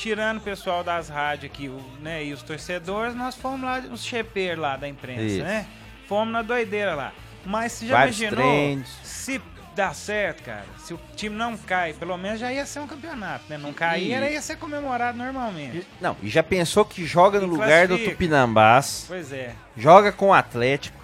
tirando 0.01 0.39
o 0.39 0.41
pessoal 0.41 0.83
das 0.83 1.11
rádios 1.11 1.53
aqui, 1.53 1.71
né, 2.01 2.25
e 2.25 2.33
os 2.33 2.43
torcedores, 2.43 3.15
nós 3.15 3.35
fomos 3.35 3.61
lá, 3.61 3.81
os 3.81 4.03
cheper 4.03 4.59
lá 4.59 4.75
da 4.75 4.89
imprensa, 4.89 5.23
Isso. 5.23 5.45
né? 5.45 5.67
Fomos 6.09 6.33
na 6.33 6.41
doideira 6.41 6.95
lá. 6.95 7.13
Mas 7.45 7.73
você 7.73 7.87
já 7.87 7.99
Vários 7.99 8.19
imaginou 8.19 8.45
treinos. 8.45 8.89
se 9.03 9.41
dá 9.77 9.93
certo, 9.93 10.43
cara? 10.43 10.65
Se 10.79 10.95
o 10.95 11.01
time 11.15 11.37
não 11.37 11.55
cai, 11.55 11.93
pelo 11.93 12.17
menos 12.17 12.41
já 12.41 12.51
ia 12.51 12.65
ser 12.65 12.81
um 12.81 12.87
campeonato, 12.87 13.45
né? 13.49 13.59
Não 13.59 13.75
cair, 13.75 14.13
era 14.13 14.31
ia 14.31 14.41
ser 14.41 14.57
comemorado 14.57 15.19
normalmente. 15.19 15.87
Não, 16.01 16.17
e 16.23 16.31
já 16.31 16.43
pensou 16.43 16.83
que 16.83 17.05
joga 17.05 17.39
no 17.39 17.47
lugar 17.47 17.87
do 17.87 17.99
Tupinambás? 17.99 19.05
Pois 19.07 19.31
é. 19.33 19.55
Joga 19.77 20.11
com 20.13 20.29
o 20.29 20.33
Atlético. 20.33 20.99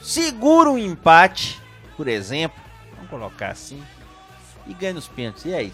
Segura 0.00 0.70
um 0.70 0.78
empate, 0.78 1.60
por 1.98 2.08
exemplo. 2.08 2.58
Vamos 2.94 3.10
colocar 3.10 3.50
assim. 3.50 3.82
E 4.66 4.72
ganha 4.72 4.94
nos 4.94 5.06
pênaltis. 5.06 5.44
E 5.44 5.54
aí? 5.54 5.72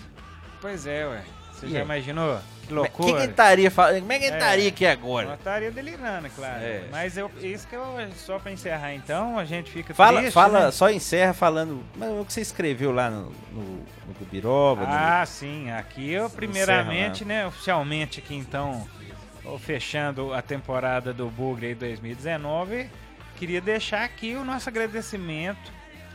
Pois 0.60 0.86
é, 0.86 1.06
ué. 1.06 1.35
Você 1.56 1.66
e 1.66 1.70
já 1.70 1.78
aí? 1.78 1.84
imaginou? 1.84 2.38
Que 2.66 2.74
loucura. 2.74 3.12
Que 3.12 3.18
que 3.18 3.30
estaria, 3.30 3.70
como 3.70 4.12
é 4.12 4.18
que 4.18 4.24
ele 4.24 4.34
é, 4.34 4.38
estaria 4.38 4.68
aqui 4.68 4.86
agora? 4.86 5.28
Eu 5.28 5.34
estaria 5.34 5.70
delirando, 5.70 6.28
claro. 6.30 6.62
É. 6.62 6.84
Mas 6.90 7.16
eu, 7.16 7.30
isso 7.40 7.66
que 7.66 7.76
eu, 7.76 7.84
só 8.16 8.38
para 8.38 8.50
encerrar 8.52 8.92
então, 8.92 9.38
a 9.38 9.44
gente 9.44 9.70
fica 9.70 9.94
fala, 9.94 10.18
triste, 10.18 10.34
Fala, 10.34 10.66
né? 10.66 10.70
só 10.70 10.90
encerra 10.90 11.32
falando, 11.32 11.82
mas 11.96 12.10
o 12.10 12.24
que 12.24 12.32
você 12.32 12.40
escreveu 12.40 12.92
lá 12.92 13.08
no, 13.08 13.32
no, 13.52 13.62
no 14.06 14.14
Gubiroba. 14.18 14.84
Ah, 14.86 15.20
no... 15.20 15.26
sim. 15.26 15.70
Aqui 15.70 16.10
eu, 16.10 16.28
primeiramente, 16.28 17.22
encerra, 17.22 17.42
né, 17.42 17.46
oficialmente 17.46 18.18
aqui 18.18 18.34
então, 18.34 18.86
fechando 19.60 20.34
a 20.34 20.42
temporada 20.42 21.12
do 21.12 21.28
Bugre 21.30 21.74
2019, 21.74 22.90
queria 23.36 23.60
deixar 23.60 24.02
aqui 24.02 24.34
o 24.34 24.44
nosso 24.44 24.68
agradecimento 24.68 25.72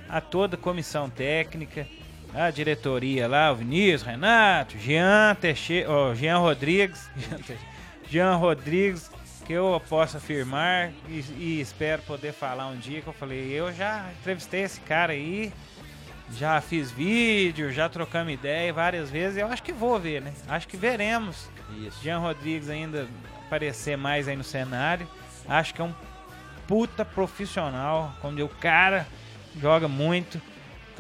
a 0.10 0.20
toda 0.20 0.56
a 0.56 0.60
comissão 0.60 1.10
técnica, 1.10 1.88
a 2.34 2.50
diretoria 2.50 3.28
lá, 3.28 3.52
o 3.52 3.56
Vinícius, 3.56 4.04
Renato, 4.04 4.78
Jean 4.78 5.36
Teixeira, 5.36 5.90
oh, 5.92 6.16
Jean 6.16 6.38
Rodrigues, 6.38 7.10
Jean 8.10 8.36
Rodrigues, 8.36 9.12
que 9.46 9.54
eu 9.54 9.82
posso 9.90 10.18
afirmar 10.18 10.92
e, 11.10 11.24
e, 11.38 11.62
espero 11.62 12.02
poder 12.04 12.32
falar 12.32 12.68
um 12.68 12.78
dia 12.78 13.02
que 13.02 13.08
eu 13.08 13.14
falei, 13.14 13.52
eu 13.52 13.74
já 13.74 14.10
entrevistei 14.20 14.62
esse 14.62 14.80
cara 14.82 15.14
aí, 15.14 15.52
já 16.34 16.62
fiz 16.62 16.92
vídeo, 16.92 17.72
já 17.72 17.90
trocamos 17.90 18.34
ideia 18.34 18.72
várias 18.72 19.10
vezes, 19.10 19.38
eu 19.38 19.48
acho 19.48 19.62
que 19.62 19.74
vou 19.74 20.00
ver, 20.00 20.22
né? 20.22 20.34
Acho 20.48 20.68
que 20.68 20.78
veremos 20.78 21.50
Isso. 21.86 22.02
Jean 22.02 22.20
Rodrigues 22.20 22.70
ainda 22.70 23.08
aparecer 23.52 23.98
mais 23.98 24.30
aí 24.30 24.36
no 24.36 24.44
cenário. 24.46 25.06
Acho 25.48 25.74
que 25.74 25.82
é 25.82 25.84
um 25.84 25.94
puta 26.66 27.04
profissional, 27.04 28.16
como 28.22 28.42
o 28.42 28.48
cara 28.48 29.06
joga 29.60 29.90
muito 29.90 30.42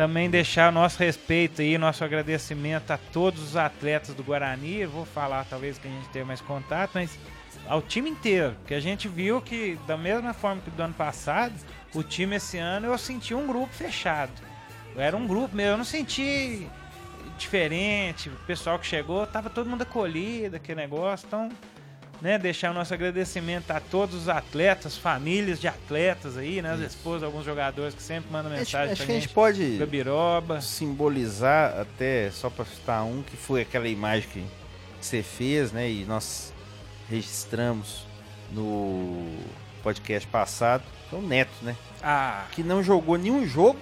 também 0.01 0.31
deixar 0.31 0.71
nosso 0.71 0.97
respeito 0.97 1.61
e 1.61 1.77
nosso 1.77 2.03
agradecimento 2.03 2.89
a 2.89 2.97
todos 2.97 3.39
os 3.39 3.55
atletas 3.55 4.15
do 4.15 4.23
Guarani. 4.23 4.77
Eu 4.77 4.89
vou 4.89 5.05
falar 5.05 5.45
talvez 5.45 5.77
que 5.77 5.87
a 5.87 5.91
gente 5.91 6.09
tenha 6.09 6.25
mais 6.25 6.41
contato, 6.41 6.93
mas 6.95 7.19
ao 7.67 7.83
time 7.83 8.09
inteiro. 8.09 8.55
Que 8.65 8.73
a 8.73 8.79
gente 8.79 9.07
viu 9.07 9.39
que, 9.39 9.77
da 9.85 9.95
mesma 9.95 10.33
forma 10.33 10.59
que 10.59 10.71
do 10.71 10.81
ano 10.81 10.95
passado, 10.95 11.53
o 11.93 12.01
time 12.01 12.37
esse 12.37 12.57
ano 12.57 12.87
eu 12.87 12.97
senti 12.97 13.35
um 13.35 13.45
grupo 13.45 13.71
fechado. 13.71 14.31
Era 14.97 15.15
um 15.15 15.27
grupo 15.27 15.55
mesmo, 15.55 15.73
eu 15.73 15.77
não 15.77 15.85
senti 15.85 16.67
diferente. 17.37 18.27
O 18.29 18.45
pessoal 18.47 18.79
que 18.79 18.87
chegou, 18.87 19.27
tava 19.27 19.51
todo 19.51 19.69
mundo 19.69 19.83
acolhido, 19.83 20.55
aquele 20.55 20.81
negócio. 20.81 21.27
Então, 21.27 21.47
né, 22.21 22.37
deixar 22.37 22.69
o 22.71 22.73
nosso 22.73 22.93
agradecimento 22.93 23.71
a 23.71 23.79
todos 23.79 24.13
os 24.15 24.29
atletas, 24.29 24.95
famílias 24.97 25.59
de 25.59 25.67
atletas 25.67 26.37
aí, 26.37 26.61
né, 26.61 26.71
as 26.71 26.79
esposas, 26.81 27.23
alguns 27.23 27.43
jogadores 27.43 27.95
que 27.95 28.03
sempre 28.03 28.31
mandam 28.31 28.51
Acho, 28.51 28.59
mensagem 28.59 28.91
acho 28.93 28.97
pra 28.97 29.05
que 29.05 29.11
a 29.11 29.15
gente. 29.15 29.23
gente 29.23 29.33
pode 29.33 29.77
Gabiroba. 29.77 30.61
simbolizar 30.61 31.79
até, 31.79 32.29
só 32.31 32.49
para 32.49 32.65
citar 32.65 33.03
um, 33.03 33.23
que 33.23 33.35
foi 33.35 33.61
aquela 33.61 33.87
imagem 33.87 34.29
que 34.29 34.45
você 35.01 35.23
fez, 35.23 35.71
né? 35.71 35.89
E 35.89 36.05
nós 36.05 36.53
registramos 37.09 38.05
no 38.51 39.25
podcast 39.81 40.27
passado. 40.27 40.83
Foi 41.09 41.19
o 41.19 41.21
Neto, 41.23 41.51
né? 41.63 41.75
Ah, 42.03 42.45
Que 42.51 42.61
não 42.63 42.83
jogou 42.83 43.17
nenhum 43.17 43.45
jogo, 43.47 43.79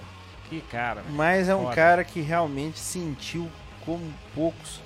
que 0.48 0.60
cara, 0.62 1.02
mas 1.10 1.48
é 1.48 1.54
um 1.54 1.64
Foda. 1.64 1.74
cara 1.76 2.04
que 2.04 2.20
realmente 2.20 2.78
sentiu 2.78 3.48
como 3.84 4.02
poucos 4.34 4.80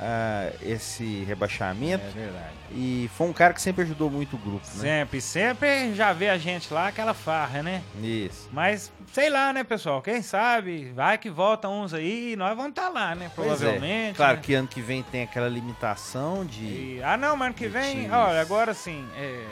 ah, 0.00 0.50
esse 0.62 1.24
rebaixamento. 1.24 2.04
É 2.06 2.10
verdade. 2.10 2.54
E 2.72 3.10
foi 3.14 3.26
um 3.28 3.32
cara 3.32 3.52
que 3.52 3.60
sempre 3.60 3.82
ajudou 3.84 4.10
muito 4.10 4.36
o 4.36 4.38
grupo, 4.38 4.66
né? 4.76 4.80
Sempre, 4.80 5.20
sempre 5.20 5.94
já 5.94 6.12
vê 6.12 6.30
a 6.30 6.38
gente 6.38 6.72
lá, 6.72 6.88
aquela 6.88 7.12
farra, 7.12 7.62
né? 7.62 7.82
Isso. 8.02 8.48
Mas, 8.52 8.90
sei 9.12 9.28
lá, 9.28 9.52
né, 9.52 9.62
pessoal? 9.62 10.00
Quem 10.00 10.22
sabe, 10.22 10.90
vai 10.92 11.18
que 11.18 11.28
volta 11.28 11.68
uns 11.68 11.92
aí 11.92 12.32
e 12.32 12.36
nós 12.36 12.56
vamos 12.56 12.70
estar 12.70 12.88
lá, 12.88 13.14
né? 13.14 13.26
É. 13.26 13.28
Provavelmente. 13.28 14.16
Claro 14.16 14.36
né? 14.36 14.42
que 14.42 14.54
ano 14.54 14.68
que 14.68 14.80
vem 14.80 15.02
tem 15.02 15.24
aquela 15.24 15.48
limitação 15.48 16.46
de. 16.46 16.62
E- 16.64 17.00
ah, 17.04 17.16
não, 17.16 17.36
mas 17.36 17.46
ano 17.46 17.54
que 17.54 17.66
de 17.66 17.70
vem, 17.70 17.96
times. 17.96 18.12
olha, 18.12 18.40
agora 18.40 18.72
sim, 18.72 19.06
é, 19.16 19.44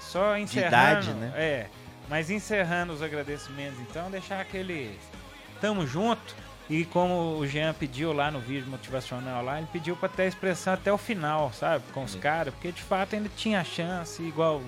só 0.00 0.36
encerrando. 0.36 0.68
idade, 0.68 1.10
né? 1.12 1.32
É, 1.34 1.66
mas 2.10 2.28
encerrando 2.28 2.92
os 2.92 3.00
agradecimentos, 3.02 3.78
então, 3.80 4.10
deixar 4.10 4.40
aquele 4.40 4.98
tamo 5.60 5.86
junto. 5.86 6.43
E 6.68 6.84
como 6.86 7.36
o 7.36 7.46
Jean 7.46 7.74
pediu 7.74 8.12
lá 8.12 8.30
no 8.30 8.40
vídeo 8.40 8.66
motivacional 8.70 9.44
lá, 9.44 9.58
ele 9.58 9.68
pediu 9.70 9.94
pra 9.96 10.08
ter 10.08 10.22
a 10.22 10.26
expressão 10.26 10.72
até 10.72 10.90
o 10.92 10.96
final, 10.96 11.52
sabe? 11.52 11.84
Com 11.92 12.04
os 12.04 12.14
caras, 12.14 12.54
porque 12.54 12.72
de 12.72 12.82
fato 12.82 13.14
ainda 13.14 13.30
tinha 13.36 13.62
chance, 13.62 14.22
igual 14.22 14.62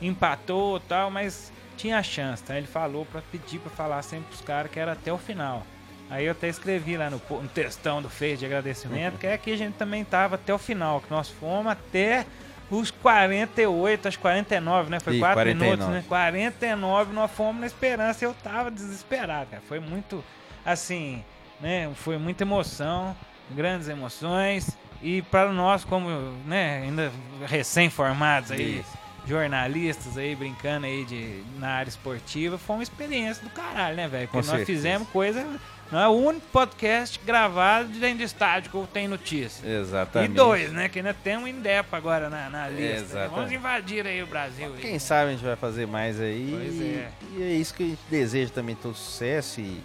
empatou 0.00 0.78
e 0.78 0.80
tal, 0.80 1.10
mas 1.10 1.52
tinha 1.76 2.02
chance, 2.02 2.42
então 2.42 2.56
ele 2.56 2.66
falou 2.66 3.04
pra 3.04 3.20
pedir 3.20 3.58
pra 3.58 3.70
falar 3.70 4.00
sempre 4.02 4.28
pros 4.28 4.40
caras 4.40 4.70
que 4.70 4.78
era 4.78 4.92
até 4.92 5.12
o 5.12 5.18
final. 5.18 5.62
Aí 6.08 6.26
eu 6.26 6.32
até 6.32 6.48
escrevi 6.48 6.96
lá 6.96 7.10
no, 7.10 7.20
no 7.30 7.48
textão 7.48 8.00
do 8.00 8.08
Face 8.08 8.36
de 8.36 8.46
agradecimento, 8.46 9.18
que 9.18 9.26
é 9.26 9.36
que 9.36 9.52
a 9.52 9.56
gente 9.56 9.74
também 9.74 10.04
tava 10.04 10.36
até 10.36 10.52
o 10.52 10.58
final, 10.58 11.00
que 11.00 11.10
nós 11.10 11.28
fomos 11.28 11.72
até 11.72 12.24
os 12.70 12.90
48, 12.90 14.08
acho 14.08 14.18
49, 14.18 14.90
né? 14.90 15.00
Foi 15.00 15.16
Ih, 15.16 15.20
4 15.20 15.34
49. 15.34 15.76
minutos, 15.76 15.94
né? 15.94 16.04
49 16.08 17.12
nós 17.12 17.30
fomos 17.30 17.60
na 17.60 17.66
esperança 17.66 18.24
e 18.24 18.26
eu 18.26 18.34
tava 18.34 18.70
desesperado, 18.70 19.50
cara. 19.50 19.62
Foi 19.66 19.80
muito, 19.80 20.22
assim, 20.64 21.24
né? 21.60 21.90
Foi 21.94 22.18
muita 22.18 22.44
emoção, 22.44 23.16
grandes 23.50 23.88
emoções. 23.88 24.76
E 25.02 25.20
para 25.22 25.52
nós, 25.52 25.84
como, 25.84 26.08
né, 26.46 26.82
ainda 26.84 27.12
recém-formados 27.46 28.50
aí, 28.50 28.78
Isso. 28.80 28.98
jornalistas 29.26 30.16
aí, 30.16 30.34
brincando 30.34 30.86
aí 30.86 31.04
de, 31.04 31.42
na 31.58 31.68
área 31.70 31.88
esportiva, 31.90 32.56
foi 32.56 32.76
uma 32.76 32.82
experiência 32.82 33.42
do 33.44 33.50
caralho, 33.50 33.96
né, 33.96 34.08
velho? 34.08 34.28
Com 34.28 34.38
Porque 34.38 34.48
nós 34.50 34.56
certeza. 34.58 34.66
fizemos 34.78 35.08
coisa. 35.08 35.46
Não 35.92 36.00
é 36.00 36.08
o 36.08 36.12
único 36.12 36.46
podcast 36.50 37.20
gravado 37.24 37.88
dentro 38.00 38.18
de 38.18 38.24
estádio 38.24 38.70
que 38.70 38.76
eu 38.76 38.88
tenho 38.90 39.10
notícia. 39.10 39.68
Exatamente. 39.68 40.30
E 40.32 40.34
dois, 40.34 40.72
né? 40.72 40.88
Que 40.88 40.98
ainda 41.00 41.12
tem 41.12 41.36
um 41.36 41.46
Indepa 41.46 41.96
agora 41.98 42.30
na, 42.30 42.48
na 42.48 42.68
lista. 42.68 42.82
né? 42.82 42.96
Exatamente. 42.96 43.34
Vamos 43.34 43.52
invadir 43.52 44.06
aí 44.06 44.22
o 44.22 44.26
Brasil. 44.26 44.72
aí. 44.74 44.80
Quem 44.80 44.98
sabe 44.98 45.28
a 45.28 45.32
gente 45.32 45.44
vai 45.44 45.54
fazer 45.56 45.86
mais 45.86 46.18
aí. 46.18 46.48
Pois 46.50 46.80
é. 46.80 47.10
E 47.36 47.42
é 47.42 47.52
isso 47.54 47.74
que 47.74 47.82
a 47.82 47.86
gente 47.86 48.00
deseja 48.10 48.50
também 48.52 48.74
todo 48.74 48.94
sucesso 48.94 49.60
e 49.60 49.80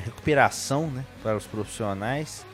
recuperação 0.00 0.88
né, 0.88 1.04
para 1.22 1.36
os 1.36 1.46
profissionais. 1.46 2.44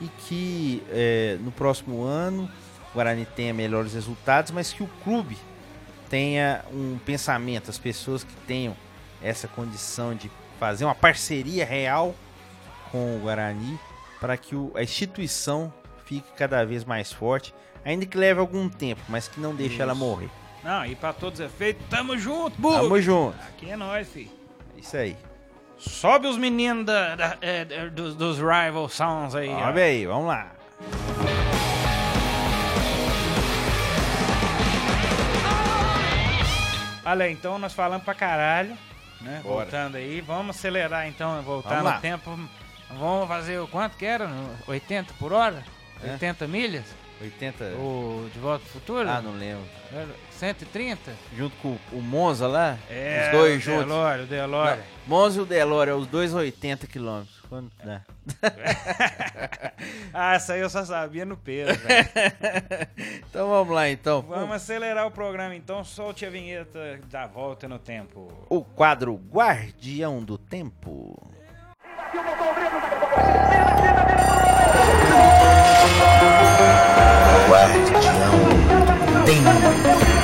E 0.00 0.06
que 0.26 0.82
é, 0.90 1.36
no 1.40 1.50
próximo 1.50 2.02
ano 2.04 2.48
o 2.90 2.94
Guarani 2.94 3.26
tenha 3.26 3.52
melhores 3.52 3.94
resultados, 3.94 4.52
mas 4.52 4.72
que 4.72 4.82
o 4.82 4.88
clube 5.02 5.36
tenha 6.08 6.64
um 6.72 6.98
pensamento, 7.04 7.68
as 7.70 7.78
pessoas 7.78 8.22
que 8.24 8.32
tenham 8.46 8.76
essa 9.22 9.48
condição 9.48 10.14
de 10.14 10.30
fazer 10.58 10.84
uma 10.84 10.94
parceria 10.94 11.64
real 11.66 12.14
com 12.92 13.16
o 13.16 13.20
Guarani 13.20 13.78
para 14.20 14.36
que 14.36 14.54
o- 14.54 14.72
a 14.74 14.82
instituição 14.82 15.72
fique 16.06 16.30
cada 16.36 16.64
vez 16.64 16.84
mais 16.84 17.12
forte, 17.12 17.52
ainda 17.84 18.06
que 18.06 18.16
leve 18.16 18.40
algum 18.40 18.68
tempo, 18.68 19.00
mas 19.08 19.28
que 19.28 19.38
não 19.40 19.54
deixe 19.54 19.82
ela 19.82 19.92
Isso. 19.92 20.00
morrer. 20.00 20.30
Não, 20.64 20.86
e 20.86 20.94
pra 20.94 21.12
todos 21.12 21.40
os 21.40 21.46
efeitos, 21.46 21.84
tamo 21.90 22.16
junto, 22.16 22.58
burro! 22.60 22.82
Tamo 22.82 23.00
junto. 23.02 23.36
Aqui 23.48 23.70
é 23.70 23.76
nóis, 23.76 24.08
filho. 24.08 24.30
Isso 24.76 24.96
aí. 24.96 25.16
Sobe 25.78 26.26
os 26.26 26.36
meninos 26.36 26.84
da- 26.84 27.14
da- 27.16 27.36
é, 27.40 27.64
da- 27.64 27.86
dos, 27.88 28.14
dos 28.16 28.38
Rival 28.38 28.88
Sons 28.88 29.34
aí. 29.34 29.48
ó. 29.48 29.60
Vamos 29.60 29.80
aí, 29.80 30.06
vamos 30.06 30.26
lá. 30.26 30.52
Olha 37.04 37.24
aí, 37.24 37.32
então 37.32 37.58
nós 37.58 37.72
falamos 37.72 38.04
pra 38.04 38.14
caralho, 38.14 38.76
né? 39.20 39.40
Bora. 39.42 39.62
Voltando 39.64 39.96
aí. 39.96 40.20
Vamos 40.20 40.56
acelerar 40.56 41.08
então, 41.08 41.40
voltar 41.42 41.70
Vamos 41.70 41.84
no 41.84 41.90
lá. 41.90 42.00
tempo. 42.00 42.38
Vamos 42.90 43.28
fazer 43.28 43.58
o 43.60 43.66
quanto 43.68 43.96
que 43.96 44.04
era? 44.04 44.28
80 44.66 45.14
por 45.18 45.32
hora? 45.32 45.64
É. 46.04 46.12
80 46.12 46.46
milhas? 46.46 46.84
80. 47.20 47.64
O 47.76 48.28
De 48.32 48.38
Volta 48.38 48.64
ao 48.64 48.70
Futuro? 48.70 49.08
Ah, 49.08 49.20
não 49.22 49.32
lembro. 49.32 49.64
Era 49.92 50.06
130? 50.38 51.12
Junto 51.36 51.56
com 51.56 51.76
o 51.92 52.00
Monza 52.00 52.46
lá? 52.46 52.78
É, 52.88 53.24
os 53.26 53.38
dois 53.38 53.56
o 53.56 53.60
juntos. 53.60 53.86
Delore, 53.86 54.22
o 54.22 54.26
Delore. 54.26 54.76
Não, 54.76 54.84
Monza 55.06 55.38
e 55.38 55.42
o 55.42 55.46
Delore, 55.46 55.90
é 55.90 55.94
os 55.94 56.06
dois 56.06 56.32
80 56.32 56.86
quilômetros. 56.86 57.40
Quanto 57.48 57.72
dá? 57.84 58.02
Ah, 60.12 60.34
essa 60.34 60.54
aí 60.54 60.60
eu 60.60 60.68
só 60.70 60.84
sabia 60.84 61.24
no 61.24 61.36
peso, 61.36 61.78
velho. 61.80 62.08
Então 63.28 63.48
vamos 63.48 63.74
lá 63.74 63.88
então. 63.88 64.22
Vamos 64.22 64.56
acelerar 64.56 65.06
o 65.06 65.10
programa 65.10 65.54
então, 65.54 65.84
solte 65.84 66.26
a 66.26 66.30
vinheta 66.30 66.98
da 67.10 67.26
volta 67.26 67.68
no 67.68 67.78
tempo. 67.78 68.32
O 68.48 68.64
quadro 68.64 69.14
Guardião 69.14 70.22
do 70.22 70.36
Tempo. 70.38 71.30
Bom, 77.48 77.68
e 80.14 80.17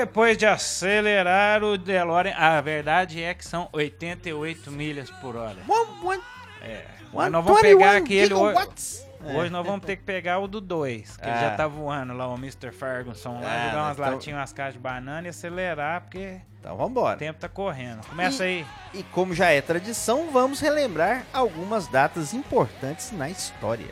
depois 0.00 0.36
de 0.38 0.46
acelerar 0.46 1.62
o 1.62 1.76
DeLorean, 1.76 2.34
a 2.36 2.60
verdade 2.60 3.22
é 3.22 3.34
que 3.34 3.44
são 3.44 3.68
88 3.72 4.70
milhas 4.70 5.10
por 5.10 5.36
hora. 5.36 5.56
One, 5.68 5.90
one, 6.04 6.22
É. 6.62 6.84
Mas 7.12 7.30
nós 7.32 7.44
vamos 7.44 7.60
121 7.60 7.78
pegar 7.78 7.96
aquele 7.96 8.34
hoje. 8.34 9.10
Hoje 9.36 9.50
nós 9.50 9.66
vamos 9.66 9.84
ter 9.84 9.96
que 9.96 10.02
pegar 10.04 10.38
o 10.38 10.46
do 10.48 10.60
2, 10.60 11.16
que 11.18 11.24
ele 11.24 11.32
Ah. 11.36 11.40
já 11.40 11.50
tá 11.56 11.66
voando 11.66 12.14
lá, 12.14 12.26
o 12.28 12.34
Mr. 12.36 12.70
Ferguson 12.72 13.40
lá, 13.40 13.46
Ah, 13.52 13.68
jogar 13.70 13.82
umas 13.82 13.98
então- 13.98 14.10
latinhas, 14.12 14.38
umas 14.38 14.52
caixas 14.52 14.74
de 14.74 14.80
banana 14.80 15.26
e 15.26 15.30
acelerar, 15.30 16.00
porque 16.02 16.40
Então 16.58 16.76
vambora. 16.76 17.16
o 17.16 17.18
tempo 17.18 17.38
tá 17.38 17.48
correndo. 17.48 18.06
Começa 18.06 18.44
aí. 18.44 18.64
E 18.94 19.02
como 19.02 19.34
já 19.34 19.50
é 19.50 19.60
tradição, 19.60 20.30
vamos 20.30 20.60
relembrar 20.60 21.24
algumas 21.34 21.86
datas 21.88 22.32
importantes 22.32 23.12
na 23.12 23.28
história. 23.28 23.88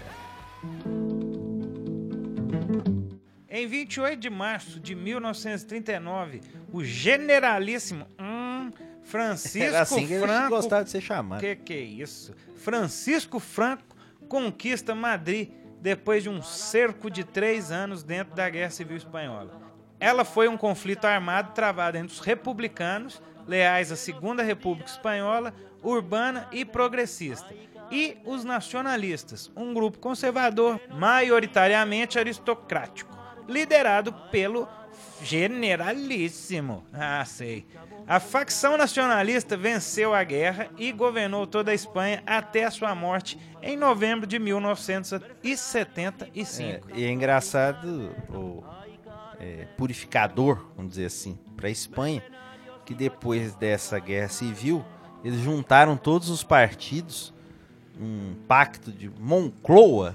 Em 3.58 3.66
28 3.66 4.20
de 4.20 4.30
março 4.30 4.78
de 4.78 4.94
1939, 4.94 6.40
o 6.72 6.84
generalíssimo 6.84 8.06
hum, 8.16 8.70
Francisco 9.02 9.66
Era 9.66 9.80
assim 9.80 10.06
que 10.06 10.16
Franco 10.20 10.48
gostava 10.50 10.84
de 10.84 10.90
ser 10.90 11.00
chamado. 11.00 11.40
Que 11.40 11.56
que 11.56 11.74
é 11.74 11.80
isso? 11.80 12.32
Francisco 12.54 13.40
Franco 13.40 13.82
conquista 14.28 14.94
Madrid 14.94 15.50
depois 15.80 16.22
de 16.22 16.28
um 16.28 16.40
cerco 16.40 17.10
de 17.10 17.24
três 17.24 17.72
anos 17.72 18.04
dentro 18.04 18.32
da 18.36 18.48
Guerra 18.48 18.70
Civil 18.70 18.96
Espanhola. 18.96 19.60
Ela 19.98 20.24
foi 20.24 20.46
um 20.46 20.56
conflito 20.56 21.06
armado 21.06 21.52
travado 21.52 21.98
entre 21.98 22.14
os 22.14 22.20
republicanos, 22.20 23.20
leais 23.44 23.90
à 23.90 23.96
Segunda 23.96 24.44
República 24.44 24.88
Espanhola, 24.88 25.52
urbana 25.82 26.46
e 26.52 26.64
progressista, 26.64 27.52
e 27.90 28.18
os 28.24 28.44
nacionalistas, 28.44 29.50
um 29.56 29.74
grupo 29.74 29.98
conservador, 29.98 30.80
maioritariamente 30.94 32.20
aristocrático, 32.20 33.17
liderado 33.48 34.12
pelo 34.30 34.68
generalíssimo. 35.22 36.84
Ah, 36.92 37.24
sei. 37.24 37.64
A 38.06 38.20
facção 38.20 38.76
nacionalista 38.76 39.56
venceu 39.56 40.12
a 40.14 40.22
guerra 40.22 40.68
e 40.78 40.92
governou 40.92 41.44
toda 41.46 41.72
a 41.72 41.74
Espanha 41.74 42.22
até 42.26 42.64
a 42.64 42.70
sua 42.70 42.94
morte 42.94 43.38
em 43.62 43.74
novembro 43.76 44.26
de 44.26 44.38
1975. 44.38 46.90
É, 46.90 46.94
e 46.94 47.04
é 47.04 47.10
engraçado 47.10 48.14
o 48.30 48.62
é, 49.38 49.66
purificador, 49.76 50.64
vamos 50.76 50.92
dizer 50.92 51.06
assim, 51.06 51.38
para 51.56 51.68
a 51.68 51.70
Espanha, 51.70 52.22
que 52.86 52.94
depois 52.94 53.54
dessa 53.54 53.98
guerra 53.98 54.28
civil, 54.28 54.84
eles 55.22 55.40
juntaram 55.40 55.94
todos 55.96 56.30
os 56.30 56.42
partidos, 56.42 57.34
um 58.00 58.34
pacto 58.46 58.90
de 58.90 59.10
Moncloa, 59.20 60.14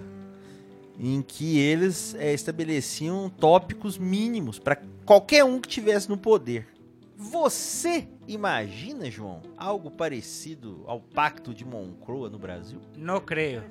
em 0.99 1.21
que 1.21 1.59
eles 1.59 2.15
é, 2.15 2.33
estabeleciam 2.33 3.29
tópicos 3.29 3.97
mínimos 3.97 4.59
para 4.59 4.81
qualquer 5.05 5.43
um 5.43 5.59
que 5.59 5.67
tivesse 5.67 6.09
no 6.09 6.17
poder. 6.17 6.67
Você 7.15 8.07
imagina, 8.27 9.09
João, 9.09 9.41
algo 9.57 9.89
parecido 9.89 10.83
ao 10.87 10.99
Pacto 10.99 11.53
de 11.53 11.63
Moncloa 11.63 12.29
no 12.29 12.37
Brasil? 12.37 12.79
Não 12.97 13.21
creio. 13.21 13.63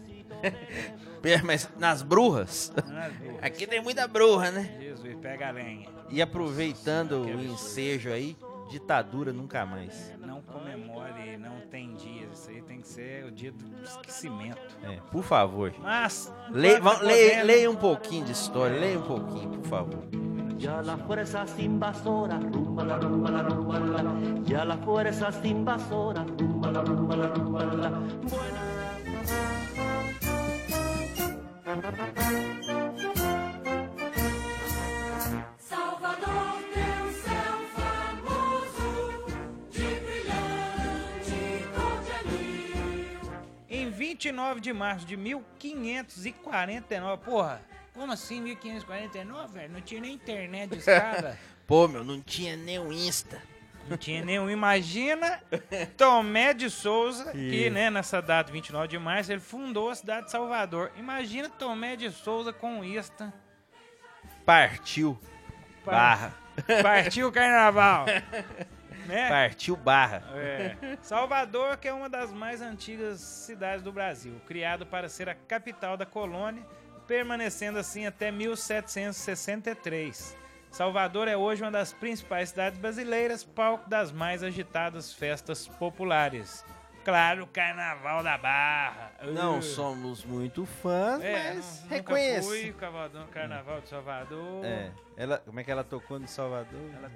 Mas 1.44 1.68
nas 1.78 2.02
brujas? 2.02 2.72
Burras. 2.74 3.38
Aqui 3.42 3.66
tem 3.66 3.82
muita 3.82 4.08
bruxa, 4.08 4.50
né? 4.50 4.76
Jesus, 4.80 5.16
pega 5.20 5.48
a 5.48 5.50
lenha. 5.50 5.88
E 6.10 6.20
aproveitando 6.20 7.24
Que 7.24 7.32
o 7.32 7.40
ensejo 7.42 8.10
aí, 8.10 8.36
ditadura 8.72 9.32
nunca 9.32 9.66
mais. 9.66 10.12
Não 10.18 10.40
comemore, 10.42 11.36
não 11.36 11.60
tem 11.70 11.94
dias. 11.94 12.40
Isso 12.40 12.50
aí 12.50 12.62
tem 12.62 12.80
que 12.80 12.88
ser 12.88 13.26
o 13.26 13.30
dia 13.30 13.52
do 13.52 13.82
esquecimento. 13.82 14.58
É, 14.82 14.96
por 15.10 15.22
favor. 15.22 15.70
gente. 15.70 15.82
Mas. 15.82 16.32
Le, 16.50 16.68
enquanto 16.68 16.82
vamos, 16.82 16.98
tá 17.00 17.04
leia, 17.06 17.44
leia 17.44 17.70
um 17.70 17.76
pouquinho 17.76 18.24
de 18.24 18.32
história, 18.32 18.78
leia 18.78 18.98
um 18.98 19.02
pouquinho, 19.02 19.50
por 19.50 19.66
favor. 19.66 20.04
Ya 20.58 20.80
la 20.80 20.96
fuerza 20.96 21.44
invasora, 21.58 22.38
rumba 22.38 22.84
la 22.84 22.96
rumba 22.96 23.30
la 23.30 23.42
rumba 23.42 23.78
la. 23.78 24.14
Ya 24.46 24.64
la 24.64 24.76
fuerza 24.76 25.30
invasora, 25.42 26.24
rumba 26.38 26.70
la 26.70 26.82
rumba 26.82 27.16
la 27.16 27.26
rumba 27.26 27.64
la. 27.64 27.90
Buena. 28.30 28.82
29 44.22 44.60
de 44.60 44.72
março 44.72 45.04
de 45.04 45.16
1549. 45.16 47.24
Porra, 47.24 47.60
como 47.92 48.12
assim 48.12 48.40
1549, 48.40 49.52
velho? 49.52 49.72
Não 49.72 49.80
tinha 49.80 50.00
nem 50.00 50.14
internet 50.14 50.70
de 50.70 50.78
escada. 50.78 51.36
Pô, 51.66 51.88
meu, 51.88 52.04
não 52.04 52.20
tinha 52.20 52.56
nem 52.56 52.78
o 52.78 52.92
Insta. 52.92 53.42
Não 53.88 53.96
tinha 53.96 54.24
nenhum. 54.24 54.48
Imagina 54.48 55.42
Tomé 55.96 56.54
de 56.54 56.70
Souza, 56.70 57.32
que 57.32 57.38
Isso. 57.38 57.74
né, 57.74 57.90
nessa 57.90 58.22
data, 58.22 58.52
29 58.52 58.86
de 58.86 58.98
março, 58.98 59.32
ele 59.32 59.40
fundou 59.40 59.90
a 59.90 59.94
cidade 59.96 60.26
de 60.26 60.30
Salvador. 60.30 60.92
Imagina 60.96 61.48
Tomé 61.48 61.96
de 61.96 62.12
Souza 62.12 62.52
com 62.52 62.84
Ista. 62.84 63.34
Partiu 64.46 65.18
barra. 65.84 66.32
Partiu 66.80 67.26
o 67.28 67.32
carnaval. 67.32 68.06
né? 69.06 69.28
Partiu 69.28 69.76
barra. 69.76 70.22
É. 70.34 70.76
Salvador, 71.02 71.76
que 71.76 71.88
é 71.88 71.92
uma 71.92 72.08
das 72.08 72.32
mais 72.32 72.62
antigas 72.62 73.20
cidades 73.20 73.82
do 73.82 73.92
Brasil, 73.92 74.40
criado 74.46 74.86
para 74.86 75.08
ser 75.08 75.28
a 75.28 75.34
capital 75.34 75.96
da 75.96 76.06
colônia, 76.06 76.62
permanecendo 77.06 77.78
assim 77.78 78.06
até 78.06 78.30
1763. 78.30 80.36
Salvador 80.70 81.28
é 81.28 81.36
hoje 81.36 81.62
uma 81.62 81.70
das 81.70 81.92
principais 81.92 82.48
cidades 82.48 82.78
brasileiras, 82.78 83.44
palco 83.44 83.88
das 83.90 84.10
mais 84.10 84.42
agitadas 84.42 85.12
festas 85.12 85.68
populares. 85.68 86.64
Claro, 87.04 87.48
Carnaval 87.48 88.22
da 88.22 88.38
Barra. 88.38 89.10
Não 89.34 89.58
Uh. 89.58 89.62
somos 89.62 90.24
muito 90.24 90.64
fãs, 90.64 91.20
É, 91.20 91.54
mas 91.54 91.84
reconheço. 91.90 92.48
Fui, 92.48 92.72
Cavadão, 92.72 93.26
Carnaval 93.26 93.80
de 93.80 93.88
Salvador. 93.88 94.64
É, 94.64 94.92
ela, 95.16 95.38
como 95.38 95.58
é 95.58 95.64
que 95.64 95.70
ela 95.70 95.82
tocou 95.82 96.20
no 96.20 96.28
Salvador? 96.28 96.80
Ela, 96.96 97.10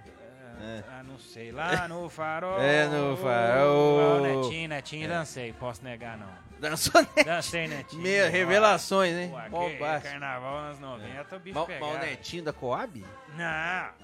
É. 0.60 0.82
ah, 0.88 1.02
não 1.02 1.18
sei, 1.18 1.52
lá 1.52 1.86
no 1.88 2.08
farol. 2.08 2.58
É, 2.60 2.86
no 2.86 3.16
farol. 3.16 4.18
O 4.18 4.20
Netinho, 4.22 4.68
Netinho, 4.68 5.08
dancei, 5.08 5.52
posso 5.52 5.84
negar 5.84 6.16
não. 6.16 6.28
Dançou, 6.58 7.02
né? 7.02 7.22
Dancei, 7.24 7.68
Netinho. 7.68 8.02
Meu, 8.02 8.30
revelações, 8.30 9.14
hein? 9.14 9.32
Bombástico. 9.50 10.10
carnaval 10.12 10.56
anos 10.56 10.80
90, 10.80 11.36
o 11.36 11.38
bicho 11.38 11.54
Mal, 11.54 11.66
pegava. 11.66 11.92
mal 11.92 11.98
netinho 12.02 12.44
da 12.44 12.52
Coab? 12.52 13.04
Não. 13.36 13.44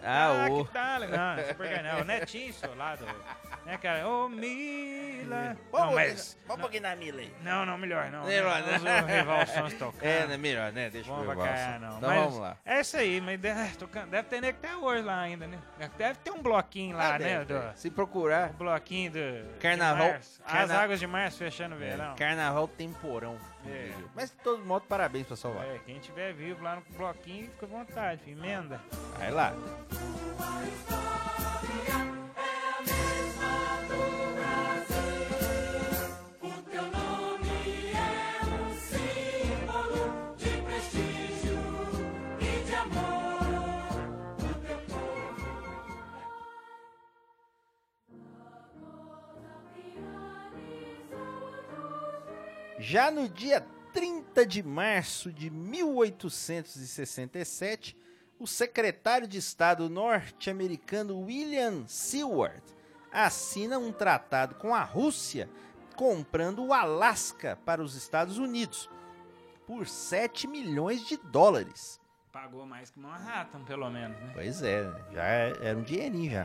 Ah, 0.04 0.46
o- 0.50 0.64
que 0.66 0.72
tal? 0.72 1.00
Não, 1.00 1.44
super 1.48 1.70
carnaval. 1.74 2.00
O 2.02 2.04
Netinho, 2.04 2.52
seu 2.52 2.74
lado. 2.76 3.06
Né, 3.64 3.78
cara? 3.78 4.06
Ô, 4.06 4.28
Mila. 4.28 5.56
Não, 5.72 5.92
mas... 5.94 6.36
Vamos 6.46 6.58
um 6.58 6.60
pouquinho 6.60 6.82
na 6.82 6.96
Mila 6.96 7.20
aí. 7.20 7.32
Não, 7.42 7.64
não, 7.64 7.78
melhor 7.78 8.10
não. 8.10 8.24
Melhor, 8.24 8.60
né? 8.62 8.78
né? 8.78 9.00
Usa 9.00 9.02
o 9.04 9.06
Rival 9.06 9.46
Sons 9.46 9.74
tocar. 9.78 10.06
É, 10.06 10.26
né? 10.26 10.36
Melhor, 10.36 10.72
né? 10.72 10.90
Deixa 10.90 11.08
Vamos 11.10 11.26
eu 11.26 11.34
pra 11.34 11.42
ver 11.44 11.48
cá, 11.50 11.78
não. 11.80 11.96
Então 11.96 12.08
Mas 12.10 12.18
vamos 12.20 12.38
lá. 12.38 12.56
É 12.66 12.80
isso 12.80 12.96
aí, 12.96 13.20
mas 13.20 13.40
deve, 13.40 13.76
tocando- 13.76 14.10
deve 14.10 14.28
ter 14.28 14.40
nego 14.40 14.58
até 14.58 14.76
hoje 14.76 15.02
lá 15.02 15.20
ainda, 15.20 15.46
né? 15.46 15.58
Deve 15.96 16.18
ter 16.18 16.30
um 16.30 16.42
bloquinho 16.42 16.96
lá, 16.96 17.14
Ah, 17.14 17.18
né? 17.18 17.44
do-. 17.44 17.72
Se 17.76 17.90
procurar, 17.90 18.50
O 18.50 18.54
bloquinho 18.54 19.12
do. 19.12 19.58
Carnaval- 19.60 20.08
março. 20.10 20.42
As 20.44 20.52
carna- 20.52 20.78
águas 20.80 21.00
de 21.00 21.06
março 21.06 21.38
fechando 21.38 21.74
o 21.76 21.78
verão. 21.78 22.12
é, 22.12 22.16
carnaval 22.16 22.41
temporão. 22.68 23.36
É. 23.66 23.92
Mas 24.14 24.30
de 24.30 24.36
todo 24.36 24.64
modo, 24.64 24.84
parabéns 24.88 25.26
pra 25.26 25.36
Salvador. 25.36 25.74
É, 25.74 25.78
quem 25.78 25.98
tiver 25.98 26.32
vivo 26.32 26.62
lá 26.62 26.76
no 26.76 26.82
bloquinho, 26.96 27.48
fica 27.50 27.66
à 27.66 27.68
vontade, 27.68 28.22
filho. 28.22 28.38
emenda. 28.38 28.80
Vai 29.18 29.30
lá. 29.30 29.54
Já 52.92 53.10
no 53.10 53.26
dia 53.26 53.66
30 53.94 54.44
de 54.44 54.62
março 54.62 55.32
de 55.32 55.48
1867, 55.48 57.96
o 58.38 58.46
secretário 58.46 59.26
de 59.26 59.38
Estado 59.38 59.88
norte-americano 59.88 61.18
William 61.20 61.86
Seward 61.86 62.62
assina 63.10 63.78
um 63.78 63.90
tratado 63.90 64.56
com 64.56 64.74
a 64.74 64.82
Rússia 64.82 65.48
comprando 65.96 66.66
o 66.66 66.74
Alasca 66.74 67.58
para 67.64 67.82
os 67.82 67.94
Estados 67.94 68.36
Unidos 68.36 68.90
por 69.66 69.88
7 69.88 70.46
milhões 70.46 71.08
de 71.08 71.16
dólares. 71.16 71.98
Pagou 72.30 72.66
mais 72.66 72.90
que 72.90 73.00
Manhattan, 73.00 73.64
pelo 73.64 73.88
menos, 73.88 74.20
né? 74.20 74.32
Pois 74.34 74.62
é, 74.62 74.82
já 75.14 75.24
era 75.24 75.78
um 75.78 75.82
dinheirinho 75.82 76.30
já. 76.30 76.44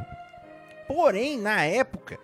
Porém, 0.88 1.38
na 1.38 1.66
época, 1.66 2.18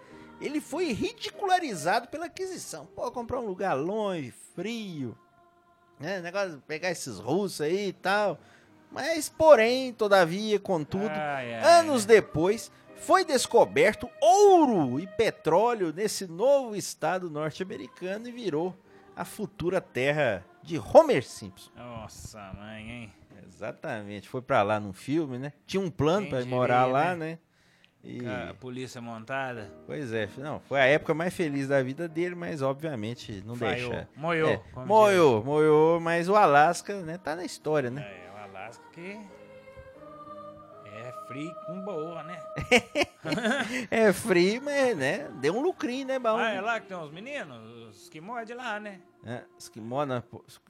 ele 0.45 0.59
foi 0.59 0.91
ridicularizado 0.91 2.07
pela 2.07 2.25
aquisição. 2.25 2.85
Pô, 2.85 3.09
comprar 3.11 3.39
um 3.39 3.45
lugar 3.45 3.73
longe, 3.73 4.31
frio, 4.55 5.17
né? 5.99 6.19
Negócio 6.19 6.57
de 6.57 6.61
pegar 6.63 6.91
esses 6.91 7.17
russos 7.17 7.61
aí 7.61 7.87
e 7.87 7.93
tal. 7.93 8.39
Mas, 8.91 9.29
porém, 9.29 9.93
todavia, 9.93 10.59
contudo, 10.59 11.09
Ai, 11.09 11.55
ai, 11.55 11.79
anos 11.79 12.05
depois, 12.05 12.71
foi 12.95 13.25
descoberto 13.25 14.07
ouro 14.21 14.99
e 14.99 15.07
petróleo 15.07 15.91
nesse 15.91 16.27
novo 16.27 16.75
estado 16.75 17.29
norte-americano 17.29 18.27
e 18.27 18.31
virou 18.31 18.75
a 19.15 19.25
futura 19.25 19.81
terra 19.81 20.45
de 20.61 20.77
Homer 20.77 21.23
Simpson. 21.23 21.71
Nossa, 21.75 22.53
mãe, 22.53 22.89
hein? 22.89 23.13
Exatamente, 23.45 24.27
foi 24.29 24.41
pra 24.41 24.61
lá 24.61 24.79
num 24.79 24.93
filme, 24.93 25.37
né? 25.37 25.53
Tinha 25.65 25.81
um 25.81 25.89
plano 25.89 26.27
diria, 26.27 26.45
morar 26.45 26.85
lá, 26.85 27.15
né? 27.15 27.31
né? 27.31 27.39
E, 28.04 28.20
A 28.28 28.54
polícia 28.60 28.99
montada. 28.99 29.72
pois 29.88 30.12
é, 30.12 30.28
não, 30.38 30.60
foi 30.60 30.80
a 30.82 30.86
época 30.86 31.14
mais 31.14 31.34
feliz 31.34 31.70
da 31.70 31.82
vida 31.82 32.06
dele, 32.08 32.36
mas 32.36 32.62
obviamente 32.62 33.41
não 33.45 33.56
Falhou. 33.56 33.91
deixa. 33.91 34.10
Moiou, 34.16 34.49
É, 34.49 34.62
moiou, 34.86 35.43
moiou, 35.43 35.99
mas 36.01 36.28
o 36.28 36.36
Alasca, 36.36 36.99
né, 37.01 37.18
tá 37.18 37.34
na 37.36 37.45
história, 37.45 37.89
né? 37.89 38.01
É, 38.01 38.30
o 38.34 38.38
Alasca 38.43 38.84
que 38.91 39.18
é 40.86 41.12
free 41.28 41.51
com 41.66 41.82
boa, 41.86 42.24
né? 42.24 42.39
É, 43.89 44.12
frio, 44.12 44.62
mas, 44.62 44.97
né, 44.97 45.30
deu 45.39 45.56
um 45.56 45.62
lucrinho, 45.62 46.06
né, 46.08 46.20
bom. 46.20 46.36
Ah, 46.36 46.49
é 46.51 46.60
lá 46.62 46.80
que 46.82 46.88
tem 46.88 46.97
os 46.97 47.10
meninos, 47.12 47.88
os 47.89 48.10
que 48.10 48.20
moram 48.20 48.43
de 48.45 48.54
lá, 48.54 48.80
né? 48.80 48.99
É, 49.26 49.43
esquimó 49.58 50.06
na- 50.06 50.22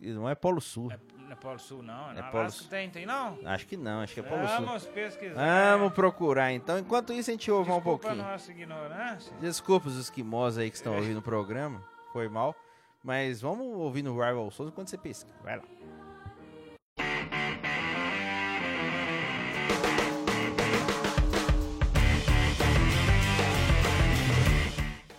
não 0.01 0.29
é 0.29 0.35
Polo 0.35 0.61
Sul. 0.61 0.91
É, 0.91 0.99
é 1.33 1.35
Polo 1.35 1.59
Sul, 1.59 1.83
não. 1.83 2.11
É 2.11 2.19
É 2.19 2.21
no 2.21 2.31
Polo 2.31 2.51
Sul. 2.51 2.67
tem, 2.69 2.89
tem 2.89 3.05
não? 3.05 3.37
Acho 3.45 3.67
que 3.67 3.75
não, 3.75 4.01
acho 4.01 4.13
que 4.13 4.19
é 4.19 4.23
Polo 4.23 4.47
Sul. 4.47 4.65
Vamos 4.65 4.85
pesquisar. 4.85 5.77
Vamos 5.77 5.93
procurar, 5.93 6.51
então. 6.51 6.77
Enquanto 6.79 7.11
isso, 7.13 7.29
a 7.29 7.33
gente 7.33 7.49
ouve 7.51 7.69
mais 7.69 7.81
um 7.81 7.83
Desculpa 7.83 8.07
a 8.07 8.09
pouquinho. 8.09 8.31
nossa 8.31 8.51
ignorância. 8.51 9.33
Desculpa 9.39 9.87
os 9.87 9.97
esquimós 9.97 10.57
aí 10.57 10.69
que 10.69 10.75
estão 10.77 10.95
ouvindo 10.95 11.17
o 11.17 11.21
programa, 11.21 11.81
foi 12.11 12.27
mal. 12.29 12.55
Mas 13.03 13.41
vamos 13.41 13.65
ouvir 13.77 14.01
no 14.01 14.13
Rival 14.13 14.49
Souls 14.51 14.71
enquanto 14.71 14.87
você 14.89 14.97
pesquisa. 14.97 15.35
Vai 15.43 15.57
lá. 15.57 15.63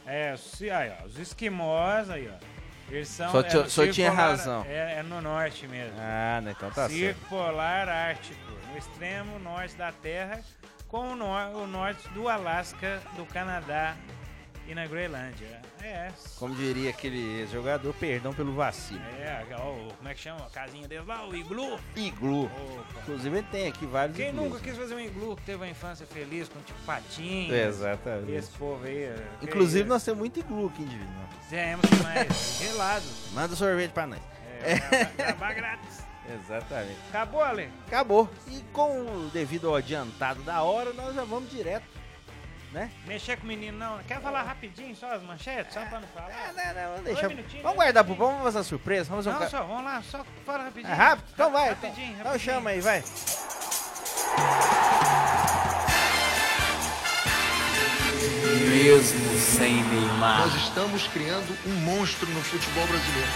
É, 0.07 0.37
se, 0.37 0.71
aí, 0.71 0.93
ó, 1.03 1.07
os 1.07 1.19
esquimós 1.19 2.11
aí, 2.11 2.29
ó. 2.29 2.54
Eles 2.91 3.09
são. 3.09 3.31
Só 3.31 3.41
é 3.41 3.43
no 3.55 3.71
só 3.71 3.87
tinha 3.89 4.11
Polar- 4.11 4.29
razão. 4.31 4.67
É, 4.69 4.99
é 4.99 5.03
no 5.03 5.21
norte 5.21 5.67
mesmo. 5.67 5.97
Ah, 5.99 6.41
né? 6.43 6.55
Então 6.57 6.69
tá 6.71 6.89
certo. 6.89 6.93
Círculo 6.93 7.29
Polar 7.29 7.89
Ártico, 7.89 8.41
no 8.71 8.79
extremo 8.79 9.39
norte 9.39 9.75
da 9.77 9.91
Terra, 9.93 10.41
com 10.89 11.13
o, 11.13 11.17
nor- 11.17 11.55
o 11.57 11.67
norte 11.67 12.07
do 12.11 12.29
Alasca, 12.29 13.01
do 13.17 13.25
Canadá 13.27 13.97
e 14.67 14.75
na 14.75 14.87
Groenlândia. 14.87 15.61
É, 15.83 16.11
Como 16.39 16.55
diria 16.55 16.91
aquele 16.91 17.47
jogador, 17.49 17.93
perdão 17.95 18.33
pelo 18.33 18.55
vacilo. 18.55 19.01
é, 19.19 19.45
ó, 19.53 19.93
como 19.97 20.09
é 20.09 20.15
que 20.15 20.21
chama? 20.21 20.47
A 20.47 20.51
casinha 20.51 20.89
deles 20.89 21.07
lá, 21.07 21.27
o 21.27 21.35
iglu. 21.37 21.79
Iglu. 21.95 22.45
Opa. 22.47 23.01
Inclusive 23.03 23.43
tem 23.45 23.69
aqui 23.69 23.85
vários 23.87 24.17
Quem 24.17 24.29
iglus, 24.31 24.45
nunca 24.45 24.61
quis 24.61 24.77
fazer 24.77 24.95
um 24.95 25.01
iglu 25.01 25.37
que 25.37 25.43
teve 25.43 25.59
uma 25.59 25.69
infância 25.69 26.07
feliz 26.07 26.49
com 26.49 26.59
tipo 26.61 26.79
patinho? 26.87 27.55
Exatamente. 27.55 28.33
Esse 28.33 28.51
povo 28.53 28.85
aí. 28.85 29.05
é, 29.05 29.17
Inclusive 29.43 29.83
que- 29.85 29.89
nós 29.89 30.03
temos 30.05 30.19
muito 30.21 30.41
iglu 30.41 30.67
aqui 30.69 30.83
em 30.83 30.87
Divino. 30.87 31.29
Temos 31.51 31.91
mais 32.03 32.59
gelado. 32.63 33.05
Manda 33.33 33.55
sorvete 33.55 33.93
pra 33.93 34.07
nós. 34.07 34.21
É, 34.63 35.05
trabalho 35.05 35.57
grátis. 35.57 36.03
Exatamente. 36.43 36.97
Acabou, 37.11 37.43
Ale? 37.43 37.69
Acabou. 37.87 38.31
E 38.49 38.63
com 38.73 39.03
o 39.03 39.31
devido 39.31 39.69
ao 39.69 39.75
adiantado 39.77 40.43
da 40.43 40.63
hora, 40.63 40.95
nós 40.95 41.15
já 41.15 41.23
vamos 41.23 41.51
direto, 41.51 41.85
né? 42.75 42.91
Mexer 43.07 43.37
com 43.39 43.45
o 43.45 43.47
menino 43.47 43.79
não. 43.79 43.99
Quer 44.05 44.21
falar 44.21 44.43
rapidinho 44.43 44.95
só 44.97 45.13
as 45.13 45.23
manchetes? 45.23 45.73
Só 45.73 45.81
pra 45.87 46.01
não 46.01 46.09
falar? 46.09 46.31
É, 46.31 46.53
não, 46.53 46.83
não, 46.83 46.89
vamos 46.91 47.05
deixar. 47.05 47.29
minutinhos, 47.29 47.63
Vamos 47.63 47.77
guardar 47.77 48.05
pro 48.05 48.15
vamos 48.15 48.43
fazer 48.43 48.59
uma 48.59 48.65
surpresa, 48.65 49.09
vamos 49.09 49.27
um 49.27 49.31
Não, 49.33 49.39
ca- 49.39 49.49
só, 49.49 49.63
vamos 49.63 49.85
lá, 49.85 50.03
só 50.03 50.25
fala 50.45 50.65
rapidinho. 50.65 50.93
É 50.93 50.97
rápido? 50.97 51.29
Então 51.33 51.51
vai. 51.53 51.71
Então, 51.71 51.89
Rapidinho, 51.91 52.13
então 52.13 52.25
rapidinho. 52.27 52.53
chama 52.55 52.71
aí, 52.71 52.81
vai. 52.81 53.03
Mesmo 58.69 59.39
sem 59.39 59.83
Neymar. 59.85 60.41
Nós 60.41 60.55
estamos 60.65 61.07
criando 61.09 61.57
um 61.67 61.75
monstro 61.81 62.29
no 62.31 62.43
futebol 62.43 62.87
brasileiro. 62.87 63.29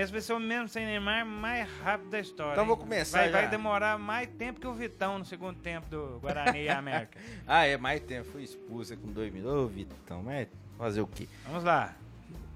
Esse 0.00 0.12
vai 0.12 0.20
ser 0.20 0.32
o 0.32 0.40
mesmo 0.40 0.68
sem 0.68 0.86
Neymar 0.86 1.24
mais 1.26 1.68
rápido 1.82 2.10
da 2.10 2.20
história. 2.20 2.52
Então 2.52 2.66
vou 2.66 2.76
começar 2.76 3.18
Vai, 3.18 3.30
vai 3.30 3.48
demorar 3.48 3.98
mais 3.98 4.28
tempo 4.28 4.60
que 4.60 4.66
o 4.66 4.72
Vitão 4.72 5.18
no 5.18 5.24
segundo 5.24 5.58
tempo 5.60 5.88
do 5.88 6.18
Guarani 6.20 6.62
e 6.62 6.68
América. 6.68 7.18
Ah, 7.46 7.66
é, 7.66 7.76
mais 7.76 8.00
tempo. 8.02 8.30
Fui 8.30 8.42
expulsa 8.42 8.96
com 8.96 9.08
dois 9.08 9.32
minutos. 9.32 9.56
Ô, 9.56 9.66
Vitão, 9.66 10.22
mas 10.22 10.48
fazer 10.78 11.00
o 11.00 11.06
quê? 11.06 11.28
Vamos 11.46 11.64
lá, 11.64 11.94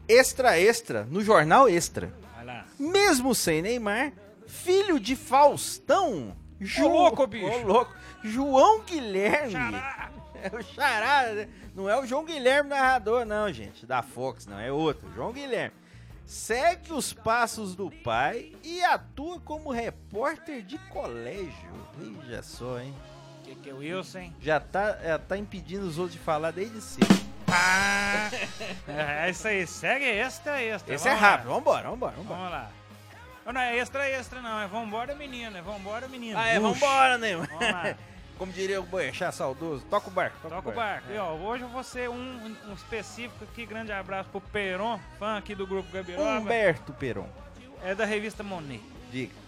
Extra, 0.09 0.59
extra, 0.59 1.05
no 1.05 1.23
jornal 1.23 1.69
Extra. 1.69 2.13
vai 2.35 2.45
lá. 2.45 2.67
Mesmo 2.79 3.35
sem 3.35 3.63
Neymar, 3.63 4.13
filho 4.47 5.01
de 5.01 5.17
Faustão. 5.17 6.37
Ju... 6.61 6.89
louco, 6.89 7.27
bicho. 7.27 7.47
Ô, 7.47 7.63
louco. 7.63 7.95
João 8.23 8.83
Guilherme. 8.83 9.53
Xará! 9.53 10.11
É 10.45 10.55
o 10.55 10.63
Chará, 10.63 11.33
né? 11.33 11.49
Não 11.75 11.89
é 11.89 11.99
o 11.99 12.05
João 12.05 12.23
Guilherme 12.23 12.69
narrador, 12.69 13.25
não, 13.25 13.51
gente. 13.51 13.87
Da 13.87 14.03
Fox, 14.03 14.47
não. 14.47 14.61
É 14.61 14.71
outro. 14.71 15.11
João 15.15 15.33
Guilherme. 15.33 15.75
Segue 16.27 16.93
os 16.93 17.13
passos 17.13 17.75
do 17.75 17.91
pai 17.91 18.53
e 18.63 18.83
atua 18.83 19.39
como 19.41 19.71
repórter 19.71 20.63
de 20.63 20.79
colégio. 20.89 21.71
Veja 21.99 22.43
só, 22.43 22.81
hein? 22.81 22.95
Que 23.43 23.55
que 23.57 23.71
é 23.71 23.75
o 23.75 23.79
Wilson? 23.79 24.19
hein? 24.19 24.37
Já 24.41 24.59
tá, 24.59 24.97
já 25.03 25.19
tá 25.19 25.37
impedindo 25.37 25.87
os 25.87 25.99
outros 25.99 26.15
de 26.19 26.25
falar 26.25 26.51
desde 26.51 26.81
cedo. 26.81 27.07
Ah! 27.47 28.31
é 28.89 29.31
isso 29.31 29.47
aí, 29.47 29.67
segue 29.67 30.07
extra, 30.07 30.63
extra. 30.63 30.95
Esse 30.95 31.07
é 31.09 31.13
lá. 31.13 31.19
rápido. 31.21 31.49
Vambora, 31.51 31.91
vambora, 31.91 32.17
vambora. 32.17 32.37
Vamos 32.39 32.51
lá. 32.53 32.71
Não, 33.45 33.53
não 33.53 33.61
é 33.61 33.77
extra, 33.77 34.09
extra 34.09 34.41
não, 34.41 34.59
é 34.61 34.67
vambora 34.67 35.15
menino, 35.15 35.55
é 35.57 35.61
vambora 35.61 36.09
menino. 36.09 36.39
Ah, 36.39 36.49
é, 36.49 36.59
Puxa. 36.59 36.73
vambora, 36.73 37.19
né? 37.19 37.37
Vamos 37.37 37.61
lá. 37.61 37.95
Como 38.39 38.53
diria 38.53 38.81
o 38.81 38.85
Boechat 38.85 39.35
saudoso, 39.35 39.85
toca 39.87 40.09
o 40.09 40.11
barco. 40.11 40.49
Toca 40.49 40.69
o 40.69 40.73
barco. 40.73 41.13
E, 41.13 41.17
ó, 41.17 41.35
hoje 41.35 41.63
eu 41.63 41.69
vou 41.69 41.85
ser 41.85 42.11
um, 42.11 42.57
um 42.69 42.75
específico 42.75 43.45
aqui. 43.45 43.65
Grande 43.65 43.93
abraço 43.93 44.29
pro 44.31 44.41
Peron, 44.41 44.99
fã 45.19 45.37
aqui 45.39 45.55
do 45.55 45.67
grupo 45.67 45.91
Gabiroba. 45.93 46.41
Humberto 46.41 46.93
Peron. 46.95 47.29
É 47.83 47.95
da 47.95 48.05
revista 48.05 48.43
Monet. 48.43 48.83
Diga. 49.11 49.45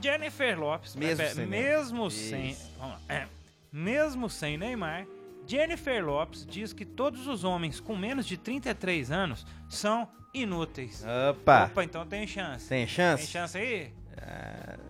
Jennifer 0.00 0.58
Lopes, 0.58 0.96
Mesmo 0.96 1.22
é, 1.22 1.28
sem 1.28 1.46
mesmo 1.46 2.10
sem, 2.10 2.56
lá, 2.78 2.98
é, 3.06 3.26
mesmo 3.70 4.30
sem 4.30 4.56
Neymar, 4.56 5.06
Jennifer 5.46 6.04
Lopes 6.04 6.46
diz 6.46 6.72
que 6.72 6.86
todos 6.86 7.26
os 7.26 7.44
homens 7.44 7.80
com 7.80 7.94
menos 7.96 8.26
de 8.26 8.36
33 8.38 9.10
anos 9.10 9.46
são 9.68 10.08
inúteis. 10.32 11.04
Opa. 11.30 11.66
Opa, 11.66 11.84
então 11.84 12.06
tem 12.06 12.26
chance. 12.26 12.68
Tem 12.68 12.86
chance? 12.86 13.24
Tem 13.24 13.32
chance 13.32 13.58
aí? 13.58 13.92
Não 14.16 14.89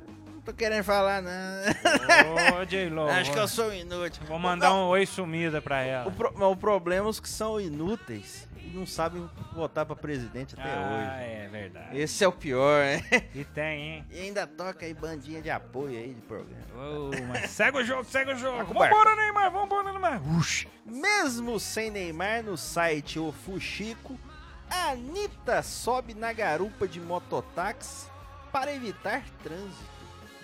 tô 0.50 0.54
querendo 0.54 0.84
falar, 0.84 1.22
não. 1.22 2.60
Ô, 2.60 2.64
J-Lo. 2.64 3.08
Acho 3.10 3.32
que 3.32 3.38
eu 3.38 3.48
sou 3.48 3.72
inútil. 3.72 4.22
Vou 4.26 4.38
mandar 4.38 4.74
um 4.74 4.88
oi 4.88 5.06
sumida 5.06 5.62
pra 5.62 5.80
ela. 5.82 6.08
O, 6.08 6.12
pro- 6.12 6.50
o 6.50 6.56
problema 6.56 7.06
é 7.06 7.10
os 7.10 7.20
que 7.20 7.28
são 7.28 7.60
inúteis 7.60 8.48
e 8.56 8.68
não 8.68 8.86
sabem 8.86 9.28
votar 9.54 9.86
pra 9.86 9.96
presidente 9.96 10.54
até 10.58 10.68
ah, 10.68 10.90
hoje. 10.90 11.30
é 11.30 11.48
verdade. 11.50 11.98
Esse 11.98 12.24
é 12.24 12.28
o 12.28 12.32
pior, 12.32 12.84
né? 12.84 13.02
E 13.34 13.44
tem, 13.44 13.82
hein? 13.82 14.06
E 14.10 14.20
ainda 14.20 14.46
toca 14.46 14.84
aí 14.84 14.92
bandinha 14.92 15.40
de 15.40 15.50
apoio 15.50 15.98
aí 15.98 16.14
de 16.14 16.20
programa. 16.22 16.66
Ô, 16.74 17.10
mas 17.28 17.50
segue 17.50 17.78
o 17.78 17.84
jogo, 17.84 18.04
segue 18.04 18.32
o 18.32 18.36
jogo. 18.36 18.74
Vambora, 18.74 19.16
Neymar, 19.16 19.50
vambora, 19.50 19.92
Neymar. 19.92 20.36
Uxi. 20.36 20.68
Mesmo 20.84 21.58
sem 21.58 21.90
Neymar 21.90 22.42
no 22.42 22.56
site 22.56 23.18
O 23.18 23.32
Fuxico, 23.32 24.18
a 24.68 24.90
Anitta 24.90 25.62
sobe 25.62 26.14
na 26.14 26.32
garupa 26.32 26.86
de 26.86 27.00
mototáxi 27.00 28.08
para 28.52 28.74
evitar 28.74 29.22
trânsito 29.42 30.00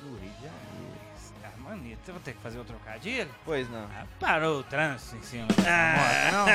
no 0.07 0.19
Rio 0.19 0.31
de 0.31 0.37
Janeiro. 0.43 0.97
Ah, 1.45 1.51
manito, 1.59 2.01
eu 2.09 2.15
vou 2.15 2.23
ter 2.23 2.33
que 2.35 2.41
fazer 2.41 2.59
o 2.59 2.65
trocadilho? 2.65 3.31
Pois 3.45 3.69
não. 3.71 3.85
Ah, 3.85 4.07
parou 4.21 4.61
o 4.61 4.65
trânsito 4.65 5.17
em 5.17 5.23
cima 5.23 5.47
dessa 5.47 5.63
moto, 5.97 6.33
não? 6.33 6.47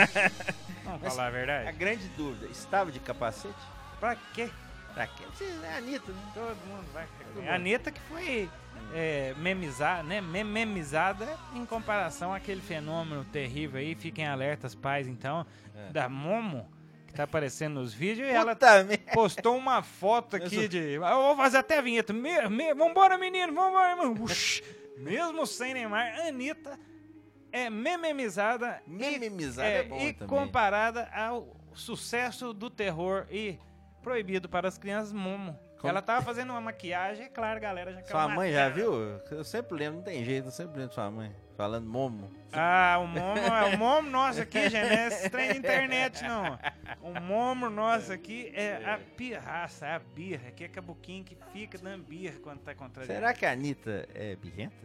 Vamos 0.84 1.02
Mas 1.04 1.14
falar 1.14 1.24
a 1.26 1.28
A 1.28 1.32
verdade? 1.32 1.72
grande 1.78 2.08
dúvida, 2.10 2.48
estava 2.48 2.92
de 2.92 3.00
capacete? 3.00 3.54
Pra 4.00 4.16
quê? 4.34 4.50
Pra 4.94 5.08
quê? 5.08 5.24
É 5.64 5.74
a 5.74 5.78
Anitta, 5.78 6.12
né? 6.12 6.22
Todo 6.34 6.58
mundo 6.68 6.86
vai. 6.94 7.06
Todo 7.34 7.48
A 7.48 7.56
Anitta 7.56 7.92
que 7.92 8.02
foi 8.02 8.50
é, 8.94 9.34
memizada, 9.38 10.04
né? 10.04 10.20
mem- 10.20 10.44
Memizada 10.44 11.38
em 11.54 11.66
comparação 11.66 12.34
àquele 12.34 12.60
fenômeno 12.62 13.24
terrível 13.26 13.80
aí. 13.80 13.96
Fiquem 13.96 14.28
alertas, 14.28 14.76
pais, 14.76 15.08
então, 15.08 15.46
É. 15.76 15.92
da 15.94 16.10
Momo, 16.10 16.70
que 17.12 17.18
tá 17.18 17.24
aparecendo 17.24 17.76
nos 17.76 17.94
vídeos. 17.94 18.28
E 18.28 18.32
ela 18.32 18.58
postou 19.14 19.58
uma 19.58 19.84
foto 19.84 20.38
aqui 20.38 20.68
de. 20.68 20.94
Eu 20.94 21.02
vou 21.02 21.36
fazer 21.36 21.58
até 21.58 21.78
a 21.78 21.82
vinheta. 21.82 22.14
Me, 22.14 22.50
me, 22.50 22.74
vambora, 22.74 23.18
menino, 23.18 23.54
vambora. 23.54 23.96
Mesmo 24.98 25.46
sem 25.46 25.74
Neymar, 25.74 26.20
Anitta 26.28 26.80
é 27.52 27.70
mememizada 27.70 28.82
e, 28.88 28.92
Mememizada 28.92 29.68
é, 29.68 29.78
é 29.80 29.84
bom 29.84 30.00
e 30.00 30.14
também. 30.14 30.28
comparada 30.28 31.10
ao 31.14 31.56
sucesso 31.74 32.54
do 32.54 32.70
terror 32.70 33.26
e 33.30 33.60
proibido 34.02 34.48
para 34.48 34.68
as 34.68 34.78
crianças 34.78 35.12
Momo. 35.12 35.58
Como- 35.82 35.90
Ela 35.90 36.02
tava 36.02 36.22
fazendo 36.22 36.52
uma 36.52 36.62
maquiagem, 36.62 37.26
é 37.26 37.30
claro, 37.30 37.60
galera 37.60 37.92
já 37.92 38.04
Sua 38.04 38.28
mãe 38.28 38.52
já 38.54 38.70
viu? 38.70 38.94
Eu 39.32 39.44
sempre 39.44 39.76
lembro, 39.78 39.98
não 39.98 40.04
tem 40.04 40.24
jeito, 40.24 40.48
eu 40.48 40.52
sempre 40.52 40.74
lembro 40.74 40.90
de 40.90 40.94
sua 40.96 41.10
mãe. 41.10 41.36
Falando 41.58 41.86
momo. 41.88 42.32
Ah, 42.54 42.98
o 43.00 43.08
Momo, 43.08 43.38
é 43.38 43.76
o 43.76 43.78
Momo 43.78 44.10
nosso 44.10 44.42
aqui, 44.42 44.68
gente, 44.70 44.90
não 44.90 44.98
é 44.98 45.08
esse 45.08 45.30
trem 45.30 45.52
de 45.54 45.58
internet, 45.60 46.24
não. 46.24 46.58
O 47.02 47.20
Momo 47.22 47.70
nosso 47.70 48.12
aqui 48.12 48.52
é 48.56 48.84
a 48.84 48.98
pirraça, 49.16 49.86
é 49.86 49.94
a 49.96 50.00
birra, 50.00 50.50
que 50.52 50.64
é 50.64 50.68
cabuquinho 50.68 51.24
que 51.24 51.38
fica 51.54 51.78
dando 51.78 52.04
birra 52.04 52.36
quando 52.42 52.60
tá 52.62 52.74
contra 52.74 53.06
Será 53.06 53.34
que 53.34 53.46
a 53.46 53.52
Anitta 53.52 54.08
é 54.16 54.36
birrenta? 54.36 54.76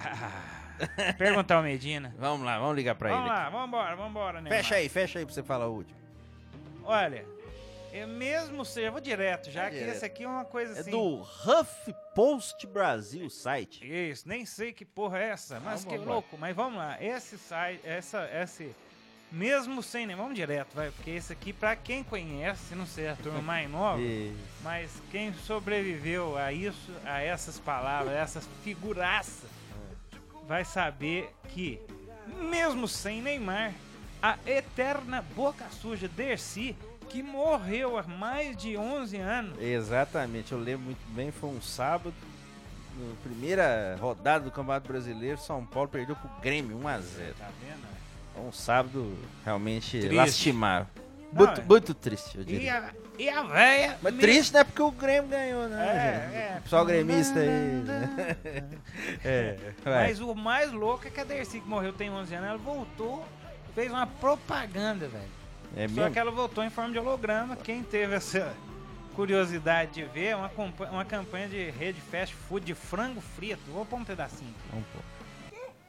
Ah, 0.00 1.12
perguntar 1.18 1.56
ao 1.56 1.62
Medina. 1.62 2.12
Vamos 2.18 2.44
lá, 2.44 2.58
vamos 2.58 2.74
ligar 2.76 2.94
pra 2.96 3.10
Vamos 3.10 3.26
ele. 3.26 3.34
lá, 3.34 3.48
vambora, 3.50 3.94
vambora, 3.96 4.40
né? 4.40 4.50
Fecha 4.50 4.74
aí, 4.76 4.88
fecha 4.88 5.18
aí 5.20 5.24
pra 5.24 5.34
você 5.34 5.42
falar 5.42 5.68
o 5.68 5.74
último. 5.74 5.98
Olha, 6.84 7.24
eu 7.92 8.08
mesmo 8.08 8.62
eu 8.76 8.92
vou 8.92 9.00
direto, 9.00 9.50
já 9.50 9.62
Vai 9.62 9.70
que 9.70 9.78
direto. 9.78 9.96
esse 9.96 10.04
aqui 10.04 10.24
é 10.24 10.28
uma 10.28 10.44
coisa 10.44 10.76
É 10.76 10.80
assim. 10.80 10.90
do 10.90 11.20
HuffPost 11.20 12.66
Brasil 12.66 13.28
site. 13.30 13.84
Isso, 13.84 14.28
nem 14.28 14.44
sei 14.46 14.72
que 14.72 14.84
porra 14.84 15.18
é 15.18 15.28
essa, 15.28 15.54
mas 15.60 15.82
Vamos 15.82 15.84
que 15.84 15.94
embora. 15.94 16.10
louco. 16.10 16.38
Mas 16.38 16.56
vamos 16.56 16.78
lá, 16.78 16.96
esse 17.02 17.36
site, 17.38 17.80
essa, 17.84 18.28
esse, 18.32 18.74
mesmo 19.30 19.82
sem 19.82 20.06
nem, 20.06 20.16
vamos 20.16 20.34
direto, 20.34 20.74
vai, 20.74 20.90
porque 20.90 21.10
esse 21.10 21.32
aqui, 21.32 21.52
pra 21.52 21.74
quem 21.76 22.02
conhece, 22.02 22.74
não 22.74 22.86
sei, 22.86 23.08
a 23.08 23.16
turma 23.16 23.40
mais 23.42 23.70
nova, 23.70 24.00
mas 24.62 24.90
quem 25.10 25.32
sobreviveu 25.34 26.36
a 26.36 26.52
isso, 26.52 26.92
a 27.04 27.20
essas 27.20 27.58
palavras, 27.58 28.14
a 28.14 28.18
essas 28.18 28.48
figuraças, 28.62 29.48
vai 30.46 30.64
saber 30.64 31.30
que, 31.48 31.80
mesmo 32.40 32.86
sem 32.88 33.22
Neymar, 33.22 33.72
a 34.22 34.38
eterna 34.46 35.22
boca 35.34 35.64
suja 35.70 36.06
Dercy, 36.08 36.76
que 37.12 37.22
morreu 37.22 37.98
há 37.98 38.02
mais 38.04 38.56
de 38.56 38.76
11 38.76 39.16
anos, 39.18 39.60
Exatamente, 39.60 40.50
eu 40.52 40.58
lembro 40.58 40.86
muito 40.86 41.04
bem, 41.14 41.30
foi 41.30 41.50
um 41.50 41.60
sábado. 41.60 42.14
Na 42.98 43.14
primeira 43.22 43.96
rodada 44.00 44.44
do 44.44 44.50
Campeonato 44.50 44.86
Brasileiro, 44.88 45.38
São 45.38 45.64
Paulo 45.64 45.88
perdeu 45.88 46.14
pro 46.16 46.28
Grêmio 46.42 46.78
1x0. 46.78 47.34
tá 47.38 47.48
vendo? 47.60 47.86
Foi 48.34 48.44
um 48.44 48.52
sábado 48.52 49.16
realmente 49.44 49.98
Triste. 49.98 50.14
lastimável. 50.14 50.86
Não, 51.32 51.46
Muito, 51.46 51.60
é- 51.60 51.64
muito 51.64 51.94
triste, 51.94 52.36
eu 52.36 52.42
E 52.42 52.44
diria. 52.44 52.78
a, 52.78 52.90
e 53.18 53.28
a 53.30 53.42
véia... 53.42 53.98
Mas 54.02 54.12
me- 54.14 54.20
triste 54.20 54.52
não 54.52 54.60
é 54.60 54.64
porque 54.64 54.82
o 54.82 54.90
Grêmio 54.90 55.30
ganhou, 55.30 55.66
né? 55.68 55.86
É, 55.88 56.26
gente? 56.26 56.34
é. 56.36 56.56
O 56.58 56.62
pessoal 56.62 56.84
gremista 56.84 57.38
aí. 57.40 57.46
né? 57.48 58.36
é. 59.24 59.58
Mas 59.84 60.20
o 60.20 60.34
mais 60.34 60.70
louco 60.70 61.06
é 61.06 61.10
que 61.10 61.20
a 61.20 61.24
Dercy, 61.24 61.60
que 61.60 61.68
morreu 61.68 61.92
tem 61.94 62.10
11 62.10 62.34
anos, 62.34 62.48
ela 62.48 62.58
voltou 62.58 63.24
fez 63.74 63.90
uma 63.90 64.06
propaganda, 64.06 65.08
velho. 65.08 65.41
É 65.76 65.88
Só 65.88 65.94
mesmo? 65.94 66.12
que 66.12 66.18
ela 66.18 66.30
voltou 66.30 66.62
em 66.64 66.70
forma 66.70 66.92
de 66.92 66.98
holograma. 66.98 67.56
Quem 67.56 67.82
teve 67.82 68.14
essa 68.14 68.54
curiosidade 69.14 69.92
de 69.92 70.04
ver, 70.04 70.26
é 70.28 70.36
uma, 70.36 70.50
uma 70.90 71.04
campanha 71.04 71.48
de 71.48 71.70
rede 71.70 72.00
fast 72.00 72.34
food 72.34 72.64
de 72.64 72.74
frango 72.74 73.20
frito. 73.20 73.62
Vou 73.70 73.84
pôr 73.84 73.96
um 73.96 74.04
pedacinho. 74.04 74.54
Vamos 74.70 74.86
pôr. 74.88 75.02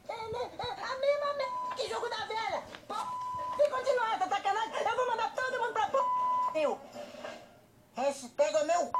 A 0.10 1.00
mesma 1.00 1.34
merda 1.38 1.76
que 1.76 1.90
jogo 1.90 2.08
da 2.10 2.26
velha. 2.26 2.62
Pô, 2.88 2.96
se 2.96 3.70
continuar 3.70 4.16
essa 4.16 4.28
sacanagem, 4.28 4.74
eu 4.76 4.96
vou 4.96 5.08
mandar 5.10 5.34
todo 5.36 5.60
mundo 5.60 5.74
pra 5.74 5.88
pô. 5.88 5.98
Eu. 6.56 6.80
Hashtag 7.96 8.66
meu. 8.66 8.92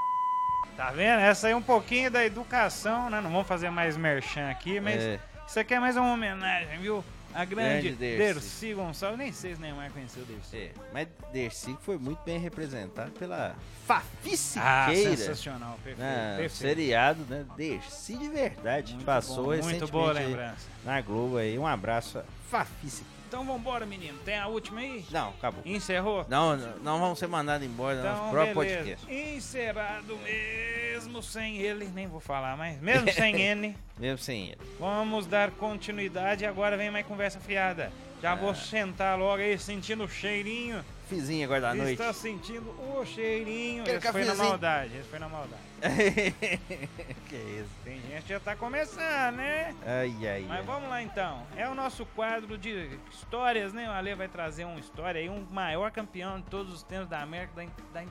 Tá 0.76 0.92
vendo? 0.92 1.20
Essa 1.20 1.48
aí 1.48 1.54
é 1.54 1.56
um 1.56 1.62
pouquinho 1.62 2.10
da 2.10 2.26
educação, 2.26 3.10
né? 3.10 3.22
Não 3.22 3.30
vamos 3.30 3.48
fazer 3.48 3.70
mais 3.70 3.96
merchan 3.96 4.50
aqui, 4.50 4.80
mas 4.80 5.02
É. 5.02 5.20
isso 5.48 5.60
aqui 5.60 5.74
é 5.74 5.80
mais 5.80 5.96
uma 5.98 6.12
homenagem, 6.14 6.80
viu? 6.80 7.04
A 7.34 7.46
grande, 7.46 7.90
Grande 7.90 7.96
Dercy. 7.96 8.18
Dercy 8.18 8.74
Gonçalves. 8.74 9.18
Nem 9.18 9.32
sei 9.34 9.56
se 9.56 9.62
Neymar 9.62 9.92
conheceu 9.92 10.24
o 10.24 10.26
Dercy. 10.26 10.58
É, 10.58 10.72
mas 10.94 11.08
Dercy 11.32 11.78
foi 11.82 11.98
muito 11.98 12.20
bem 12.24 12.38
representado 12.40 13.12
pela 13.12 13.56
Fafi 13.88 14.36
Ah, 14.58 14.90
sensacional. 14.94 15.80
Perfeito. 15.84 16.00
Na 16.08 16.38
perfeito. 16.38 16.56
seriado, 16.56 17.26
né? 17.30 17.46
Dercy 17.58 18.18
de 18.18 18.30
verdade. 18.30 18.94
Muito 18.94 19.06
passou 19.06 19.46
bom, 19.46 19.50
recentemente 19.52 19.80
Muito 19.82 19.92
boa 19.92 20.12
lembrança. 20.14 20.68
na 20.84 21.02
Globo 21.02 21.38
aí. 21.38 21.58
Um 21.58 21.66
abraço 21.68 22.22
Fafi 22.50 22.90
Siqueira. 22.90 23.23
Então 23.34 23.44
vambora, 23.44 23.84
menino. 23.84 24.16
Tem 24.24 24.38
a 24.38 24.46
última 24.46 24.80
aí? 24.82 25.04
Não, 25.10 25.30
acabou. 25.30 25.64
Encerrou? 25.66 26.24
Não, 26.30 26.56
não, 26.56 27.00
vamos 27.00 27.18
ser 27.18 27.26
mandados 27.26 27.66
embora 27.66 27.96
no 27.98 28.04
nosso 28.04 28.18
Então, 28.20 28.30
próprio 28.30 28.56
beleza. 28.60 28.98
podcast. 29.08 29.12
Encerrado 29.36 30.18
mesmo 30.24 31.24
sem 31.24 31.58
ele, 31.58 31.86
nem 31.96 32.06
vou 32.06 32.20
falar 32.20 32.56
mais, 32.56 32.80
mesmo 32.80 33.12
sem 33.12 33.34
ele, 33.42 33.76
Mesmo 33.98 34.20
sem 34.20 34.50
ele. 34.50 34.60
vamos 34.80 35.26
dar 35.26 35.50
continuidade 35.50 36.44
e 36.44 36.46
agora 36.48 36.78
vem 36.78 36.92
mais 36.92 37.08
conversa 37.08 37.40
fiada. 37.40 37.92
Já 38.22 38.34
Ah. 38.34 38.36
vou 38.36 38.54
sentar 38.54 39.18
logo 39.18 39.42
aí, 39.42 39.58
sentindo 39.58 40.04
o 40.04 40.08
cheirinho. 40.08 40.86
Fizinho 41.08 41.46
agora 41.46 41.62
da 41.62 41.74
noite. 41.76 41.94
Está 41.94 42.14
sentindo 42.14 42.70
o 42.80 43.06
cheirinho. 43.06 43.82
Aquele 43.84 43.98
Esse 43.98 44.12
foi 44.12 44.22
na 44.22 44.28
cafezinho. 44.28 44.50
maldade, 44.50 44.98
esse 44.98 45.10
foi 45.10 45.20
na 45.20 45.30
maldade. 45.30 45.62
que 47.30 47.36
isso. 47.36 47.70
Tem 47.84 48.02
gente 48.02 48.24
que 48.24 48.30
já 48.30 48.40
tá 48.40 48.56
começando, 48.56 49.36
né? 49.36 49.76
Ai, 49.86 50.16
ai, 50.28 50.46
Mas 50.48 50.60
ai. 50.60 50.64
vamos 50.66 50.90
lá 50.90 51.02
então. 51.04 51.46
É 51.58 51.68
o 51.68 51.76
nosso 51.76 52.06
quadro 52.08 52.58
de 52.58 52.90
histórias, 53.12 53.74
né? 53.74 53.90
O 53.90 53.92
Ale 53.92 54.16
vai 54.16 54.28
trazer 54.28 54.64
uma 54.66 54.80
história 54.80 55.20
aí, 55.20 55.30
um 55.30 55.46
maior 55.52 55.92
campeão 55.92 56.38
de 56.40 56.46
todos 56.48 56.74
os 56.74 56.84
tempos 56.84 57.10
da 57.10 57.22
América, 57.22 57.52
da, 57.56 58.02
da 58.02 58.06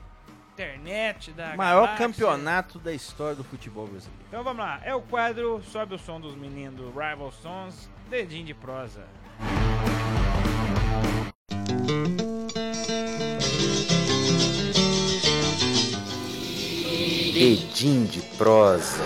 internet, 0.53 1.31
da 1.31 1.55
Maior 1.55 1.81
galáxia. 1.87 1.97
campeonato 2.07 2.77
da 2.77 2.93
história 2.93 3.35
do 3.35 3.43
futebol 3.43 3.87
brasileiro. 3.87 4.23
Então 4.27 4.43
vamos 4.43 4.63
lá. 4.63 4.79
É 4.83 4.93
o 4.93 5.01
quadro 5.01 5.63
Sobe 5.63 5.95
o 5.95 5.97
som 5.99 6.21
dos 6.21 6.35
meninos 6.35 6.75
do 6.75 6.87
Rival 6.91 7.31
Sons, 7.31 7.89
dedinho 8.07 8.45
de 8.45 8.53
prosa. 8.53 9.03
Edim 17.43 18.05
de 18.05 18.21
prosa. 18.37 19.03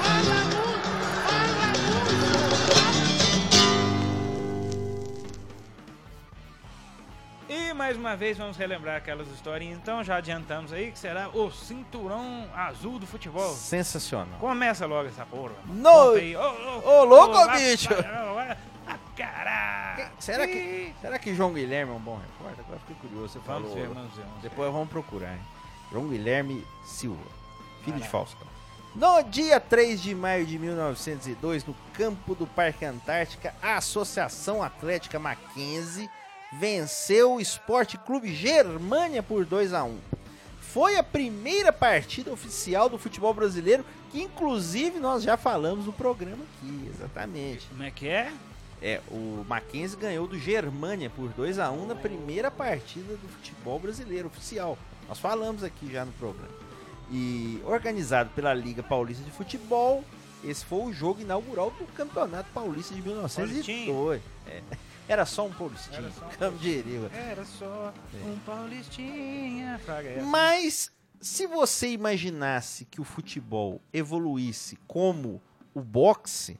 E 7.49 7.73
mais 7.73 7.95
uma 7.95 8.15
vez 8.15 8.37
vamos 8.37 8.57
relembrar 8.57 8.97
aquelas 8.97 9.27
historinhas. 9.29 9.77
Então 9.77 10.03
já 10.03 10.17
adiantamos 10.17 10.73
aí 10.73 10.91
que 10.91 10.99
será 10.99 11.29
o 11.29 11.49
cinturão 11.49 12.45
azul 12.53 12.99
do 12.99 13.07
futebol. 13.07 13.53
Sensacional. 13.53 14.37
Começa 14.39 14.85
logo 14.85 15.07
essa 15.07 15.25
porra. 15.25 15.53
mano. 15.65 15.81
No-. 15.81 16.39
Ô, 16.39 16.89
ô, 16.89 17.01
Ô, 17.01 17.03
louco, 17.05 17.33
lá- 17.35 17.55
bicho! 17.57 17.89
Ah, 18.89 18.97
Caralho! 19.17 20.09
Será 20.17 20.47
que, 20.47 20.93
será 21.01 21.19
que 21.19 21.35
João 21.35 21.51
Guilherme 21.53 21.91
é 21.91 21.95
um 21.95 21.99
bom 21.99 22.15
repórter? 22.17 22.63
Agora 22.63 22.79
fiquei 22.79 22.95
curioso. 23.01 23.33
Você 23.33 23.39
Vamos 23.45 23.69
falou. 23.69 23.75
ver, 23.75 23.93
vamos 23.93 24.13
ver. 24.15 24.21
Vamos 24.23 24.41
ver. 24.41 24.49
Depois 24.49 24.71
vamos 24.71 24.87
procurar. 24.89 25.33
hein? 25.33 25.41
João 25.91 26.07
Guilherme 26.07 26.63
Silva, 26.85 27.19
filho 27.91 28.01
de. 28.01 28.07
Faustão. 28.07 28.47
No 28.95 29.21
dia 29.21 29.59
3 29.59 30.01
de 30.01 30.15
maio 30.15 30.45
de 30.45 30.57
1902, 30.57 31.65
no 31.65 31.75
campo 31.93 32.33
do 32.33 32.47
Parque 32.47 32.83
Antártica, 32.83 33.53
a 33.61 33.77
Associação 33.77 34.63
Atlética 34.63 35.19
Mackenzie 35.19 36.09
venceu 36.59 37.33
o 37.33 37.39
Esporte 37.39 37.97
Clube 37.97 38.33
Germânia 38.33 39.21
por 39.21 39.45
2 39.45 39.73
a 39.73 39.83
1. 39.83 39.99
Foi 40.59 40.97
a 40.97 41.03
primeira 41.03 41.71
partida 41.71 42.31
oficial 42.31 42.89
do 42.89 42.97
futebol 42.97 43.33
brasileiro, 43.33 43.85
que 44.11 44.21
inclusive 44.21 44.99
nós 44.99 45.23
já 45.23 45.37
falamos 45.37 45.85
no 45.85 45.93
programa 45.93 46.43
aqui, 46.43 46.89
exatamente. 46.93 47.67
Como 47.67 47.83
é 47.83 47.91
que 47.91 48.07
é? 48.07 48.31
É, 48.81 49.01
o 49.09 49.45
Mackenzie 49.47 49.97
ganhou 49.97 50.27
do 50.27 50.37
Germânia 50.37 51.09
por 51.09 51.29
2 51.29 51.59
a 51.59 51.71
1 51.71 51.87
na 51.87 51.95
primeira 51.95 52.49
partida 52.49 53.15
do 53.15 53.27
futebol 53.27 53.79
brasileiro 53.79 54.27
oficial. 54.27 54.77
Nós 55.07 55.19
falamos 55.19 55.63
aqui 55.63 55.91
já 55.91 56.05
no 56.05 56.11
programa. 56.13 56.66
E 57.11 57.61
organizado 57.65 58.29
pela 58.35 58.53
Liga 58.53 58.83
Paulista 58.83 59.23
de 59.23 59.31
Futebol, 59.31 60.03
esse 60.43 60.65
foi 60.65 60.79
o 60.89 60.93
jogo 60.93 61.21
inaugural 61.21 61.71
do 61.71 61.85
Campeonato 61.93 62.49
Paulista 62.53 62.93
de 62.93 63.01
1902. 63.01 64.21
É, 64.45 64.61
era 65.07 65.25
só 65.25 65.45
um 65.45 65.53
paulistinho, 65.53 65.95
Era 65.97 66.11
só 66.11 66.25
um 66.25 66.29
como 66.37 66.57
diria. 66.57 67.11
Era 67.13 67.45
só 67.45 67.93
É. 68.13 68.29
um 68.29 68.37
paulistinha. 68.39 69.79
Fraga 69.79 70.09
essa. 70.09 70.25
Mas 70.25 70.91
se 71.21 71.47
você 71.47 71.89
imaginasse 71.91 72.85
que 72.85 72.99
o 72.99 73.05
futebol 73.05 73.81
evoluísse 73.93 74.77
como 74.85 75.41
o 75.73 75.81
boxe, 75.81 76.59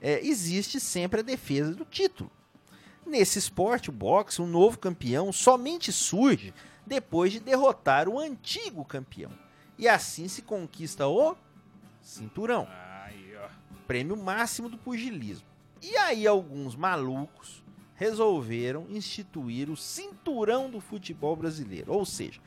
é, 0.00 0.24
existe 0.24 0.78
sempre 0.78 1.20
a 1.20 1.22
defesa 1.24 1.74
do 1.74 1.84
título. 1.84 2.30
Nesse 3.04 3.38
esporte, 3.40 3.90
o 3.90 3.92
boxe, 3.92 4.40
um 4.40 4.46
novo 4.46 4.78
campeão 4.78 5.32
somente 5.32 5.90
surge 5.90 6.54
depois 6.86 7.32
de 7.32 7.40
derrotar 7.40 8.08
o 8.08 8.18
antigo 8.20 8.84
campeão. 8.84 9.32
E 9.80 9.88
assim 9.88 10.28
se 10.28 10.42
conquista 10.42 11.08
o 11.08 11.34
cinturão 12.02 12.68
Aí, 12.70 13.34
ó. 13.42 13.48
prêmio 13.86 14.14
máximo 14.14 14.68
do 14.68 14.76
pugilismo. 14.76 15.46
E 15.80 15.96
aí 15.96 16.26
alguns 16.26 16.76
malucos 16.76 17.64
resolveram 17.94 18.86
instituir 18.90 19.70
o 19.70 19.76
cinturão 19.78 20.68
do 20.68 20.82
futebol 20.82 21.34
brasileiro. 21.34 21.94
Ou 21.94 22.04
seja, 22.04 22.40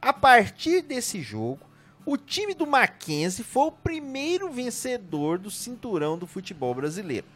a 0.00 0.14
partir 0.14 0.80
desse 0.80 1.20
jogo, 1.20 1.60
o 2.06 2.16
time 2.16 2.54
do 2.54 2.66
Mackenzie 2.66 3.44
foi 3.44 3.66
o 3.66 3.72
primeiro 3.72 4.50
vencedor 4.50 5.38
do 5.38 5.50
cinturão 5.50 6.16
do 6.16 6.26
futebol 6.26 6.74
brasileiro. 6.74 7.26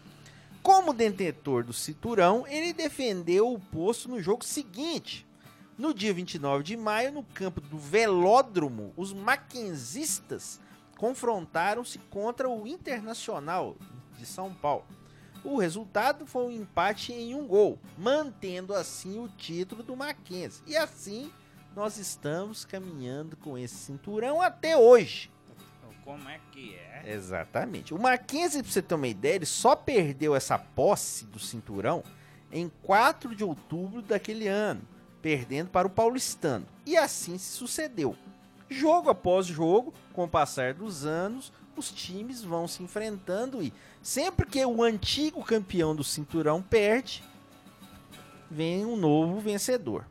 Como 0.63 0.95
detentor 0.95 1.63
do 1.63 1.75
cinturão, 1.75 2.47
ele 2.49 2.73
defendeu 2.73 3.53
o 3.53 3.61
posto 3.61 4.09
no 4.09 4.23
jogo 4.23 4.45
seguinte. 4.45 5.27
No 5.83 5.93
dia 5.93 6.15
29 6.15 6.63
de 6.63 6.77
maio, 6.77 7.11
no 7.11 7.25
campo 7.25 7.61
do 7.61 7.77
Velódromo, 7.77 8.95
os 8.97 9.13
mackenzistas 9.13 10.61
confrontaram-se 10.97 11.99
contra 11.99 12.49
o 12.49 12.69
Internacional 12.69 13.77
de 14.17 14.25
São 14.25 14.55
Paulo. 14.55 14.85
O 15.43 15.59
resultado 15.59 16.25
foi 16.25 16.45
um 16.45 16.53
empate 16.53 17.13
em 17.13 17.35
um 17.35 17.49
gol, 17.49 17.81
mantendo 17.99 18.73
assim 18.73 19.19
o 19.19 19.27
título 19.27 19.83
do 19.83 19.97
Mackenzie. 19.97 20.63
E 20.69 20.77
assim 20.77 21.33
nós 21.75 21.99
estamos 21.99 22.65
caminhando 22.65 23.37
com 23.37 23.59
esse 23.59 23.75
cinturão 23.75 24.41
até 24.41 24.77
hoje. 24.77 25.33
Como 26.05 26.29
é 26.29 26.39
que 26.53 26.77
é? 26.77 27.13
Exatamente. 27.13 27.93
O 27.93 27.99
Mackenzie, 27.99 28.63
pra 28.63 28.71
você 28.71 28.83
ter 28.83 28.95
uma 28.95 29.09
ideia, 29.09 29.35
ele 29.35 29.47
só 29.47 29.75
perdeu 29.75 30.37
essa 30.37 30.57
posse 30.57 31.25
do 31.25 31.41
cinturão 31.41 32.05
em 32.53 32.71
4 32.85 33.35
de 33.35 33.43
outubro 33.43 34.01
daquele 34.01 34.47
ano, 34.47 34.92
perdendo 35.23 35.71
para 35.71 35.87
o 35.87 35.91
Paulistano. 35.91 36.67
E 36.85 36.97
assim 36.97 37.39
se 37.39 37.53
sucedeu. 37.57 38.17
Jogo 38.69 39.09
após 39.09 39.47
jogo, 39.47 39.95
com 40.13 40.25
o 40.25 40.29
passar 40.29 40.75
dos 40.75 41.07
anos, 41.07 41.53
os 41.77 41.91
times 41.91 42.43
vão 42.43 42.67
se 42.67 42.83
enfrentando 42.83 43.63
e 43.63 43.73
sempre 44.03 44.45
que 44.47 44.65
o 44.65 44.83
antigo 44.83 45.43
campeão 45.45 45.95
do 45.95 46.03
cinturão 46.03 46.61
perde, 46.61 47.23
vem 48.51 48.85
um 48.85 48.97
novo 48.97 49.41
vencedor. 49.41 50.07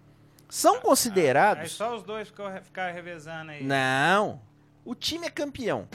São 0.50 0.76
Aí 0.76 0.82
considerados 0.82 1.72
só 1.74 1.96
os 1.96 2.04
dois 2.04 2.32
ficaram 2.64 2.94
revezando 2.94 3.52
aí. 3.52 3.64
não. 3.64 4.42
O 4.84 4.96
time 4.96 5.28
é 5.28 5.30
campeão, 5.30 5.88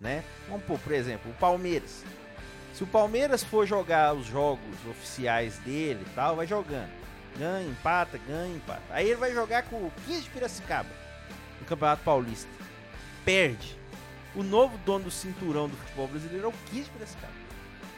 né? 0.00 0.24
Vamos 0.48 0.64
pôr, 0.64 0.76
por 0.80 0.92
exemplo, 0.92 1.30
o 1.30 1.34
Palmeiras. 1.34 2.02
Se 2.74 2.82
o 2.82 2.86
Palmeiras 2.86 3.44
for 3.44 3.64
jogar 3.64 4.14
os 4.14 4.26
jogos 4.26 4.84
oficiais 4.90 5.58
dele 5.60 6.04
e 6.04 6.10
tal, 6.14 6.34
vai 6.34 6.44
jogando. 6.44 6.90
Ganha, 7.38 7.68
empata, 7.68 8.18
ganha, 8.26 8.54
empata. 8.56 8.82
Aí 8.90 9.06
ele 9.06 9.16
vai 9.16 9.32
jogar 9.32 9.64
com 9.64 9.76
o 9.76 9.92
15 10.06 10.22
de 10.22 10.30
Piracicaba 10.30 10.88
no 11.60 11.66
Campeonato 11.66 12.02
Paulista. 12.02 12.48
Perde. 13.24 13.76
O 14.34 14.42
novo 14.42 14.76
dono 14.78 15.04
do 15.04 15.10
cinturão 15.10 15.68
do 15.68 15.76
futebol 15.76 16.08
brasileiro 16.08 16.46
é 16.46 16.48
o 16.48 16.52
15 16.70 16.84
de 16.84 16.90
Piracicaba. 16.90 17.32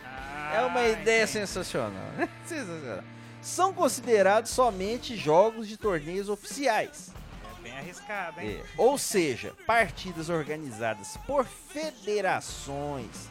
Ah, 0.05 0.53
É 0.57 0.61
uma 0.62 0.82
ideia 0.86 1.22
entendi. 1.24 1.32
sensacional, 1.32 1.91
né? 2.16 2.28
Sensacional. 2.47 3.05
São 3.41 3.72
considerados 3.72 4.51
somente 4.51 5.16
jogos 5.16 5.68
de 5.68 5.76
torneios 5.76 6.28
oficiais. 6.28 7.12
É 7.59 7.62
bem 7.62 7.76
arriscado, 7.78 8.41
hein? 8.41 8.61
É, 8.61 8.64
ou 8.76 8.99
seja, 8.99 9.53
partidas 9.66 10.28
organizadas 10.28 11.16
por 11.26 11.45
federações 11.45 13.28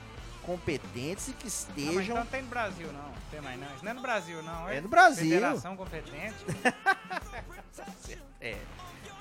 competentes 0.47 1.27
e 1.27 1.33
que 1.33 1.43
Não, 1.43 1.51
mas 1.51 1.97
estejam. 1.97 2.15
então 2.15 2.25
tem 2.25 2.41
no 2.41 2.47
Brasil, 2.47 2.87
não. 2.93 3.11
Tem 3.29 3.41
mais 3.41 3.59
não. 3.59 3.67
Isso 3.75 3.83
não 3.83 3.91
é 3.91 3.93
no 3.93 4.01
Brasil, 4.01 4.41
não. 4.41 4.69
É 4.69 4.81
no 4.81 4.87
Brasil. 4.87 5.29
Federação 5.29 5.75
competente. 5.75 6.35
É. 8.39 8.57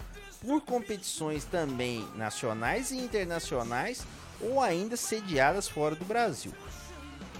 por 0.45 0.61
competições 0.61 1.45
também 1.45 2.05
nacionais 2.15 2.91
e 2.91 2.97
internacionais 2.97 4.05
ou 4.43 4.61
ainda 4.61 4.95
sediadas 4.97 5.67
fora 5.67 5.95
do 5.95 6.05
Brasil. 6.05 6.51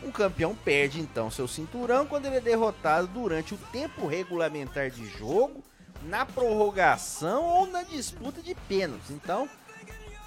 Um 0.03 0.11
campeão 0.11 0.55
perde 0.55 0.99
então 0.99 1.29
seu 1.29 1.47
cinturão 1.47 2.05
quando 2.07 2.25
ele 2.25 2.37
é 2.37 2.41
derrotado 2.41 3.07
durante 3.07 3.53
o 3.53 3.57
tempo 3.71 4.07
regulamentar 4.07 4.89
de 4.89 5.05
jogo, 5.17 5.63
na 6.03 6.25
prorrogação 6.25 7.43
ou 7.43 7.67
na 7.67 7.83
disputa 7.83 8.41
de 8.41 8.55
pênaltis. 8.67 9.11
Então, 9.11 9.47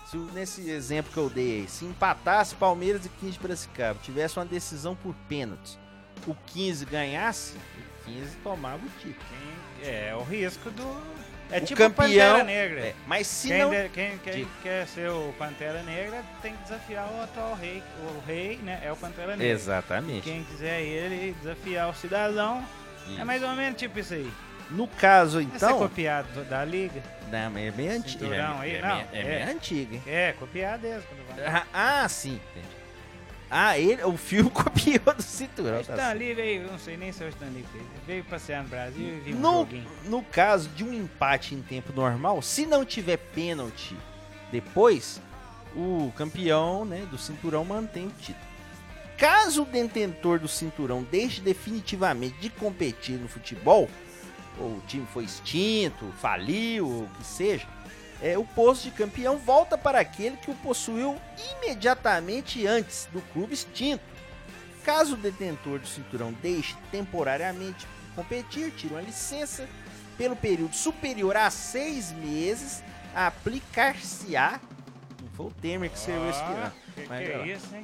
se 0.09 0.16
nesse 0.16 0.70
exemplo 0.70 1.12
que 1.12 1.18
eu 1.18 1.29
dei 1.29 1.62
aí, 1.62 1.68
se 1.68 1.85
empatasse 1.85 2.55
Palmeiras 2.55 3.05
e 3.05 3.09
15 3.09 3.33
de 3.33 3.39
Piracicaba, 3.41 3.99
tivesse 4.01 4.39
uma 4.39 4.45
decisão 4.47 4.95
por 4.95 5.12
pênaltis, 5.29 5.77
o 6.27 6.35
15 6.47 6.85
ganhasse, 6.85 7.57
o 7.57 8.05
15 8.05 8.37
tomava 8.45 8.85
o 8.85 8.89
título. 9.01 9.16
Quem- 9.81 9.89
É, 9.91 10.14
o 10.14 10.22
risco 10.22 10.70
do. 10.70 11.24
É 11.51 11.59
O 11.59 11.61
tipo 11.64 11.78
campeão- 11.78 12.09
Pantera 12.38 12.45
Negra. 12.45 12.80
É, 12.80 12.95
mas 13.07 13.26
se 13.26 13.49
quem, 13.49 13.59
não. 13.59 13.70
de- 13.70 13.88
quem- 13.90 14.18
quem 14.18 14.49
quer 14.62 14.86
ser 14.88 15.11
o 15.11 15.32
Pantera 15.38 15.82
Negra 15.82 16.22
tem 16.42 16.53
que 16.57 16.62
desafiar 16.64 17.07
o 17.12 17.22
atual 17.22 17.55
rei. 17.55 17.82
O 18.03 18.22
rei, 18.26 18.59
né? 18.62 18.80
É 18.82 18.90
o 18.90 18.97
Pantera 18.97 19.36
Negra. 19.36 19.47
Exatamente. 19.47 20.22
Quem 20.22 20.42
quiser 20.45 20.80
ele 20.80 21.32
desafiar 21.42 21.88
o 21.90 21.95
cidadão, 21.95 22.64
Isso. 23.07 23.20
é 23.20 23.24
mais 23.24 23.42
ou 23.42 23.51
menos 23.51 23.78
tipo 23.78 23.99
isso 23.99 24.14
aí. 24.14 24.30
No 24.70 24.88
caso, 24.88 25.36
Vai 25.42 25.51
ser 25.59 25.66
então. 25.66 25.78
copiado 25.78 26.28
do- 26.32 26.45
da 26.45 26.64
liga. 26.64 27.03
Não, 27.30 27.51
mas 27.51 27.66
é 27.66 27.70
bem 27.70 27.88
antigo. 27.90 28.24
Cinturão 28.24 28.62
É, 28.62 28.68
é, 28.70 29.07
é 29.12 29.20
é. 29.20 29.22
bem 29.45 29.55
antigo, 29.55 29.95
hein? 29.95 30.03
É, 30.07 30.32
copiado 30.38 30.82
mesmo. 30.82 31.05
Ah, 31.47 31.66
ah, 32.03 32.09
sim. 32.09 32.40
entendi. 32.51 32.74
Ah, 33.57 33.78
ele, 33.78 34.02
o 34.02 34.16
fio 34.16 34.50
copiou 34.50 35.14
do 35.14 35.22
cinturão. 35.22 35.80
O 35.80 35.84
tá 35.84 35.94
Stan. 35.94 36.12
Lee 36.14 36.34
veio, 36.34 36.66
não 36.66 36.76
sei 36.76 36.96
nem 36.96 37.12
se 37.12 37.22
é 37.22 37.26
o 37.26 37.28
Stan 37.28 37.46
Lee 37.46 37.64
fez. 37.70 37.84
Veio 38.05 38.24
passear 38.24 38.64
no 38.64 38.68
Brasil 38.68 39.07
e 39.07 39.20
viu 39.20 39.36
um 39.36 39.42
joguinho. 39.42 39.88
no 40.07 40.24
caso 40.24 40.68
de 40.70 40.82
um 40.82 40.92
empate 40.92 41.55
em 41.55 41.62
tempo 41.62 41.92
normal, 41.92 42.42
se 42.42 42.66
não 42.66 42.84
tiver 42.84 43.16
pênalti 43.16 43.96
depois, 44.50 45.20
o 45.76 46.12
campeão 46.16 46.84
né, 46.84 47.07
do 47.09 47.16
cinturão 47.16 47.64
mantém 47.64 48.09
o 48.09 48.11
título. 48.11 48.44
Caso 49.16 49.62
o 49.62 49.66
detentor 49.66 50.40
do 50.40 50.48
cinturão 50.48 51.07
deixe 51.09 51.40
definitivamente 51.40 52.36
de 52.40 52.50
competir 52.50 53.20
no 53.20 53.28
futebol, 53.28 53.88
ou 54.59 54.66
o 54.66 54.82
time 54.88 55.07
foi 55.12 55.22
extinto, 55.22 56.12
faliu, 56.20 56.88
ou 56.88 57.02
o 57.05 57.09
que 57.11 57.24
seja, 57.24 57.68
é, 58.25 58.39
o 58.39 58.45
posto 58.45 58.85
de 58.85 58.91
campeão 58.91 59.37
volta 59.37 59.77
para 59.77 60.01
aquele 60.01 60.39
que 60.39 60.51
o 60.51 60.55
possuiu 60.55 61.20
imediatamente 61.59 62.66
antes 62.66 63.07
do 63.12 63.20
clube 63.20 63.53
extinto. 63.53 64.03
Caso 64.83 65.12
o 65.12 65.18
detentor 65.18 65.79
do 65.79 65.87
cinturão 65.87 66.33
deixe 66.33 66.75
temporariamente 66.91 67.87
competir, 68.16 68.70
tira 68.70 68.95
uma 68.95 69.03
licença 69.03 69.68
pelo 70.16 70.35
período 70.35 70.75
superior 70.75 71.37
a 71.37 71.51
seis 71.51 72.12
meses, 72.12 72.83
aplicar-se-á. 73.14 74.59
Não 75.20 75.29
foi 75.33 75.47
o 75.47 75.51
Temer 75.51 75.91
que 75.91 75.99
serviu 75.99 76.31
esse 76.31 76.41
aqui, 76.41 76.53
Ah, 76.53 76.72
não. 76.97 77.05
Mas 77.07 77.27
que 77.27 77.33
é 77.33 77.47
isso, 77.47 77.77
hein? 77.77 77.83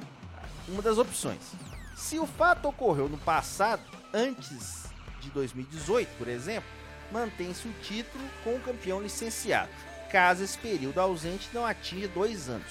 Uma 0.67 0.81
das 0.81 0.97
opções. 0.97 1.51
Se 1.95 2.17
o 2.17 2.25
fato 2.25 2.67
ocorreu 2.67 3.07
no 3.07 3.17
passado, 3.19 3.83
antes 4.11 4.85
de 5.19 5.29
2018, 5.29 6.09
por 6.17 6.27
exemplo, 6.27 6.69
mantém-se 7.11 7.67
o 7.67 7.73
título 7.83 8.23
com 8.43 8.55
o 8.55 8.59
campeão 8.61 8.99
licenciado, 8.99 9.69
caso 10.11 10.43
esse 10.43 10.57
período 10.57 10.99
ausente 10.99 11.49
não 11.53 11.65
atinja 11.65 12.07
dois 12.09 12.49
anos. 12.49 12.67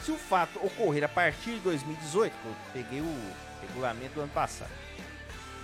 Se 0.00 0.10
o 0.10 0.18
fato 0.18 0.58
ocorrer 0.64 1.04
a 1.04 1.08
partir 1.08 1.52
de 1.52 1.60
2018, 1.60 2.34
eu 2.44 2.56
peguei 2.72 3.00
o 3.00 3.32
regulamento 3.60 4.14
do 4.14 4.20
ano 4.22 4.32
passado, 4.32 4.70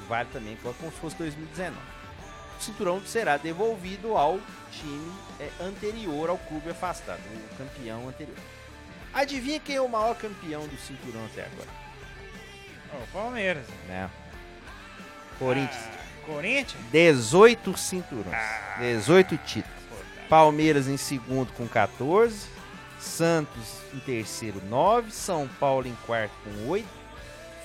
vale 0.09 0.29
também 0.33 0.57
como 0.57 0.93
se 0.93 0.99
fosse 0.99 1.17
2019. 1.17 1.77
O 2.59 2.63
cinturão 2.63 3.01
será 3.05 3.37
devolvido 3.37 4.17
ao 4.17 4.41
time 4.71 5.13
é, 5.41 5.51
anterior 5.61 6.31
ao 6.31 6.39
clube 6.39 6.71
afastado, 6.71 7.21
o 7.21 7.57
campeão 7.57 8.09
anterior. 8.09 8.37
Adivinha 9.13 9.61
quem 9.61 9.77
é 9.77 9.81
o 9.81 9.89
maior 9.89 10.15
campeão 10.17 10.67
do 10.67 10.77
cinturão 10.77 11.25
até 11.27 11.45
agora? 11.45 11.69
O 13.03 13.13
Palmeiras. 13.13 13.67
Não. 13.89 14.11
Corinthians. 15.39 15.85
Ah, 15.85 16.27
Corinthians? 16.27 16.85
18 16.91 17.77
cinturões. 17.77 18.35
Ah. 18.35 18.77
18 18.81 19.37
títulos. 19.39 19.78
Palmeiras 20.29 20.89
em 20.89 20.97
segundo 20.97 21.53
com 21.53 21.67
14. 21.67 22.47
Santos 23.01 23.79
em 23.95 24.01
terceiro, 24.01 24.61
9. 24.67 25.11
São 25.11 25.49
Paulo 25.61 25.87
em 25.87 25.97
quarto 26.07 26.33
com 26.45 26.69
8. 26.69 26.87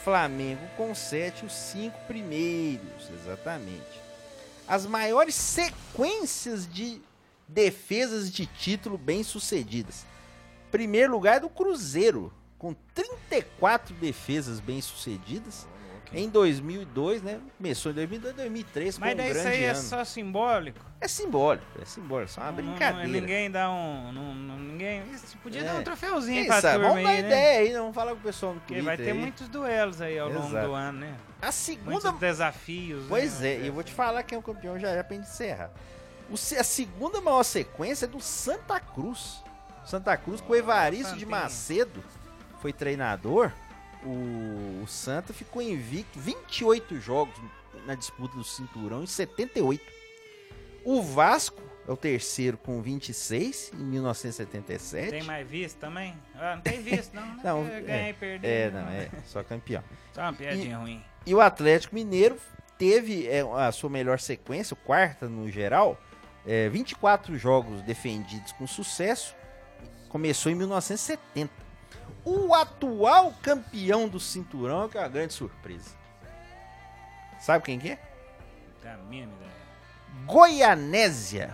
Flamengo 0.04 0.62
com 0.78 0.96
7. 0.96 1.46
Os 1.46 1.54
cinco 1.54 1.98
primeiros, 2.08 3.10
exatamente. 3.22 4.02
As 4.68 4.86
maiores 4.86 5.36
sequências 5.36 6.68
de 6.72 7.02
defesas 7.48 8.32
de 8.32 8.46
título 8.46 8.98
bem-sucedidas. 8.98 10.06
Primeiro 10.72 11.12
lugar 11.12 11.38
é 11.38 11.40
do 11.42 11.50
Cruzeiro, 11.50 12.34
com 12.58 12.74
34 12.94 13.94
defesas 13.96 14.60
bem-sucedidas. 14.60 15.68
Em 16.14 16.30
2002, 16.30 17.22
né? 17.24 17.40
Começou 17.58 17.92
em 17.92 17.96
2002, 17.96 18.36
2003, 18.36 18.98
foi 18.98 19.08
Mas 19.08 19.14
um 19.14 19.18
daí 19.18 19.32
isso 19.32 19.42
grande 19.42 19.58
aí 19.58 19.64
é 19.64 19.70
ano. 19.70 19.82
só 19.82 20.06
simbólico. 20.06 20.80
É 21.02 21.08
simbólico, 21.08 21.66
é 21.82 21.86
simbólico, 21.86 22.32
só 22.32 22.42
uma 22.42 22.52
Não- 22.52 22.58
não- 22.64 22.70
brincadeira. 22.72 23.08
ninguém 23.08 23.50
dá 23.52 23.70
um. 23.72 24.12
não- 24.14 24.36
não- 24.36 24.58
ninguém. 24.60 25.04
isso 25.12 25.36
Podia 25.40 25.62
É. 25.62 25.64
dar 25.66 25.76
um 25.76 25.84
troféuzinho 25.84 26.40
Quem 26.42 26.48
pra 26.48 26.62
sabe? 26.62 26.74
turma 26.76 26.90
Vamos 26.90 27.04
dar 27.04 27.10
aí, 27.10 27.22
né? 27.22 27.28
ideia 27.28 27.60
aí, 27.60 27.74
vamos 27.74 27.96
falar 27.96 28.12
com 28.12 28.18
o 28.18 28.22
pessoal 28.22 28.54
no 28.54 28.60
Twitter 28.62 28.84
vai 28.86 28.96
ter 28.98 29.12
aí. 29.12 29.14
muitos 29.14 29.48
duelos 29.50 30.02
aí 30.02 30.18
ao 30.20 30.30
longo 30.30 30.48
Exato. 30.48 30.68
do 30.68 30.74
ano, 30.74 31.00
né? 31.00 31.16
A 31.42 31.46
Muitos 31.46 31.56
segunda... 31.56 32.12
desafios. 32.14 33.06
Pois 33.10 33.40
né? 33.40 33.48
é, 33.56 33.60
e 33.62 33.68
eu 33.68 33.74
vou 33.74 33.84
te 33.84 33.92
falar 33.92 34.24
quem 34.24 34.36
é 34.36 34.40
o 34.40 34.44
campeão 34.44 34.78
já 34.80 34.90
é 34.90 35.02
pra 35.04 35.16
gente 35.18 35.28
encerrar. 35.28 35.72
O 36.30 36.36
a 36.36 36.64
segunda 36.64 37.20
maior 37.20 37.44
sequência 37.44 38.06
é 38.06 38.08
do 38.08 38.22
Santa 38.22 38.80
Cruz. 38.80 39.44
Santa 39.84 40.16
Cruz 40.16 40.40
com 40.40 40.54
o 40.54 40.56
Evaristo 40.56 41.04
de 41.06 41.10
Santinho. 41.26 41.30
Macedo 41.32 42.04
foi 42.62 42.72
treinador. 42.72 43.52
O, 44.06 44.84
o 44.84 44.88
Santa 44.88 45.34
ficou 45.34 45.62
invicto 45.62 46.20
28 46.20 47.00
jogos 47.00 47.34
na 47.86 47.96
disputa 47.96 48.36
do 48.36 48.44
cinturão 48.44 49.04
em 49.04 49.08
78. 49.08 49.82
O 50.84 51.02
Vasco 51.02 51.62
é 51.88 51.92
o 51.92 51.98
terceiro 51.98 52.58
com 52.58 52.82
26 52.82 53.72
em 53.74 53.84
1977. 53.84 55.12
Tem 55.12 55.24
mais 55.24 55.48
visto 55.48 55.78
também? 55.78 56.14
Ah, 56.36 56.56
não 56.56 56.62
tem 56.62 56.82
visto, 56.82 57.14
não. 57.14 57.26
né? 57.36 57.42
Não, 57.44 57.68
é, 57.68 57.82
Ganhar 57.82 58.10
e 58.10 58.14
perder. 58.14 58.48
É, 58.48 58.72
né? 58.72 58.82
não, 58.82 58.90
é 58.90 59.24
só 59.26 59.44
campeão. 59.44 59.84
Só 60.14 60.22
uma 60.22 60.34
piadinha 60.34 60.78
ruim. 60.78 61.04
E 61.26 61.34
o 61.34 61.40
Atlético 61.40 61.96
Mineiro 61.96 62.38
teve 62.78 63.28
é, 63.28 63.42
a 63.42 63.72
sua 63.72 63.90
melhor 63.90 64.20
sequência, 64.20 64.76
quarta 64.76 65.28
no 65.30 65.50
geral, 65.50 65.98
é, 66.46 66.68
24 66.70 67.38
jogos 67.38 67.82
defendidos 67.82 68.52
com 68.54 68.68
sucesso. 68.68 69.36
Começou 70.10 70.52
em 70.52 70.56
1970. 70.56 71.63
O 72.26 72.54
atual 72.54 73.34
campeão 73.42 74.08
do 74.08 74.20
cinturão 74.20 74.86
é 74.86 74.90
que 74.90 74.98
é 74.98 75.02
uma 75.02 75.10
grande 75.10 75.34
surpresa. 75.34 75.92
Sabe 77.40 77.66
quem 77.66 77.80
que 77.80 77.90
é? 77.90 78.00
Tem 78.82 78.92
a 78.92 78.98
mínima 78.98 79.34
ideia. 79.34 79.52
Goianésia. 80.26 81.54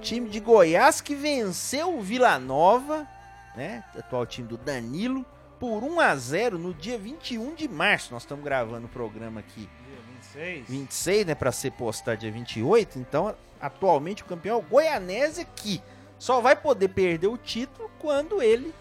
Time 0.00 0.28
de 0.30 0.40
Goiás 0.40 1.00
que 1.00 1.14
venceu 1.14 1.98
o 1.98 2.00
Vila 2.00 2.38
Nova, 2.38 3.06
né? 3.54 3.84
Atual 3.98 4.24
time 4.24 4.48
do 4.48 4.56
Danilo, 4.56 5.26
por 5.58 5.82
1 5.82 6.00
a 6.00 6.16
0 6.16 6.58
no 6.58 6.72
dia 6.72 6.98
21 6.98 7.54
de 7.54 7.68
março. 7.68 8.12
Nós 8.12 8.22
estamos 8.22 8.44
gravando 8.44 8.86
o 8.86 8.90
programa 8.90 9.40
aqui 9.40 9.68
Dia 9.86 9.98
26. 10.14 10.68
26, 10.68 11.26
né, 11.26 11.34
para 11.34 11.52
ser 11.52 11.72
postado 11.72 12.20
dia 12.20 12.32
28. 12.32 12.98
Então, 12.98 13.34
atualmente 13.60 14.22
o 14.22 14.26
campeão 14.26 14.56
é 14.56 14.58
o 14.58 14.62
Goianésia 14.62 15.44
que 15.44 15.82
só 16.18 16.40
vai 16.40 16.56
poder 16.56 16.88
perder 16.88 17.26
o 17.26 17.36
título 17.36 17.90
quando 17.98 18.40
ele 18.40 18.74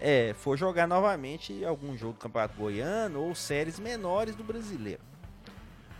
é, 0.00 0.34
for 0.38 0.56
jogar 0.56 0.86
novamente 0.86 1.64
algum 1.64 1.96
jogo 1.96 2.14
do 2.14 2.18
Campeonato 2.18 2.56
Goiano 2.56 3.20
ou 3.20 3.34
séries 3.34 3.78
menores 3.78 4.34
do 4.34 4.44
Brasileiro. 4.44 5.00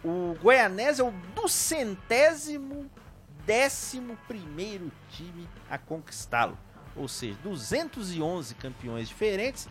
O 0.05 0.37
Goianésia 0.41 1.03
é 1.03 1.05
o 1.07 1.13
duzentésimo 1.35 2.91
décimo 3.45 4.17
primeiro 4.29 4.93
time 5.11 5.49
a 5.71 5.77
conquistá-lo. 5.79 6.57
ou 6.95 7.09
seja, 7.09 7.37
211 7.43 8.55
campeões 8.57 9.09
diferentes 9.09 9.69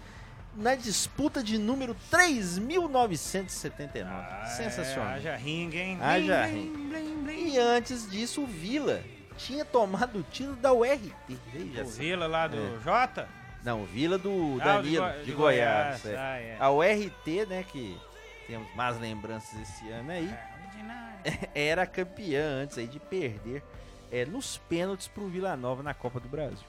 na 0.55 0.75
disputa 0.75 1.43
de 1.43 1.57
número 1.57 1.95
3.979. 2.11 4.05
Ah, 4.05 4.45
Sensacional. 4.47 5.11
É, 5.11 5.15
haja 5.15 5.36
ringue, 5.36 5.78
hein? 5.78 5.97
Haja 6.01 6.45
ringue. 6.45 6.69
blim, 6.78 6.89
blim, 6.89 7.23
blim. 7.23 7.53
E 7.53 7.59
antes 7.59 8.09
disso, 8.09 8.41
o 8.43 8.47
Vila 8.47 9.03
tinha 9.38 9.63
tomado 9.63 10.19
o 10.19 10.23
título 10.23 10.55
da 10.55 10.73
URT. 10.73 11.11
Veja 11.53 11.84
O. 11.84 11.88
Vila 11.88 12.28
lá 12.28 12.47
do 12.47 12.57
É. 12.57 12.80
Jota? 12.84 13.30
Não, 13.68 13.84
Vila 13.84 14.18
do 14.18 14.30
Ah, 14.30 14.34
o 14.80 14.82
de 14.82 14.95
Danilo, 14.95 15.03
Goi- 15.05 15.24
de, 15.26 15.32
Goiás. 15.34 16.01
Goiás, 16.01 16.05
é. 16.05 16.18
ah, 16.18 16.38
é. 16.39 16.57
A 16.57 16.72
URT, 16.72 17.45
né, 17.49 17.65
que 17.70 17.99
temos 18.47 18.74
mais 18.76 18.97
lembranças 18.97 19.59
esse 19.59 19.89
ano 19.89 20.09
aí, 20.09 20.34
ordinário. 20.65 21.20
era 21.53 21.86
campeã 21.86 22.61
antes 22.63 22.78
aí 22.78 22.88
de 22.88 22.97
perder 22.97 23.61
é, 24.09 24.24
nos 24.26 24.57
pênaltis 24.57 25.09
pro 25.09 25.28
Vila 25.28 25.57
Nova 25.57 25.84
na 25.84 25.93
Copa 25.93 26.18
do 26.18 26.30
Brasil. 26.30 26.65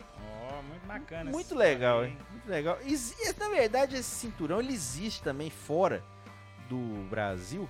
Ó, 0.50 0.60
muito 0.62 0.84
bacana. 0.88 1.30
Muito 1.30 1.54
legal, 1.54 2.04
hein? 2.04 2.18
Muito 2.32 2.48
legal. 2.48 2.76
Exi- 2.84 3.14
na 3.38 3.48
verdade, 3.48 3.94
esse 3.94 4.10
cinturão 4.16 4.58
ele 4.58 4.72
existe 4.72 5.22
também 5.22 5.50
fora 5.50 6.02
do 6.68 7.06
Brasil 7.08 7.68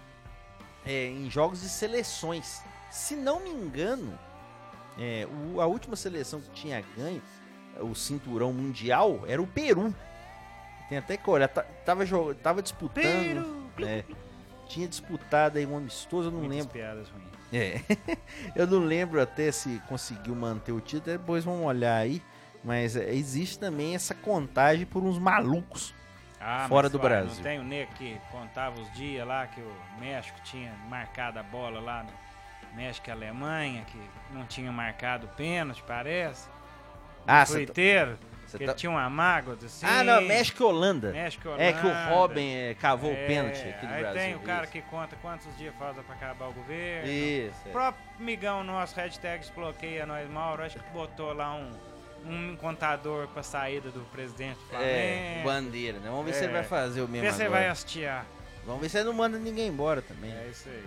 é, 0.86 1.04
em 1.08 1.28
jogos 1.30 1.60
de 1.60 1.68
seleções. 1.68 2.62
Se 2.90 3.14
não 3.14 3.40
me 3.40 3.50
engano, 3.50 4.18
é, 4.98 5.28
o- 5.54 5.60
a 5.60 5.66
última 5.66 5.96
seleção 5.96 6.40
que 6.40 6.48
tinha 6.52 6.82
ganho 6.96 7.20
o 7.80 7.94
cinturão 7.94 8.52
mundial 8.52 9.24
era 9.26 9.40
o 9.40 9.46
Peru. 9.46 9.94
Tem 10.88 10.98
até 10.98 11.16
que 11.16 11.28
olhar, 11.28 11.48
tá- 11.48 11.64
tava, 11.84 12.04
tava 12.42 12.62
disputando. 12.62 13.68
é, 13.80 14.04
tinha 14.66 14.88
disputado 14.88 15.58
aí 15.58 15.66
um 15.66 15.76
amistoso, 15.76 16.28
eu 16.28 16.32
não 16.32 16.38
Muitas 16.40 16.56
lembro. 16.58 16.72
piadas 16.72 17.08
ruins. 17.08 17.28
É. 17.52 17.80
eu 18.54 18.66
não 18.66 18.80
lembro 18.80 19.20
até 19.20 19.50
se 19.52 19.80
conseguiu 19.88 20.34
manter 20.34 20.72
o 20.72 20.80
título, 20.80 21.16
depois 21.18 21.44
vamos 21.44 21.64
olhar 21.64 21.96
aí. 21.96 22.22
Mas 22.64 22.96
é, 22.96 23.12
existe 23.14 23.58
também 23.58 23.94
essa 23.94 24.14
contagem 24.14 24.84
por 24.84 25.02
uns 25.02 25.18
malucos. 25.18 25.94
Ah, 26.40 26.66
Fora 26.68 26.88
do 26.88 26.98
Brasil. 26.98 27.34
Não 27.36 27.42
tem 27.42 27.58
o 27.58 27.64
nego 27.64 27.92
que 27.94 28.18
contava 28.30 28.80
os 28.80 28.92
dias 28.92 29.26
lá 29.26 29.46
que 29.46 29.60
o 29.60 29.72
México 30.00 30.38
tinha 30.44 30.72
marcado 30.88 31.38
a 31.38 31.42
bola 31.42 31.80
lá 31.80 32.04
no 32.04 32.76
México 32.76 33.08
e 33.08 33.10
Alemanha, 33.10 33.84
que 33.86 33.98
não 34.32 34.44
tinha 34.44 34.70
marcado 34.70 35.26
o 35.26 35.30
pênalti, 35.30 35.82
parece. 35.86 36.48
Ah, 37.26 37.44
Foi 37.44 37.60
cê 37.60 37.66
tá- 37.66 37.74
tá- 38.72 38.74
tinha 38.74 38.88
uma 38.90 39.08
mágoa 39.10 39.58
assim. 39.62 39.84
ah, 39.86 40.02
não, 40.02 40.22
México 40.22 40.62
e 40.62 40.66
Holanda. 40.66 41.12
México, 41.12 41.48
É 41.58 41.72
que 41.74 41.86
o 41.86 41.90
Holanda. 41.90 42.10
Robin 42.14 42.54
é, 42.54 42.74
cavou 42.74 43.10
É, 43.10 43.12
o 43.12 43.26
pênalti 43.26 43.60
aqui 43.68 43.86
no 43.86 43.92
aí 43.92 44.00
Brasil. 44.00 44.20
tem 44.22 44.34
o 44.36 44.40
cara 44.40 44.62
isso. 44.64 44.72
que 44.72 44.80
conta 44.82 45.16
quantos 45.20 45.56
dias 45.58 45.74
falta 45.78 46.02
pra 46.02 46.14
acabar 46.14 46.48
o 46.48 46.52
governo. 46.54 47.06
Isso. 47.10 47.60
O 47.66 47.68
é. 47.68 47.72
próprio 47.72 48.04
migão 48.18 48.64
nosso, 48.64 48.96
hashtag 48.96 49.40
desbloqueia 49.40 50.06
nós 50.06 50.28
Mauro, 50.30 50.62
acho 50.62 50.78
que 50.78 50.90
botou 50.92 51.34
lá 51.34 51.54
um, 51.54 51.70
um 52.24 52.56
contador 52.56 53.28
pra 53.28 53.42
saída 53.42 53.90
do 53.90 54.00
presidente 54.10 54.56
do 54.70 54.76
É, 54.76 55.42
Flamengo. 55.42 55.44
bandeira, 55.44 55.98
né? 55.98 56.08
Vamos 56.08 56.24
ver 56.24 56.32
se 56.32 56.40
É. 56.40 56.44
ele 56.44 56.52
vai 56.54 56.64
fazer 56.64 57.02
o 57.02 57.08
mesmo 57.08 57.26
Vê 57.26 57.30
se 57.32 57.36
você 57.36 57.44
agora. 57.44 57.60
vai 57.60 57.68
hastear. 57.68 58.24
Vamos 58.68 58.82
ver 58.82 58.90
se 58.90 59.02
não 59.02 59.14
manda 59.14 59.38
ninguém 59.38 59.68
embora 59.68 60.02
também. 60.02 60.30
É 60.30 60.48
isso 60.50 60.68
aí. 60.68 60.84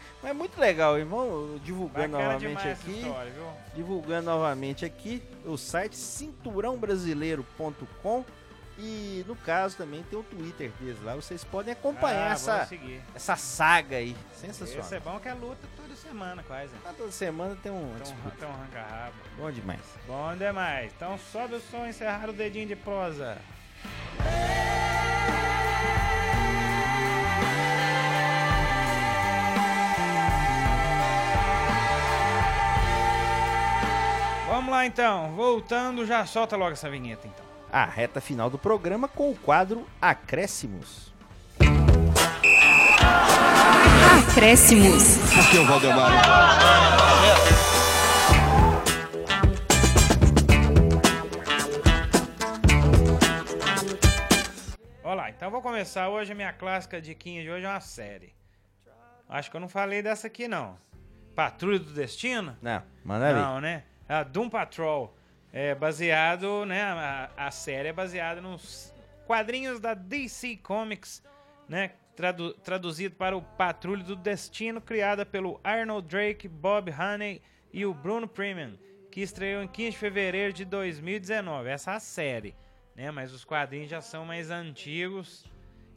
Mas 0.22 0.30
é 0.30 0.34
muito 0.34 0.56
legal, 0.56 0.96
irmão. 0.96 1.58
Divulgando 1.64 2.12
Bacana 2.16 2.34
novamente 2.34 2.68
aqui. 2.68 3.00
história, 3.00 3.32
divulgando 3.74 4.30
novamente 4.30 4.84
aqui 4.84 5.20
o 5.44 5.56
site 5.56 5.96
cinturãobrasileiro.com 5.96 8.24
e 8.78 9.24
no 9.26 9.34
caso 9.34 9.76
também 9.76 10.04
tem 10.04 10.16
o 10.16 10.22
Twitter 10.22 10.70
deles 10.80 11.02
lá, 11.02 11.16
vocês 11.16 11.42
podem 11.42 11.72
acompanhar 11.72 12.30
ah, 12.30 12.34
essa, 12.34 12.68
essa 13.14 13.34
saga 13.36 13.96
aí, 13.96 14.16
sensacional. 14.36 14.84
Esse 14.84 14.94
é 14.94 15.00
bom 15.00 15.18
que 15.18 15.28
é 15.28 15.34
luta 15.34 15.66
toda 15.76 15.96
semana 15.96 16.40
quase. 16.44 16.70
Ah, 16.84 16.94
Toda 16.96 17.10
semana 17.10 17.56
tem 17.60 17.72
um 17.72 17.92
disputa, 18.00 18.32
então 18.36 18.50
arranca 18.50 18.80
rabo. 18.82 19.16
bom 19.36 19.50
demais. 19.50 19.80
Bom 20.06 20.36
demais. 20.36 20.92
Então 20.96 21.18
sobe 21.18 21.56
o 21.56 21.60
som 21.60 21.84
e 21.84 21.88
encerrar 21.90 22.30
o 22.30 22.32
dedinho 22.32 22.68
de 22.68 22.76
prosa. 22.76 23.38
Vamos 34.64 34.78
lá 34.78 34.86
então, 34.86 35.30
voltando, 35.36 36.06
já 36.06 36.24
solta 36.24 36.56
logo 36.56 36.72
essa 36.72 36.88
vinheta 36.88 37.26
então. 37.26 37.44
A 37.70 37.84
reta 37.84 38.18
final 38.18 38.48
do 38.48 38.58
programa 38.58 39.06
com 39.06 39.30
o 39.30 39.36
quadro 39.36 39.86
Acréscimos. 40.00 41.12
Acréscimos. 44.26 45.18
Aqui 45.38 45.58
é 45.58 45.60
o 45.60 45.66
Valdemar. 45.66 46.12
Olha 55.04 55.14
lá, 55.14 55.28
então 55.28 55.50
vou 55.50 55.60
começar 55.60 56.08
hoje 56.08 56.32
a 56.32 56.34
minha 56.34 56.54
clássica 56.54 57.02
diquinha 57.02 57.42
de 57.42 57.50
hoje 57.50 57.66
é 57.66 57.68
uma 57.68 57.80
série. 57.80 58.32
Acho 59.28 59.50
que 59.50 59.56
eu 59.58 59.60
não 59.60 59.68
falei 59.68 60.00
dessa 60.00 60.26
aqui 60.26 60.48
não. 60.48 60.78
Patrulha 61.36 61.78
do 61.78 61.92
Destino? 61.92 62.56
Não, 62.62 62.82
manda. 63.04 63.30
Não, 63.30 63.60
né? 63.60 63.82
A 64.08 64.22
Doom 64.22 64.48
Patrol 64.50 65.16
é 65.52 65.74
baseado, 65.74 66.64
né? 66.66 66.82
A, 66.82 67.30
a 67.36 67.50
série 67.50 67.88
é 67.88 67.92
baseada 67.92 68.40
nos 68.40 68.92
quadrinhos 69.26 69.80
da 69.80 69.94
DC 69.94 70.56
Comics, 70.58 71.22
né? 71.68 71.92
Tradu- 72.14 72.54
traduzido 72.54 73.16
para 73.16 73.36
o 73.36 73.42
Patrulha 73.42 74.04
do 74.04 74.14
Destino, 74.14 74.80
criada 74.80 75.26
pelo 75.26 75.60
Arnold 75.64 76.06
Drake, 76.06 76.46
Bob 76.46 76.90
Haney 76.92 77.42
e 77.72 77.84
o 77.84 77.92
Bruno 77.92 78.28
Premium, 78.28 78.78
que 79.10 79.20
estreou 79.20 79.62
em 79.62 79.68
15 79.68 79.90
de 79.92 79.96
fevereiro 79.98 80.52
de 80.52 80.64
2019. 80.64 81.68
Essa 81.70 81.92
é 81.92 81.96
a 81.96 82.00
série, 82.00 82.54
né? 82.94 83.10
Mas 83.10 83.32
os 83.32 83.44
quadrinhos 83.44 83.90
já 83.90 84.00
são 84.00 84.24
mais 84.24 84.50
antigos 84.50 85.44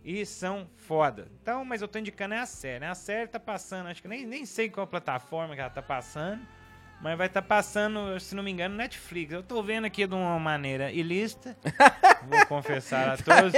e 0.04 0.26
são 0.26 0.68
foda. 0.76 1.28
Então, 1.42 1.64
mas 1.66 1.82
eu 1.82 1.88
tô 1.88 2.00
indicando 2.00 2.34
é 2.34 2.40
a 2.40 2.46
série. 2.46 2.80
né? 2.80 2.90
A 2.90 2.96
série 2.96 3.28
tá 3.28 3.40
passando, 3.40 3.88
acho 3.88 4.02
que 4.02 4.08
nem, 4.08 4.26
nem 4.26 4.46
sei 4.46 4.70
qual 4.70 4.88
plataforma 4.88 5.54
que 5.54 5.62
ela 5.62 5.70
tá 5.70 5.82
passando. 5.82 6.42
Mas 7.00 7.16
vai 7.18 7.28
estar 7.28 7.44
passando, 7.44 8.20
se 8.20 8.34
não 8.34 8.42
me 8.42 8.50
engano, 8.52 8.76
Netflix. 8.76 9.32
Eu 9.32 9.44
tô 9.44 9.62
vendo 9.62 9.86
aqui 9.86 10.08
de 10.08 10.16
uma 10.16 10.40
maneira 10.40 10.92
ilícita. 10.92 11.56
vou 12.28 12.46
confessar 12.48 13.10
a 13.14 13.18
todos. 13.18 13.54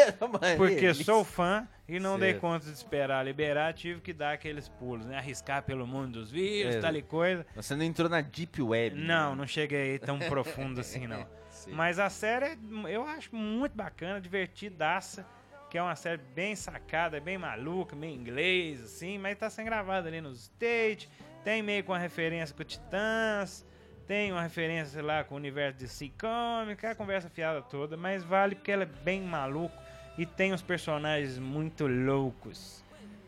Porque 0.57 0.93
sou 0.93 1.23
fã 1.23 1.65
e 1.87 1.99
não 2.01 2.19
dei 2.19 2.31
Certo. 2.31 2.41
conta 2.41 2.65
de 2.65 2.73
esperar 2.73 3.23
liberar. 3.23 3.73
Tive 3.73 4.01
que 4.01 4.11
dar 4.11 4.33
aqueles 4.33 4.67
pulos, 4.67 5.05
né? 5.05 5.17
Arriscar 5.17 5.63
pelo 5.63 5.87
mundo 5.87 6.19
dos 6.19 6.29
vírus, 6.31 6.75
É. 6.75 6.79
tal 6.81 6.93
e 6.95 7.01
coisa. 7.01 7.45
Você 7.55 7.75
não 7.77 7.85
entrou 7.85 8.09
na 8.09 8.19
Deep 8.19 8.61
Web. 8.61 8.97
Não, 8.99 9.35
não 9.37 9.47
cheguei 9.47 9.97
tão 9.99 10.19
profundo 10.19 10.79
assim, 10.81 11.07
não. 11.07 11.25
Sim. 11.49 11.71
Mas 11.71 11.97
a 11.97 12.09
série 12.09 12.57
eu 12.89 13.07
acho 13.07 13.33
muito 13.33 13.73
bacana, 13.75 14.19
divertidaça. 14.19 15.25
Que 15.69 15.77
é 15.77 15.83
uma 15.83 15.95
série 15.95 16.19
bem 16.33 16.55
sacada, 16.55 17.19
bem 17.21 17.37
maluca, 17.37 17.95
meio 17.95 18.15
inglês, 18.15 18.83
assim, 18.83 19.19
mas 19.19 19.37
tá 19.37 19.51
sendo 19.51 19.65
gravada 19.65 20.07
ali 20.07 20.19
nos 20.19 20.45
States. 20.45 21.07
Tem 21.43 21.61
meio 21.61 21.83
com 21.83 21.93
a 21.93 21.97
referência 21.97 22.55
com 22.55 22.61
o 22.61 22.65
Titãs. 22.65 23.65
Tem 24.07 24.31
uma 24.31 24.41
referência, 24.41 24.93
sei 24.93 25.01
lá, 25.03 25.23
com 25.23 25.35
o 25.35 25.37
universo 25.37 25.77
de 25.77 25.85
DC 25.85 26.11
Comics, 26.19 26.83
a 26.83 26.95
conversa 26.95 27.29
fiada 27.29 27.61
toda, 27.61 27.95
mas 27.95 28.23
vale 28.23 28.55
porque 28.55 28.71
ela 28.71 28.81
é 28.81 28.85
bem 28.87 29.21
maluco 29.21 29.75
e 30.17 30.25
tem 30.25 30.51
uns 30.51 30.63
personagens 30.63 31.37
muito 31.37 31.85
loucos. 31.85 32.83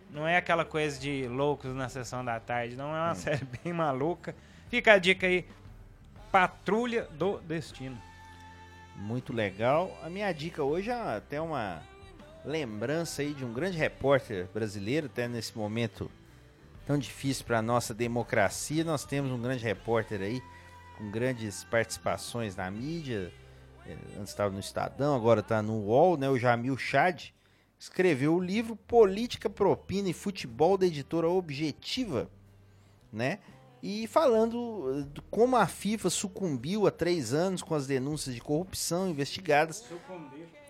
Não 0.09 0.27
é 0.27 0.37
aquela 0.37 0.65
coisa 0.65 0.99
de 0.99 1.27
loucos 1.27 1.73
na 1.73 1.87
sessão 1.87 2.25
da 2.25 2.39
tarde, 2.39 2.75
não 2.75 2.95
é 2.95 2.99
uma 2.99 3.13
série 3.15 3.45
bem 3.63 3.71
maluca. 3.71 4.35
Fica 4.69 4.93
a 4.93 4.97
dica 4.97 5.27
aí, 5.27 5.45
Patrulha 6.31 7.03
do 7.11 7.39
Destino. 7.41 7.97
Muito 8.95 9.31
legal. 9.31 9.95
A 10.03 10.09
minha 10.09 10.31
dica 10.33 10.63
hoje 10.63 10.89
é 10.89 10.93
até 10.93 11.39
uma 11.39 11.81
lembrança 12.43 13.21
aí 13.21 13.33
de 13.33 13.45
um 13.45 13.53
grande 13.53 13.77
repórter 13.77 14.47
brasileiro, 14.51 15.05
até 15.05 15.27
nesse 15.27 15.55
momento 15.55 16.09
tão 16.85 16.97
difícil 16.97 17.45
para 17.45 17.61
nossa 17.61 17.93
democracia. 17.93 18.83
Nós 18.83 19.05
temos 19.05 19.31
um 19.31 19.41
grande 19.41 19.63
repórter 19.63 20.21
aí 20.21 20.41
com 20.97 21.09
grandes 21.11 21.63
participações 21.65 22.55
na 22.55 22.69
mídia. 22.69 23.31
Eh, 23.87 23.95
Antes 24.17 24.29
estava 24.29 24.51
no 24.53 24.59
Estadão, 24.59 25.15
agora 25.15 25.39
está 25.41 25.61
no 25.61 25.73
UOL, 25.85 26.17
né? 26.17 26.29
O 26.29 26.37
Jamil 26.37 26.77
Chad 26.77 27.29
escreveu 27.79 28.35
o 28.35 28.39
livro 28.39 28.75
Política, 28.75 29.49
Propina 29.49 30.09
e 30.09 30.13
Futebol 30.13 30.77
da 30.77 30.85
editora 30.85 31.27
Objetiva, 31.29 32.29
né? 33.11 33.39
E 33.83 34.05
falando 34.05 34.99
eh, 34.99 35.07
de 35.13 35.21
como 35.31 35.55
a 35.55 35.65
FIFA 35.65 36.09
sucumbiu 36.11 36.85
há 36.85 36.91
três 36.91 37.33
anos 37.33 37.63
com 37.63 37.73
as 37.73 37.87
denúncias 37.87 38.35
de 38.35 38.41
corrupção 38.41 39.09
investigadas. 39.09 39.83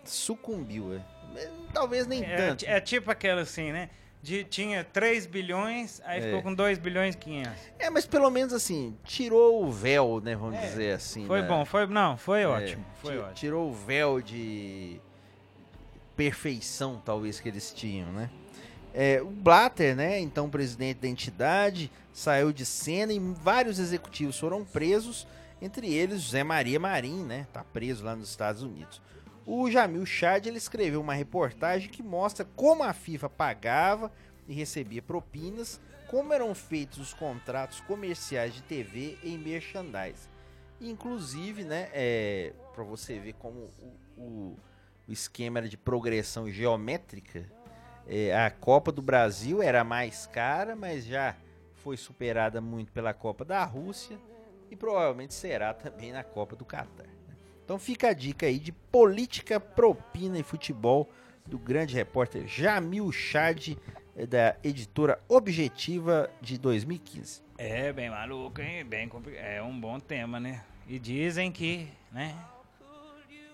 Sucumbiu, 0.06 0.94
é. 0.94 1.02
Eh, 1.36 1.52
Talvez 1.74 2.08
nem 2.08 2.24
É, 2.24 2.36
tanto. 2.38 2.66
é 2.66 2.80
tipo 2.80 3.12
aquela 3.12 3.42
assim, 3.42 3.72
né? 3.72 3.90
De, 4.24 4.44
tinha 4.44 4.84
3 4.84 5.26
bilhões, 5.26 6.00
aí 6.06 6.20
É. 6.20 6.22
ficou 6.22 6.44
com 6.44 6.54
2 6.54 6.78
bilhões 6.78 7.16
e 7.16 7.18
500. 7.18 7.54
É, 7.80 7.90
mas 7.90 8.06
pelo 8.06 8.30
menos 8.30 8.54
assim, 8.54 8.96
tirou 9.04 9.64
o 9.66 9.72
véu, 9.72 10.22
né? 10.24 10.36
Vamos 10.36 10.56
É, 10.60 10.62
dizer 10.62 10.92
assim. 10.94 11.26
Foi 11.26 11.42
né? 11.42 11.48
bom, 11.48 11.66
foi. 11.66 11.88
Não, 11.88 12.16
foi 12.18 12.42
É, 12.42 12.48
ótimo. 12.48 12.86
Foi 13.02 13.14
ti- 13.14 13.18
ótimo. 13.18 13.34
Tirou 13.34 13.70
o 13.70 13.74
véu 13.74 14.22
de 14.22 15.00
perfeição, 16.16 17.02
talvez, 17.04 17.40
que 17.40 17.50
eles 17.50 17.72
tinham, 17.74 18.12
né? 18.12 18.30
É, 18.94 19.22
o 19.22 19.28
Blatter, 19.28 19.96
né, 19.96 20.20
então 20.20 20.50
presidente 20.50 21.00
da 21.00 21.08
entidade, 21.08 21.90
saiu 22.12 22.52
de 22.52 22.66
cena 22.66 23.14
e 23.14 23.20
vários 23.20 23.80
executivos 23.80 24.38
foram 24.40 24.64
presos 24.66 25.26
Entre 25.64 25.94
eles, 25.94 26.22
José 26.24 26.44
Maria 26.44 26.80
Marim, 26.80 27.24
né? 27.24 27.46
Tá 27.54 27.64
preso 27.64 28.04
lá 28.04 28.16
nos 28.16 28.28
Estados 28.30 28.64
Unidos. 28.64 29.00
O 29.54 29.70
Jamil 29.70 30.06
Chad 30.06 30.46
ele 30.46 30.58
escreveu 30.58 31.02
uma 31.02 31.14
reportagem 31.14 31.90
que 31.90 32.02
mostra 32.02 32.46
como 32.56 32.84
a 32.84 32.94
FIFA 32.94 33.30
pagava 33.30 34.10
e 34.48 34.54
recebia 34.54 35.02
propinas, 35.02 35.78
como 36.08 36.32
eram 36.32 36.56
feitos 36.56 37.00
os 37.00 37.14
contratos 37.14 37.82
comerciais 37.82 38.54
de 38.54 38.64
TV 38.64 39.18
em 39.22 39.38
merchandise. 39.38 40.30
Inclusive, 40.80 41.66
né, 41.66 41.90
é, 41.92 42.54
para 42.74 42.86
você 42.86 43.20
ver 43.20 43.34
como 43.34 43.70
o, 44.18 44.22
o- 44.22 44.58
o 45.06 45.12
esquema 45.12 45.60
era 45.60 45.68
de 45.68 45.76
progressão 45.78 46.50
geométrica, 46.50 47.46
é, 48.08 48.34
a 48.34 48.50
Copa 48.50 48.90
do 48.90 49.02
Brasil 49.02 49.62
era 49.62 49.84
mais 49.84 50.26
cara, 50.28 50.78
mas 50.78 51.04
já 51.04 51.36
foi 51.76 51.98
superada 51.98 52.62
muito 52.62 52.94
pela 52.94 53.14
Copa 53.14 53.44
da 53.44 53.66
Rússia 53.66 54.18
e 54.70 54.78
provavelmente 54.78 55.34
será 55.34 55.74
também 55.74 56.14
na 56.14 56.24
Copa 56.24 56.56
do 56.56 56.64
Catar. 56.64 57.11
Então 57.64 57.80
fica 57.80 58.10
a 58.10 58.14
dica 58.14 58.46
aí 58.46 58.60
de 58.60 58.72
política, 58.72 59.60
propina 59.60 60.38
e 60.40 60.44
futebol 60.44 61.10
do 61.46 61.58
grande 61.58 61.96
repórter 61.96 62.48
Jamil 62.48 63.12
Chad, 63.12 63.76
eh, 64.16 64.26
da 64.26 64.56
editora 64.64 65.20
Objetiva 65.28 66.30
de 66.42 66.58
2015. 66.58 67.42
É, 67.58 67.92
bem 67.94 68.10
maluco, 68.10 68.62
hein? 68.62 68.84
Bem 68.86 69.08
compli- 69.08 69.38
É 69.38 69.62
um 69.62 69.80
bom 69.80 70.00
tema, 70.00 70.40
né? 70.40 70.64
E 70.88 70.98
dizem 71.00 71.52
que, 71.52 71.88
né? 72.12 72.36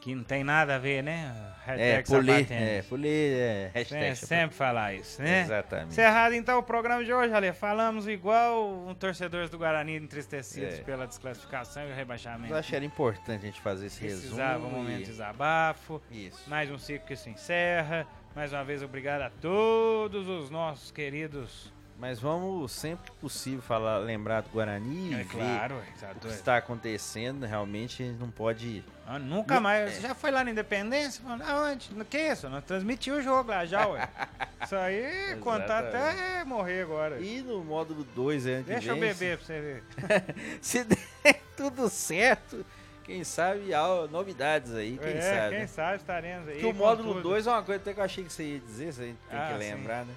Que 0.07 0.15
não 0.15 0.23
tem 0.23 0.41
nada 0.41 0.75
a 0.75 0.77
ver, 0.77 1.03
né? 1.03 1.35
É, 1.67 1.97
Hashtag 1.97 2.07
polê, 2.07 2.31
sapatênis. 2.37 2.63
é, 2.69 2.81
polê, 2.83 3.09
é, 3.09 3.71
É, 3.73 3.79
hashtag 3.79 4.15
sempre 4.15 4.55
falar 4.55 4.93
isso, 4.93 5.21
né? 5.21 5.41
Exatamente. 5.41 5.89
Encerrado 5.91 6.33
então 6.33 6.57
o 6.59 6.63
programa 6.63 7.03
de 7.03 7.11
hoje, 7.11 7.33
Ale. 7.33 7.51
Falamos 7.51 8.07
igual 8.07 8.69
um 8.87 8.95
torcedores 8.95 9.49
do 9.49 9.57
Guarani 9.57 9.97
entristecidos 9.97 10.75
É. 10.75 10.83
pela 10.83 11.05
desclassificação 11.05 11.85
e 11.89 11.91
o 11.91 11.93
rebaixamento. 11.93 12.53
Eu 12.53 12.57
acho 12.57 12.69
que 12.69 12.75
era 12.77 12.85
importante 12.85 13.43
a 13.43 13.47
gente 13.47 13.59
fazer 13.59 13.87
esse 13.87 13.99
Precisava 13.99 14.59
um 14.59 14.63
resumo. 14.67 14.77
momento 14.81 14.99
e- 15.01 15.03
de 15.03 15.09
desabafo. 15.11 16.01
Isso. 16.09 16.49
Mais 16.49 16.71
um 16.71 16.77
ciclo 16.77 17.05
que 17.05 17.17
se 17.17 17.29
encerra. 17.29 18.07
Mais 18.33 18.53
uma 18.53 18.63
vez, 18.63 18.81
obrigado 18.81 19.23
a 19.23 19.29
todos 19.29 20.25
os 20.29 20.49
nossos 20.49 20.89
queridos. 20.89 21.73
Mas 21.99 22.19
vamos 22.19 22.71
sempre 22.71 23.09
que 23.09 23.17
possível 23.17 23.61
falar, 23.61 23.97
lembrar 23.97 24.41
do 24.41 24.49
Guarani 24.49 25.09
e 25.09 25.13
É 25.15 25.17
ver 25.17 25.25
claro, 25.25 25.75
ué, 25.77 25.83
tá 25.99 26.11
o 26.11 26.19
que 26.19 26.27
está 26.27 26.57
acontecendo. 26.57 27.43
Realmente 27.43 28.03
a 28.03 28.05
gente 28.05 28.19
não 28.19 28.29
pode. 28.29 28.83
Ah, 29.07 29.17
nunca 29.17 29.59
mais. 29.59 29.89
é. 29.89 29.95
Você 29.95 30.01
já 30.01 30.13
foi 30.13 30.29
lá 30.29 30.43
na 30.43 30.51
Independência? 30.51 31.23
Aonde? 31.47 31.91
No 31.95 32.05
que 32.05 32.19
isso? 32.19 32.47
Nós 32.49 32.63
transmitimos 32.65 33.19
o 33.19 33.23
jogo 33.23 33.49
lá 33.49 33.65
já, 33.65 33.87
ué. 33.87 34.07
Isso 34.63 34.75
aí, 34.75 35.37
contar 35.39 35.79
até 35.79 36.43
morrer 36.43 36.81
agora. 36.81 37.19
E 37.21 37.41
no 37.41 37.63
módulo 37.63 38.03
2 38.15 38.45
ano 38.47 38.63
que 38.63 38.71
Deixa 38.71 38.89
eu 38.89 38.97
beber 38.97 39.37
pra 39.37 39.45
você 39.45 39.61
ver. 39.61 39.83
Se, 40.61 40.83
der 40.83 41.41
tudo 41.55 41.87
certo, 41.89 42.65
quem 43.03 43.23
sabe 43.23 43.73
há 43.73 44.07
novidades 44.11 44.73
aí, 44.73 44.97
quem 45.01 45.13
é, 45.13 45.21
sabe. 45.21 45.49
quem 45.51 45.59
né? 45.59 45.67
sabe 45.67 45.95
estaremos 45.97 46.49
aí. 46.49 46.59
Que 46.59 46.65
o 46.65 46.73
módulo 46.73 47.13
tudo. 47.13 47.23
2 47.29 47.47
é 47.47 47.51
uma 47.51 47.63
coisa 47.63 47.79
até 47.81 47.93
que 47.93 47.99
eu 47.99 48.03
achei 48.03 48.23
que 48.23 48.33
você 48.33 48.43
ia 48.43 48.59
dizer, 48.59 48.91
você 48.93 49.01
tem 49.29 49.39
Ah, 49.39 49.47
que 49.53 49.63
sim. 49.63 49.71
lembrar, 49.71 50.05
né? 50.05 50.13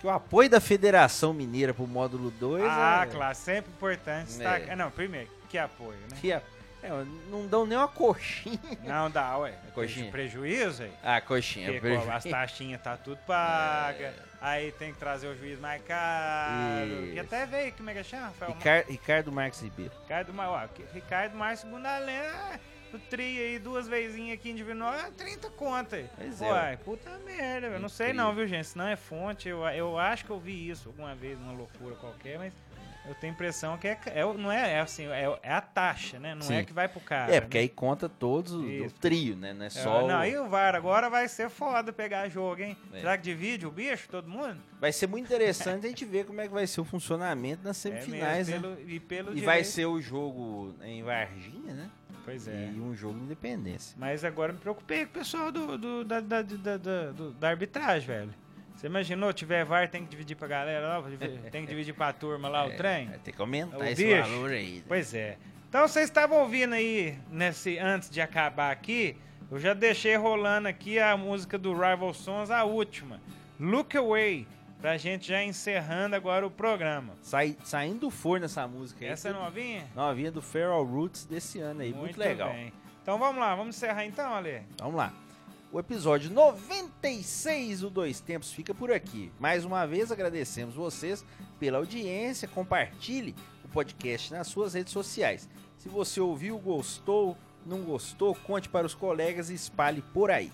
Que 0.00 0.06
o 0.06 0.10
apoio 0.10 0.48
da 0.48 0.60
Federação 0.60 1.32
Mineira 1.32 1.74
pro 1.74 1.86
módulo 1.86 2.30
2 2.30 2.62
Ah, 2.64 3.00
é, 3.02 3.10
claro, 3.10 3.34
sempre 3.34 3.70
importante 3.70 4.26
destacar. 4.28 4.70
É. 4.70 4.76
Não, 4.76 4.90
primeiro, 4.90 5.28
que 5.48 5.58
apoio, 5.58 5.98
né? 6.10 6.16
que 6.20 6.30
é, 6.32 6.40
é, 6.82 6.90
não 7.28 7.46
dão 7.48 7.66
nem 7.66 7.76
uma 7.76 7.88
coxinha. 7.88 8.60
Não 8.84 9.10
dá, 9.10 9.36
ué. 9.38 9.54
Coxinha. 9.74 10.10
Prejuízo, 10.10 10.84
aí. 10.84 10.92
Ah, 11.02 11.20
coxinha. 11.20 11.66
Porque 11.66 11.80
preju- 11.80 12.02
pô, 12.02 12.10
as 12.12 12.22
taxinhas 12.30 12.80
tá 12.80 12.96
tudo 12.96 13.18
paga, 13.26 14.14
aí 14.40 14.70
tem 14.72 14.92
que 14.92 14.98
trazer 15.00 15.26
o 15.26 15.36
juiz 15.36 15.58
mais 15.58 15.82
caro. 15.82 17.06
E 17.12 17.18
até 17.18 17.44
veio, 17.46 17.72
como 17.72 17.90
é 17.90 17.94
que 17.94 18.04
chama? 18.04 18.26
Rafael? 18.26 18.52
Ricardo, 18.52 18.88
Ricardo 18.88 19.32
Marques 19.32 19.60
Ribeiro. 19.60 19.92
Ricardo, 20.02 20.32
ó, 20.36 20.66
Ricardo 20.94 21.36
Márcio 21.36 21.68
Bundalena, 21.68 22.60
o 22.77 22.77
tri 22.98 23.38
aí, 23.38 23.58
duas 23.58 23.86
vezinhas 23.88 24.38
aqui 24.38 24.50
em 24.50 24.54
Divinópolis, 24.54 25.04
é 25.04 25.10
30 25.10 25.50
conta 25.50 25.96
aí. 25.96 26.06
Pois 26.16 26.42
é, 26.42 26.50
Uai, 26.50 26.76
puta 26.78 27.10
merda, 27.24 27.66
eu 27.68 27.80
não 27.80 27.88
sei 27.88 28.12
não, 28.12 28.34
viu, 28.34 28.46
gente? 28.46 28.66
Se 28.66 28.78
não 28.78 28.86
é 28.88 28.96
fonte, 28.96 29.48
eu, 29.48 29.62
eu 29.68 29.98
acho 29.98 30.24
que 30.24 30.30
eu 30.30 30.38
vi 30.38 30.68
isso 30.68 30.88
alguma 30.88 31.14
vez, 31.14 31.38
uma 31.38 31.52
loucura 31.52 31.94
qualquer, 31.96 32.38
mas 32.38 32.52
eu 33.06 33.14
tenho 33.14 33.32
a 33.32 33.34
impressão 33.34 33.78
que 33.78 33.88
é, 33.88 33.98
é- 34.06 34.24
não 34.34 34.52
é, 34.52 34.72
é 34.74 34.80
assim, 34.80 35.06
é, 35.06 35.38
é 35.42 35.50
a 35.52 35.62
taxa, 35.62 36.18
né? 36.18 36.34
Não 36.34 36.42
Sim. 36.42 36.56
é 36.56 36.64
que 36.64 36.74
vai 36.74 36.86
pro 36.88 37.00
cara. 37.00 37.34
é, 37.34 37.40
porque 37.40 37.56
né? 37.56 37.62
aí 37.62 37.68
conta 37.70 38.06
todos 38.06 38.52
o 38.52 38.60
o 38.60 38.90
trio, 38.90 39.34
né? 39.34 39.54
Não 39.54 39.62
é 39.64 39.68
É, 39.68 39.70
só. 39.70 40.04
o- 40.04 40.08
Não, 40.08 40.22
e 40.26 40.36
o 40.36 40.46
VAR 40.46 40.74
agora 40.74 41.08
vai 41.08 41.26
ser 41.26 41.48
foda 41.48 41.90
pegar 41.90 42.28
jogo, 42.28 42.60
hein? 42.62 42.76
É. 42.92 42.98
Será 43.00 43.16
que 43.16 43.22
divide 43.24 43.66
o 43.66 43.70
bicho, 43.70 44.08
todo 44.10 44.28
mundo? 44.28 44.60
Vai 44.78 44.92
ser 44.92 45.06
muito 45.06 45.24
interessante 45.24 45.84
a 45.86 45.88
gente 45.88 46.04
ver 46.04 46.26
como 46.26 46.38
é 46.42 46.46
que 46.48 46.52
vai 46.52 46.66
ser 46.66 46.82
o 46.82 46.84
funcionamento 46.84 47.64
nas 47.64 47.82
É 47.86 47.90
mesmo, 47.90 48.04
semifinais, 48.04 48.48
né? 48.48 48.58
pelo, 48.60 48.78
e 48.90 49.00
pelo 49.00 49.38
E 49.38 49.40
vai 49.40 49.64
ser 49.64 49.86
o 49.86 49.98
jogo 50.02 50.74
em 50.82 51.02
Varginha, 51.02 51.72
né? 51.72 51.90
Pois 52.28 52.46
é. 52.46 52.70
E 52.74 52.80
um 52.80 52.94
jogo 52.94 53.18
em 53.18 53.22
Independência. 53.22 53.96
Mas 53.98 54.22
agora 54.24 54.52
me 54.52 54.58
preocupei 54.58 55.04
com 55.06 55.10
o 55.10 55.14
pessoal 55.14 55.50
do, 55.50 55.78
do- 55.78 56.04
da, 56.04 56.20
da, 56.20 56.42
da, 56.42 56.76
da- 56.76 57.10
do- 57.10 57.30
da 57.32 57.48
arbitragem, 57.48 58.06
velho. 58.06 58.34
Você 58.76 58.86
imaginou, 58.86 59.32
tiver 59.32 59.64
VAR, 59.64 59.88
tem 59.88 60.04
que 60.04 60.10
dividir 60.10 60.36
pra 60.36 60.46
galera 60.46 60.86
lá, 60.98 61.04
tem 61.50 61.62
que 61.62 61.68
dividir 61.70 61.94
pra 61.94 62.12
turma 62.12 62.48
lá 62.48 62.66
o 62.66 62.70
trem? 62.76 63.08
Vai 63.08 63.18
ter 63.18 63.32
que 63.32 63.40
aumentar 63.40 63.78
O 63.78 63.84
esse 63.84 64.04
bicho. 64.04 64.22
valor 64.30 64.50
aí. 64.50 64.76
né? 64.76 64.82
Pois 64.86 65.14
é. 65.14 65.36
Então 65.68 65.88
vocês 65.88 66.04
estavam 66.04 66.38
ouvindo 66.42 66.74
aí, 66.74 67.18
nesse, 67.30 67.78
antes 67.78 68.08
de 68.10 68.20
acabar 68.20 68.70
aqui, 68.70 69.16
eu 69.50 69.58
já 69.58 69.72
deixei 69.74 70.14
rolando 70.16 70.68
aqui 70.68 70.98
a 70.98 71.16
música 71.16 71.56
do 71.58 71.72
Rival 71.72 72.12
Sons, 72.12 72.50
a 72.50 72.62
última. 72.64 73.20
Look 73.58 73.96
Away, 73.96 74.46
pra 74.80 74.96
gente 74.96 75.28
já 75.28 75.42
encerrando 75.42 76.16
agora 76.16 76.46
o 76.46 76.50
programa. 76.50 77.14
Sai, 77.22 77.56
saindo 77.64 78.00
do 78.00 78.10
forno 78.10 78.46
essa 78.46 78.66
música 78.66 79.04
aí. 79.04 79.10
Essa 79.10 79.28
é 79.28 79.32
novinha? 79.32 79.86
Novinha 79.94 80.30
do 80.30 80.40
Feral 80.40 80.84
Roots 80.84 81.24
desse 81.24 81.58
ano 81.58 81.82
aí. 81.82 81.92
Muito, 81.92 82.18
legal. 82.18 82.52
bem. 82.52 82.72
Então 83.02 83.18
vamos 83.18 83.40
lá, 83.40 83.54
vamos 83.54 83.76
encerrar 83.76 84.04
então, 84.04 84.34
Ale? 84.34 84.62
Vamos 84.78 84.96
lá. 84.96 85.12
O 85.70 85.78
episódio 85.78 86.30
96 86.30 87.80
do 87.80 87.90
Dois 87.90 88.20
Tempos 88.20 88.52
fica 88.52 88.74
por 88.74 88.90
aqui. 88.90 89.30
Mais 89.38 89.64
uma 89.64 89.86
vez 89.86 90.10
agradecemos 90.10 90.74
vocês 90.74 91.24
pela 91.60 91.76
audiência. 91.78 92.48
Compartilhe 92.48 93.34
o 93.64 93.68
podcast 93.68 94.32
nas 94.32 94.46
suas 94.46 94.72
redes 94.74 94.92
sociais. 94.92 95.48
Se 95.76 95.88
você 95.88 96.20
ouviu, 96.20 96.58
gostou, 96.58 97.36
não 97.66 97.82
gostou, 97.82 98.34
conte 98.34 98.68
para 98.68 98.86
os 98.86 98.94
colegas 98.94 99.50
e 99.50 99.54
espalhe 99.54 100.02
por 100.14 100.30
aí. 100.30 100.50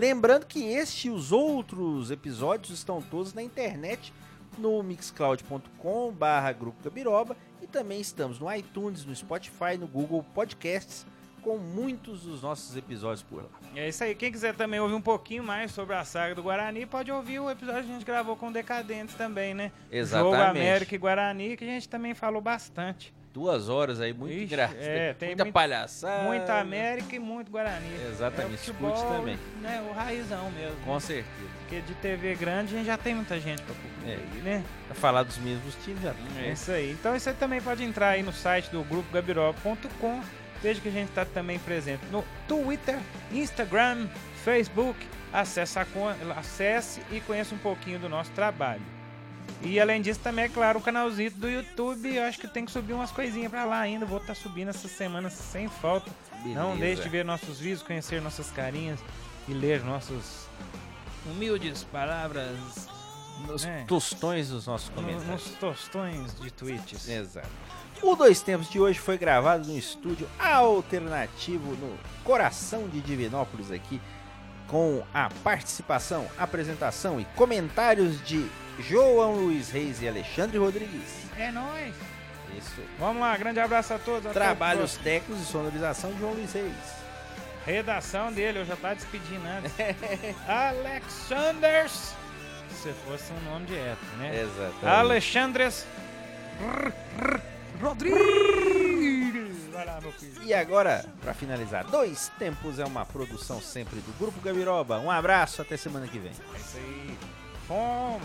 Lembrando 0.00 0.46
que 0.46 0.64
este 0.64 1.08
e 1.08 1.10
os 1.10 1.30
outros 1.30 2.10
episódios 2.10 2.70
estão 2.70 3.02
todos 3.02 3.34
na 3.34 3.42
internet 3.42 4.14
no 4.56 4.82
mixcloud.com 4.82 6.10
barra 6.10 6.52
Grupo 6.52 6.82
Gabiroba 6.82 7.36
e 7.60 7.66
também 7.66 8.00
estamos 8.00 8.38
no 8.38 8.50
iTunes, 8.50 9.04
no 9.04 9.14
Spotify, 9.14 9.76
no 9.78 9.86
Google 9.86 10.24
Podcasts 10.34 11.04
com 11.42 11.58
muitos 11.58 12.22
dos 12.22 12.40
nossos 12.40 12.74
episódios 12.78 13.22
por 13.22 13.42
lá. 13.42 13.50
É 13.76 13.90
isso 13.90 14.02
aí. 14.02 14.14
Quem 14.14 14.32
quiser 14.32 14.54
também 14.54 14.80
ouvir 14.80 14.94
um 14.94 15.02
pouquinho 15.02 15.44
mais 15.44 15.70
sobre 15.70 15.94
a 15.94 16.02
saga 16.02 16.34
do 16.34 16.42
Guarani, 16.42 16.86
pode 16.86 17.12
ouvir 17.12 17.38
o 17.38 17.50
episódio 17.50 17.84
que 17.84 17.90
a 17.90 17.92
gente 17.92 18.06
gravou 18.06 18.36
com 18.36 18.48
o 18.48 18.52
Decadentes 18.52 19.14
também, 19.16 19.52
né? 19.52 19.70
Exatamente. 19.92 20.32
Jogo 20.32 20.50
América 20.50 20.94
e 20.94 20.98
Guarani, 20.98 21.58
que 21.58 21.64
a 21.64 21.66
gente 21.66 21.86
também 21.86 22.14
falou 22.14 22.40
bastante. 22.40 23.12
Duas 23.32 23.68
horas 23.68 24.00
aí, 24.00 24.12
muito 24.12 24.34
engraçado. 24.34 24.76
é, 24.80 25.14
tem 25.14 25.28
muita 25.30 25.44
muito- 25.44 25.54
palhaçada. 25.54 26.24
Muita 26.24 26.58
América 26.58 27.14
e 27.14 27.18
muito 27.20 27.48
Guarani. 27.50 27.86
Exatamente, 28.10 28.42
É 28.42 28.46
o 28.50 28.54
escute 28.56 28.76
futebol, 28.76 29.18
também. 29.18 29.38
Né, 29.62 29.86
o 29.88 29.92
raizão 29.94 30.50
mesmo. 30.50 30.76
Com 30.84 30.98
certeza. 30.98 31.48
Porque 31.60 31.80
de 31.80 31.94
TV 31.94 32.34
grande 32.34 32.74
a 32.74 32.78
gente 32.78 32.86
já 32.86 32.98
tem 32.98 33.14
muita 33.14 33.38
gente 33.38 33.62
pra 33.62 33.72
cobrir, 33.74 34.10
É. 34.12 34.42
né? 34.42 34.64
Pra 34.86 34.96
falar 34.96 35.22
dos 35.22 35.38
mesmos 35.38 35.76
times 35.84 36.02
já. 36.02 36.12
É 36.40 36.50
isso 36.50 36.72
aí. 36.72 36.90
Então 36.90 37.16
você 37.16 37.32
também 37.32 37.60
pode 37.60 37.84
entrar 37.84 38.08
aí 38.08 38.22
no 38.24 38.32
site 38.32 38.68
do 38.70 38.82
grupo 38.82 39.08
gabiroba.com. 39.12 40.20
Veja 40.60 40.80
que 40.80 40.88
a 40.88 40.92
gente 40.92 41.08
está 41.10 41.24
também 41.24 41.58
presente 41.60 42.04
no 42.10 42.24
Twitter, 42.48 42.98
Instagram, 43.32 44.08
Facebook. 44.44 44.98
Acesse, 45.32 45.78
a 45.78 45.86
acesse 46.36 47.00
e 47.12 47.20
conheça 47.20 47.54
um 47.54 47.58
pouquinho 47.58 48.00
do 48.00 48.08
nosso 48.08 48.32
trabalho. 48.32 48.82
E 49.62 49.78
além 49.78 50.00
disso, 50.00 50.20
também 50.20 50.46
é 50.46 50.48
claro, 50.48 50.78
o 50.78 50.82
canalzinho 50.82 51.30
do 51.32 51.48
YouTube. 51.48 52.14
Eu 52.14 52.24
acho 52.24 52.38
que 52.38 52.48
tem 52.48 52.64
que 52.64 52.72
subir 52.72 52.92
umas 52.94 53.10
coisinhas 53.10 53.50
pra 53.50 53.64
lá 53.64 53.78
ainda. 53.80 54.06
Vou 54.06 54.18
estar 54.18 54.34
subindo 54.34 54.68
essa 54.68 54.88
semana 54.88 55.28
sem 55.30 55.68
falta. 55.68 56.10
Não 56.44 56.74
Beleza. 56.74 56.78
deixe 56.78 57.02
de 57.02 57.08
ver 57.10 57.24
nossos 57.24 57.58
vídeos, 57.58 57.82
conhecer 57.82 58.22
nossas 58.22 58.50
carinhas 58.50 58.98
e 59.46 59.52
ler 59.52 59.84
nossos 59.84 60.46
humildes 61.26 61.84
palavras 61.84 62.88
Nos 63.46 63.64
É. 63.64 63.84
tostões 63.86 64.50
dos 64.50 64.66
nossos 64.66 64.90
no- 64.90 64.96
comentários. 64.96 65.26
nos 65.26 65.44
tostões 65.58 66.38
de 66.40 66.50
tweets. 66.50 67.08
Exato. 67.08 67.48
O 68.02 68.14
Dois 68.14 68.42
Tempos 68.42 68.68
de 68.68 68.78
hoje 68.78 68.98
foi 68.98 69.16
gravado 69.16 69.66
no 69.66 69.78
estúdio 69.78 70.28
alternativo 70.38 71.74
no 71.76 71.98
coração 72.22 72.86
de 72.88 73.00
Divinópolis 73.00 73.70
aqui, 73.70 73.98
com 74.70 75.02
a 75.12 75.28
participação, 75.42 76.28
apresentação 76.38 77.20
e 77.20 77.24
comentários 77.34 78.24
de 78.24 78.48
João 78.78 79.34
Luiz 79.34 79.68
Reis 79.70 80.00
e 80.00 80.08
Alexandre 80.08 80.58
Rodrigues. 80.58 81.24
É 81.36 81.50
nóis! 81.50 81.92
Isso. 82.56 82.80
Vamos 82.98 83.20
lá, 83.20 83.36
grande 83.36 83.58
abraço 83.58 83.94
a 83.94 83.98
todos. 83.98 84.32
Trabalhos 84.32 84.96
técnicos 84.96 85.42
e 85.42 85.46
sonorização 85.46 86.12
de 86.12 86.20
João 86.20 86.34
Luiz 86.34 86.52
Reis. 86.52 87.00
Redação 87.66 88.32
dele, 88.32 88.60
eu 88.60 88.64
já 88.64 88.76
tava 88.76 88.94
despedindo 88.94 89.42
antes. 89.44 89.72
Alexanders! 90.48 92.14
Se 92.70 92.92
fosse 93.04 93.32
um 93.32 93.50
nome 93.50 93.66
de 93.66 93.76
época, 93.76 94.16
né? 94.18 94.40
Exato. 94.40 94.86
Alexandres 94.86 95.86
Rodrigues! 97.80 98.89
Vai 99.80 99.86
lá, 99.86 99.98
meu 99.98 100.12
filho. 100.12 100.42
E 100.42 100.52
agora, 100.52 101.06
para 101.22 101.32
finalizar, 101.32 101.86
Dois 101.86 102.30
Tempos 102.38 102.78
é 102.78 102.84
uma 102.84 103.06
produção 103.06 103.62
sempre 103.62 103.98
do 104.00 104.12
Grupo 104.18 104.38
Gabiroba. 104.42 105.00
Um 105.00 105.10
abraço, 105.10 105.62
até 105.62 105.74
semana 105.74 106.06
que 106.06 106.18
vem. 106.18 106.32
É 106.32 106.58
isso 106.58 106.76
aí. 106.76 107.18
Como? 107.66 108.20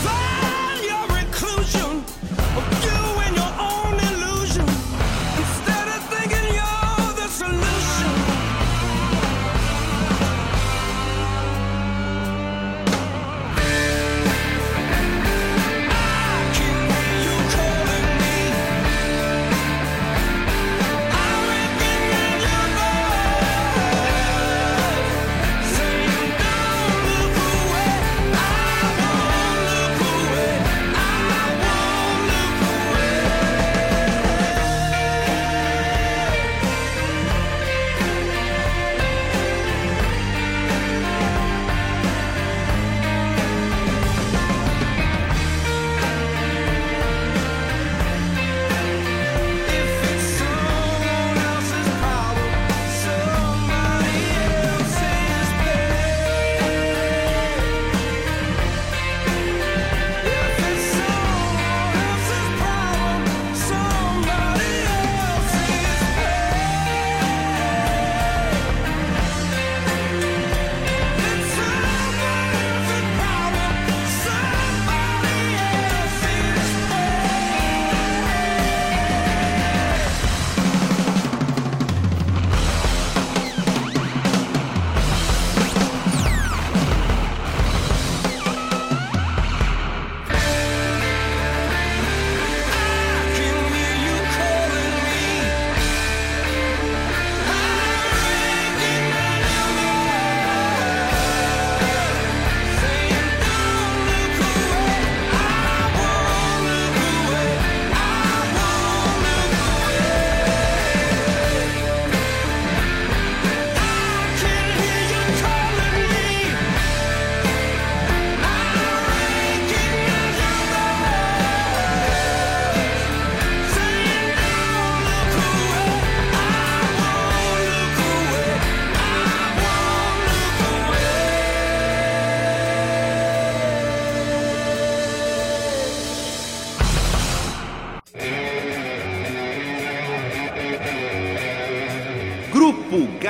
Find 0.00 0.82
your 0.82 1.12
reclusion. 1.12 2.15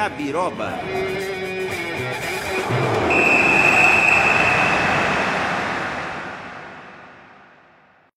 Jabiroba. 0.07 0.76